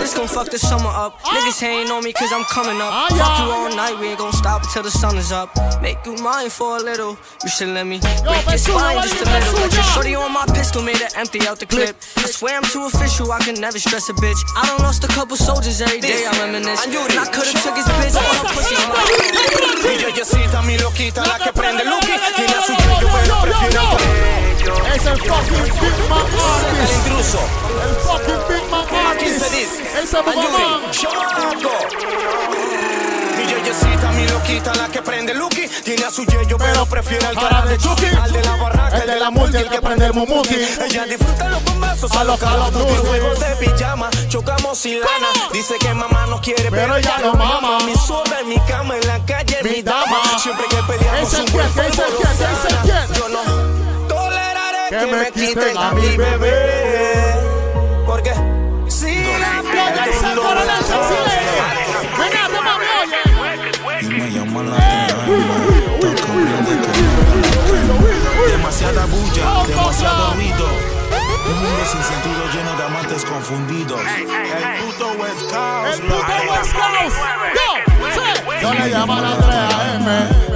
this 0.00 0.14
gon' 0.14 0.26
fuck 0.26 0.48
the 0.50 0.58
summer 0.58 0.88
up. 0.88 1.20
Niggas 1.22 1.60
hating 1.60 1.92
on 1.92 2.02
me 2.02 2.12
cause 2.12 2.32
I'm 2.32 2.44
coming 2.44 2.80
up. 2.80 2.92
Fuck 3.12 3.38
you 3.38 3.48
all 3.52 3.70
night, 3.76 3.98
we 4.00 4.08
ain't 4.08 4.18
gon' 4.18 4.32
stop 4.32 4.64
until 4.64 4.82
the 4.82 4.90
sun 4.90 5.16
is 5.16 5.30
up. 5.30 5.52
Make 5.80 5.98
you 6.06 6.16
mine 6.16 6.50
for 6.50 6.78
a 6.78 6.80
little. 6.80 7.16
You 7.44 7.50
should 7.50 7.68
let 7.68 7.86
me 7.86 8.00
break 8.00 8.44
your 8.48 8.58
spine 8.58 9.02
just 9.02 9.20
a 9.20 9.28
little. 9.28 9.54
Let 9.60 9.72
your 9.72 9.84
shorty 9.92 10.14
on 10.16 10.32
my 10.32 10.46
pistol, 10.46 10.82
made 10.82 11.00
it 11.00 11.16
empty 11.16 11.46
out 11.46 11.60
the 11.60 11.66
clip. 11.66 11.96
I 12.16 12.26
swear 12.26 12.56
I'm 12.56 12.64
too 12.64 12.84
official, 12.84 13.30
I 13.30 13.38
can 13.40 13.60
never 13.60 13.78
stress 13.78 14.08
a 14.08 14.14
bitch. 14.14 14.40
I 14.56 14.66
done 14.66 14.82
lost 14.82 15.04
a 15.04 15.08
couple 15.08 15.36
soldiers 15.36 15.80
every 15.80 16.00
day, 16.00 16.26
I 16.26 16.32
reminisce. 16.40 16.84
And 16.86 16.96
I 16.96 17.26
could've 17.30 17.60
took 17.62 17.76
his 17.76 17.86
bitch, 17.86 18.16
all 18.16 18.34
her 18.40 18.48
pussy's 18.54 18.80
mine. 18.88 19.60
Y 19.84 19.96
yeyecita, 20.02 20.62
mi 20.62 20.78
loquita, 20.78 21.24
la 21.26 21.38
que 21.38 21.52
prende 21.52 21.84
Lucky. 21.84 22.12
Tiene 22.36 22.54
a 22.54 22.62
su 22.62 22.74
cuello, 22.74 23.08
pero 23.12 23.40
prefiere 23.42 23.78
el 23.78 23.88
cuello. 23.96 24.39
Es 24.94 25.06
el 25.06 25.18
fucking 25.18 25.64
Big 25.80 26.08
Man 26.08 26.26
El 26.32 26.40
Artist. 26.40 27.06
intruso. 27.06 27.38
El 27.84 27.94
fucking 27.96 28.42
Big 28.48 28.70
Man 28.70 28.84
Aquí 29.12 29.26
se 29.26 29.34
Artist. 29.34 29.52
dice. 29.52 29.82
Ese 30.02 30.18
es 30.18 30.24
mi 30.24 30.30
Ayuri, 30.30 30.64
mamá. 30.64 30.90
Mi 33.36 33.46
yeyecita, 33.46 34.10
mi 34.12 34.28
loquita, 34.28 34.74
la 34.74 34.88
que 34.88 35.02
prende 35.02 35.34
Lucky. 35.34 35.66
Tiene 35.84 36.04
a 36.04 36.10
su 36.10 36.24
yello, 36.26 36.58
pero 36.58 36.84
prefiere 36.86 37.26
al 37.26 37.34
cara 37.36 37.62
de 37.66 37.78
Chucky. 37.78 38.06
Al 38.20 38.32
de 38.32 38.42
la 38.42 38.56
barraca, 38.56 38.98
El 38.98 39.06
de 39.06 39.20
la 39.20 39.30
multi, 39.30 39.56
el 39.56 39.68
que 39.70 39.80
prende 39.80 40.06
el 40.06 40.12
mumuti. 40.14 40.54
Ella 40.54 41.04
disfruta 41.04 41.48
los 41.48 41.64
bombazos 41.64 42.10
A 42.12 42.24
los 42.24 42.40
los 42.40 42.50
Call 42.50 42.60
of 42.60 42.72
Duty. 42.72 42.84
Call 42.84 42.92
of 42.94 43.04
Duty. 43.04 43.08
Juegos 43.08 43.40
de 43.40 43.56
pijama, 43.56 44.10
chocamos 44.28 44.78
sin 44.78 45.00
lana. 45.00 45.28
Dice 45.52 45.74
que 45.78 45.94
mamá 45.94 46.26
no 46.26 46.40
quiere, 46.40 46.70
pero 46.70 46.96
ella 46.96 47.18
lo 47.20 47.34
mama. 47.34 47.78
Mi 47.86 47.94
sola 47.94 48.40
en 48.40 48.48
mi 48.48 48.58
cama, 48.60 48.96
en 48.96 49.06
la 49.06 49.18
calle, 49.24 49.58
Mi 49.62 49.82
dama. 49.82 50.20
Siempre 50.38 50.66
que 50.66 50.76
peleamos, 50.82 51.32
un 51.34 51.44
buen. 51.52 51.68
Yo 53.14 53.28
no 53.28 53.79
Que 54.90 54.98
que 54.98 55.06
me 55.06 55.30
quiten 55.30 55.76
a 55.76 55.92
mi 55.92 56.00
mi 56.00 56.16
bebé. 56.16 57.36
Porque 58.04 58.32
si 58.88 59.22
la 59.38 59.62
Ya 59.62 60.04
ese 60.04 60.18
pierdo, 60.18 60.42
coronel 60.42 60.82
sencillo. 60.82 61.30
Venga, 62.18 62.48
toma, 62.52 62.74
oye. 63.00 63.20
Y 64.00 64.06
me 64.08 64.26
llaman 64.32 64.68
la 64.68 64.76
no 64.76 65.24
Demasiada 68.48 69.06
bulla, 69.06 69.64
demasiado 69.68 70.34
ruido. 70.34 70.66
Un 71.46 71.54
mundo 71.62 71.84
sin 71.86 72.02
sentido 72.02 72.42
lleno 72.52 72.76
de 72.76 72.82
amantes 72.82 73.24
confundidos. 73.24 74.00
El 74.00 74.82
puto 74.82 75.12
West 75.22 75.42
Coast, 75.42 76.00
El 76.00 76.06
puto 76.08 76.34
West 76.50 76.72
Coast. 76.74 77.16
Yo, 77.54 77.68
sí. 78.10 78.26
Yo 78.60 78.74
le 78.74 78.88
llamo 78.88 79.12
a 79.12 79.20
la 79.20 79.36
3AM. 79.38 80.40
Tan 80.40 80.49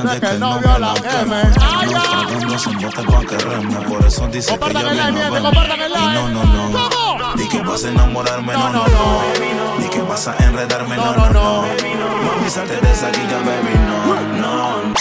De 0.00 0.20
que 0.20 0.26
que 0.26 0.38
no 0.38 0.60
lo 0.60 0.78
la 0.78 0.94
quema. 0.94 1.40
M. 1.42 1.52
Ay, 1.60 2.58
sin 2.58 2.78
bote 2.78 3.02
pa' 3.02 3.20
que 3.20 3.36
reme. 3.38 3.76
Por 3.88 4.06
eso 4.06 4.26
dice 4.28 4.58
que 4.58 4.72
ya 4.72 4.80
el 4.80 4.86
Y 4.88 6.06
no, 6.14 6.28
no, 6.28 6.44
no. 6.44 6.88
¿Cómo? 6.90 7.34
Di 7.36 7.48
que 7.48 7.60
vas 7.62 7.84
a 7.84 7.88
enamorarme, 7.88 8.52
no, 8.52 8.70
no, 8.70 8.86
no. 8.86 9.22
Di 9.78 9.88
que 9.88 10.02
vas 10.02 10.28
a 10.28 10.36
enredarme, 10.38 10.96
no, 10.96 11.14
no, 11.14 11.30
no. 11.30 11.62
Mami, 11.62 12.50
salte 12.50 12.80
de 12.80 12.92
esa 12.92 13.10
guilla, 13.10 13.38
baby, 13.44 13.74
no, 13.86 14.14
no. 14.40 14.94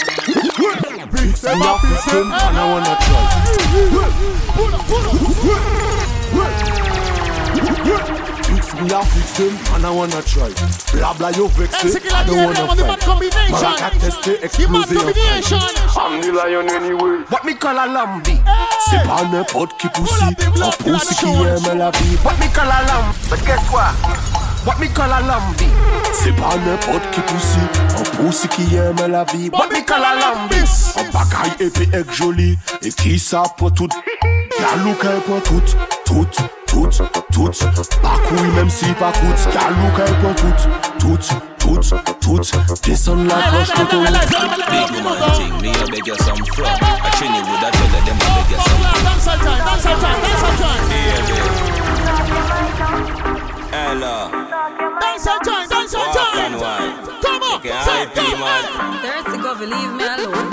Fix 1.11 2.05
them, 2.05 2.31
and 2.31 2.57
I 2.57 2.59
wanna 2.71 2.97
Fix 8.51 8.73
me 8.75 8.81
and 8.91 9.07
fix 9.07 9.37
them, 9.37 9.57
and 9.75 9.85
I 9.85 9.89
wanna 9.91 10.21
try. 10.23 10.51
Blah 10.93 11.13
blah, 11.13 11.29
you 11.29 11.47
vex 11.49 11.73
Ese 11.83 11.95
it, 11.95 12.03
que 12.03 12.09
la 12.11 12.19
I 12.19 12.23
don't 12.25 12.45
wanna 12.45 12.67
con 12.67 12.77
the 12.77 12.83
mad 12.83 12.99
fight. 12.99 13.05
combination. 13.05 13.55
Maraca 13.55 13.99
test 13.99 14.23
the 14.23 14.31
The 14.31 14.45
explosive 14.45 14.97
combination. 14.97 15.59
I'm 15.97 16.21
the 16.21 16.31
lion 16.33 16.69
anyway. 16.69 17.23
What 17.29 17.45
me 17.45 17.53
call 17.55 17.77
a 17.79 17.85
lambi? 17.87 18.35
C'est 18.89 19.03
pas 19.07 19.23
n'importe 19.31 19.77
qui 19.79 19.87
poussi. 19.89 20.23
Un 20.23 20.71
poussi 20.83 21.15
qui 21.15 21.25
aime 21.25 21.77
la 21.77 21.91
vie. 21.91 22.17
What 22.23 22.37
me 22.39 22.47
call 22.53 22.67
a 22.67 22.83
lamb? 22.87 23.13
But 23.29 23.39
guess 23.45 23.63
what? 23.71 23.93
What 24.63 24.79
me 24.79 24.87
call 24.89 25.09
a 25.11 25.19
lambi 25.25 25.65
Se 26.13 26.31
pa 26.37 26.53
nepot 26.61 27.01
ki 27.11 27.21
pousi 27.25 27.61
An 27.97 28.05
pousi 28.13 28.47
ki 28.47 28.63
yeme 28.69 29.07
la 29.09 29.23
vi 29.23 29.49
What 29.49 29.71
me 29.71 29.81
call 29.81 30.03
a 30.05 30.13
lambi 30.19 30.61
An 31.01 31.07
bagay 31.15 31.65
epi 31.65 31.87
ek 31.97 32.13
joli 32.13 32.51
E 32.85 32.91
ki 32.93 33.17
sa 33.17 33.41
pou 33.57 33.71
tout 33.73 33.89
Galou 34.59 34.93
kè 35.01 35.15
pou 35.25 35.41
tout 35.49 35.73
Tout, 36.05 36.43
tout, 36.67 37.01
tout 37.33 37.63
Bakouy 38.03 38.53
mèm 38.53 38.69
si 38.69 38.93
pakout 39.01 39.47
Galou 39.55 39.89
kè 39.97 40.05
pou 40.21 40.37
tout 40.43 40.69
Tout, 41.01 41.33
tout, 41.57 42.05
tout 42.21 42.85
Desan 42.85 43.25
la 43.25 43.41
kosh 43.49 43.73
koto 43.73 44.05
Big 44.05 44.93
woman 44.93 45.25
take 45.33 45.57
me 45.57 45.73
a 45.73 45.89
begge 45.89 46.13
some 46.21 46.45
frog 46.53 46.85
A 46.85 47.09
trini 47.17 47.41
would 47.49 47.65
a 47.65 47.73
tell 47.73 47.91
her 47.97 48.05
dem 48.05 48.21
a 48.21 48.31
begge 48.37 48.61
some 48.61 48.77
frog 48.77 49.03
Dance 49.09 49.27
all 49.27 49.37
time, 49.41 49.65
dance 49.65 49.85
all 49.89 50.01
time, 50.05 50.21
dance 50.21 50.43
all 50.43 50.57
time 50.61 50.91
Yeah, 50.91 51.29
yeah 51.33 51.70
Dance 55.21 55.45
time, 55.45 55.69
dance 55.69 55.93
Walk 55.93 56.15
time. 56.17 56.33
and 56.41 56.55
wine. 56.57 56.97
Come 57.21 57.43
on, 57.45 57.61
Okay, 57.61 57.69
say 57.69 58.09
hype 58.09 58.15
you, 58.17 58.41
man. 58.41 58.63
Thirsty 59.05 59.37
go, 59.37 59.53
leave 59.53 59.93
me 59.93 60.01
alone. 60.01 60.49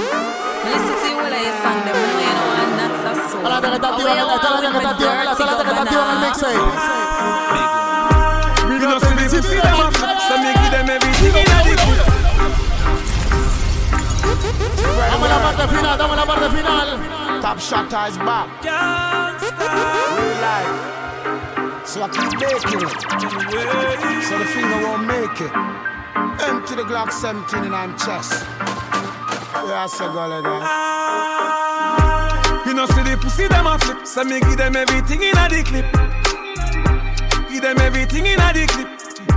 Listen 0.68 0.92
to 0.92 1.08
you 1.08 1.16
while 1.16 1.32
I 1.32 1.48
sing 1.56 1.80
them, 1.88 1.96
you 1.96 2.04
know 2.04 2.20
you 2.20 2.36
know 2.36 2.52
I'm 2.52 2.76
not 2.76 2.92
so 3.00 3.12
soul. 3.32 3.48
Esta 3.48 3.56
es 3.56 3.62
la 3.64 3.64
que 3.64 3.80
está 3.80 3.88
activa, 3.88 4.12
esta 4.12 4.34
es 4.36 4.52
la 4.52 4.60
que 4.60 4.76
está 4.76 4.90
activa, 4.90 5.12
esta 5.24 5.32
es 5.32 5.48
la 5.48 5.56
que 5.56 5.70
está 5.72 5.82
activa 5.82 6.04
en 6.04 6.10
el 6.12 6.20
mixtape. 6.20 6.60
You 8.68 8.76
know, 8.84 8.98
see 9.00 9.14
the 9.16 9.24
pussy 9.32 9.56
them 9.56 9.80
a 9.80 9.88
flip, 9.90 10.18
so 10.28 10.34
me 10.36 10.50
give 10.52 10.70
them 10.70 10.88
everything 10.90 11.32
in 11.32 11.48
a 11.48 11.64
the 11.64 11.72
clip. 11.80 12.04
Dame 15.08 15.28
la 15.28 15.38
parte 15.42 15.64
final, 15.68 15.96
dame 15.96 16.14
la 16.16 16.24
parte 16.26 16.48
final. 16.50 16.88
Top 17.40 17.58
shot 17.58 17.88
is 18.08 18.18
back. 18.18 18.48
Real 20.18 20.36
life. 20.44 20.97
So 21.88 22.02
I 22.02 22.08
keep 22.12 22.36
making 22.36 22.84
it. 22.84 22.92
So 24.28 24.36
the 24.36 24.44
finger 24.44 24.78
won't 24.84 25.08
make 25.08 25.40
it. 25.40 25.48
Empty 26.44 26.74
the 26.76 26.84
Glock 26.84 27.10
17 27.10 27.64
in 27.64 27.70
my 27.70 27.88
chest. 27.96 28.44
Yeah, 29.64 29.88
I 29.88 29.96
go 29.96 30.28
like 30.28 30.44
that. 30.44 30.60
You 32.66 32.74
know, 32.74 32.84
see 32.84 33.02
the 33.08 33.16
pussy 33.16 33.48
them 33.48 33.66
a 33.66 33.78
flip, 33.78 34.06
so 34.06 34.22
me 34.22 34.38
give 34.38 34.58
them 34.58 34.76
everything 34.76 35.22
in 35.22 35.32
a 35.32 35.48
the 35.48 35.64
clip. 35.64 35.88
Give 37.48 37.62
them 37.62 37.78
everything 37.80 38.26
in 38.26 38.38
a 38.38 38.52
the 38.52 38.66
clip. 38.68 38.88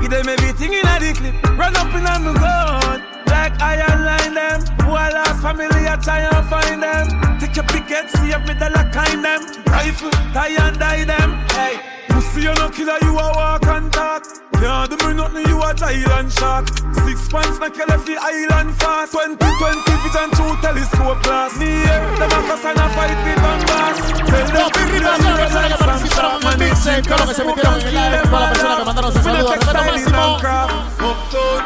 Give 0.01 0.11
them 0.11 0.27
everything 0.27 0.73
in 0.73 0.83
a 0.83 0.99
the 0.99 1.13
clip. 1.15 1.57
Run 1.57 1.71
up 1.77 1.95
in 1.95 2.05
on 2.05 2.25
the 2.27 2.33
gun, 2.35 2.99
like 3.31 3.55
iron 3.61 4.03
line 4.03 4.33
them. 4.35 4.59
Who 4.83 4.91
I 4.91 5.07
lost 5.07 5.39
family, 5.41 5.87
I 5.87 5.95
try 6.03 6.27
and 6.27 6.45
find 6.51 6.83
them. 6.83 7.39
Take 7.39 7.55
your 7.55 7.63
picket, 7.71 8.11
see 8.11 8.35
if 8.35 8.43
me 8.43 8.59
the 8.59 8.69
lock 8.75 8.91
kind 8.91 9.23
them. 9.23 9.39
Rifle, 9.71 10.11
tie 10.35 10.51
and 10.59 10.77
die 10.77 11.05
them. 11.05 11.39
Hey, 11.55 11.79
pussy 12.31 12.47
you 12.47 12.53
no 12.55 12.69
killer, 12.69 12.97
you 13.01 13.17
a 13.17 13.31
walk 13.35 13.65
and 13.67 13.91
talk. 13.91 14.23
Yeah, 14.61 14.85
do 14.87 14.95
me 15.07 15.13
nothing, 15.15 15.47
you 15.47 15.61
a 15.61 15.73
giant 15.73 16.31
shark. 16.31 16.69
Six 17.03 17.27
pants, 17.29 17.59
make 17.59 17.75
you 17.75 17.85
left 17.85 18.05
the 18.05 18.17
island 18.19 18.75
fast. 18.77 19.13
20, 19.13 19.35
20 19.35 19.91
vision 20.03 20.29
through 20.31 20.55
telescope 20.61 21.23
glass. 21.23 21.57
Me 21.57 21.65
here, 21.65 22.01
them 22.19 22.31
a 22.31 22.39
cuss 22.47 22.65
and 22.65 22.77
a 22.77 22.87
fight 22.93 23.17
with 23.25 23.43
on 23.43 23.59
glass. 23.65 23.97
Tell 24.29 24.47
them 24.47 24.71
to 24.71 24.81
be 24.91 24.99
Las 25.01 25.19
personas 25.19 25.67
que 25.67 25.83
participaron 25.83 26.41
en 26.41 26.47
el 26.47 26.57
mixtape, 26.57 27.01
claro 27.01 27.27
que 27.27 27.33
se 27.33 27.43
metieron 27.43 27.79
en 27.79 27.87
el 27.87 27.93
live, 27.93 28.21
todas 28.23 28.41
las 28.41 28.49
personas 28.51 28.77
que 28.77 28.85
mandaron 28.85 29.13
sus 29.13 29.23
saludos, 29.23 29.55
respeto 29.55 29.83
máximo. 29.83 30.39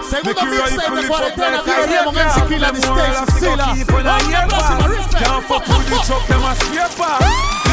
Segundo 0.10 0.46
mixtape 0.46 1.02
de 1.02 1.08
cuarentena, 1.08 1.62
DJ 1.64 1.88
Demon, 1.88 2.16
MC 2.16 2.48
Killa, 2.48 2.72
The 2.72 2.80
Stage, 2.80 3.40
Silla. 3.40 3.66
Vamos, 3.92 4.32
la 4.32 4.48
próxima, 4.48 4.88
respect. 4.88 5.26
Can't 5.26 5.46
fuck 5.48 5.68
with 5.68 5.90
the 5.90 5.98
truck, 6.06 6.28
them 6.28 6.44
a 6.44 6.56
scraper. 6.56 7.65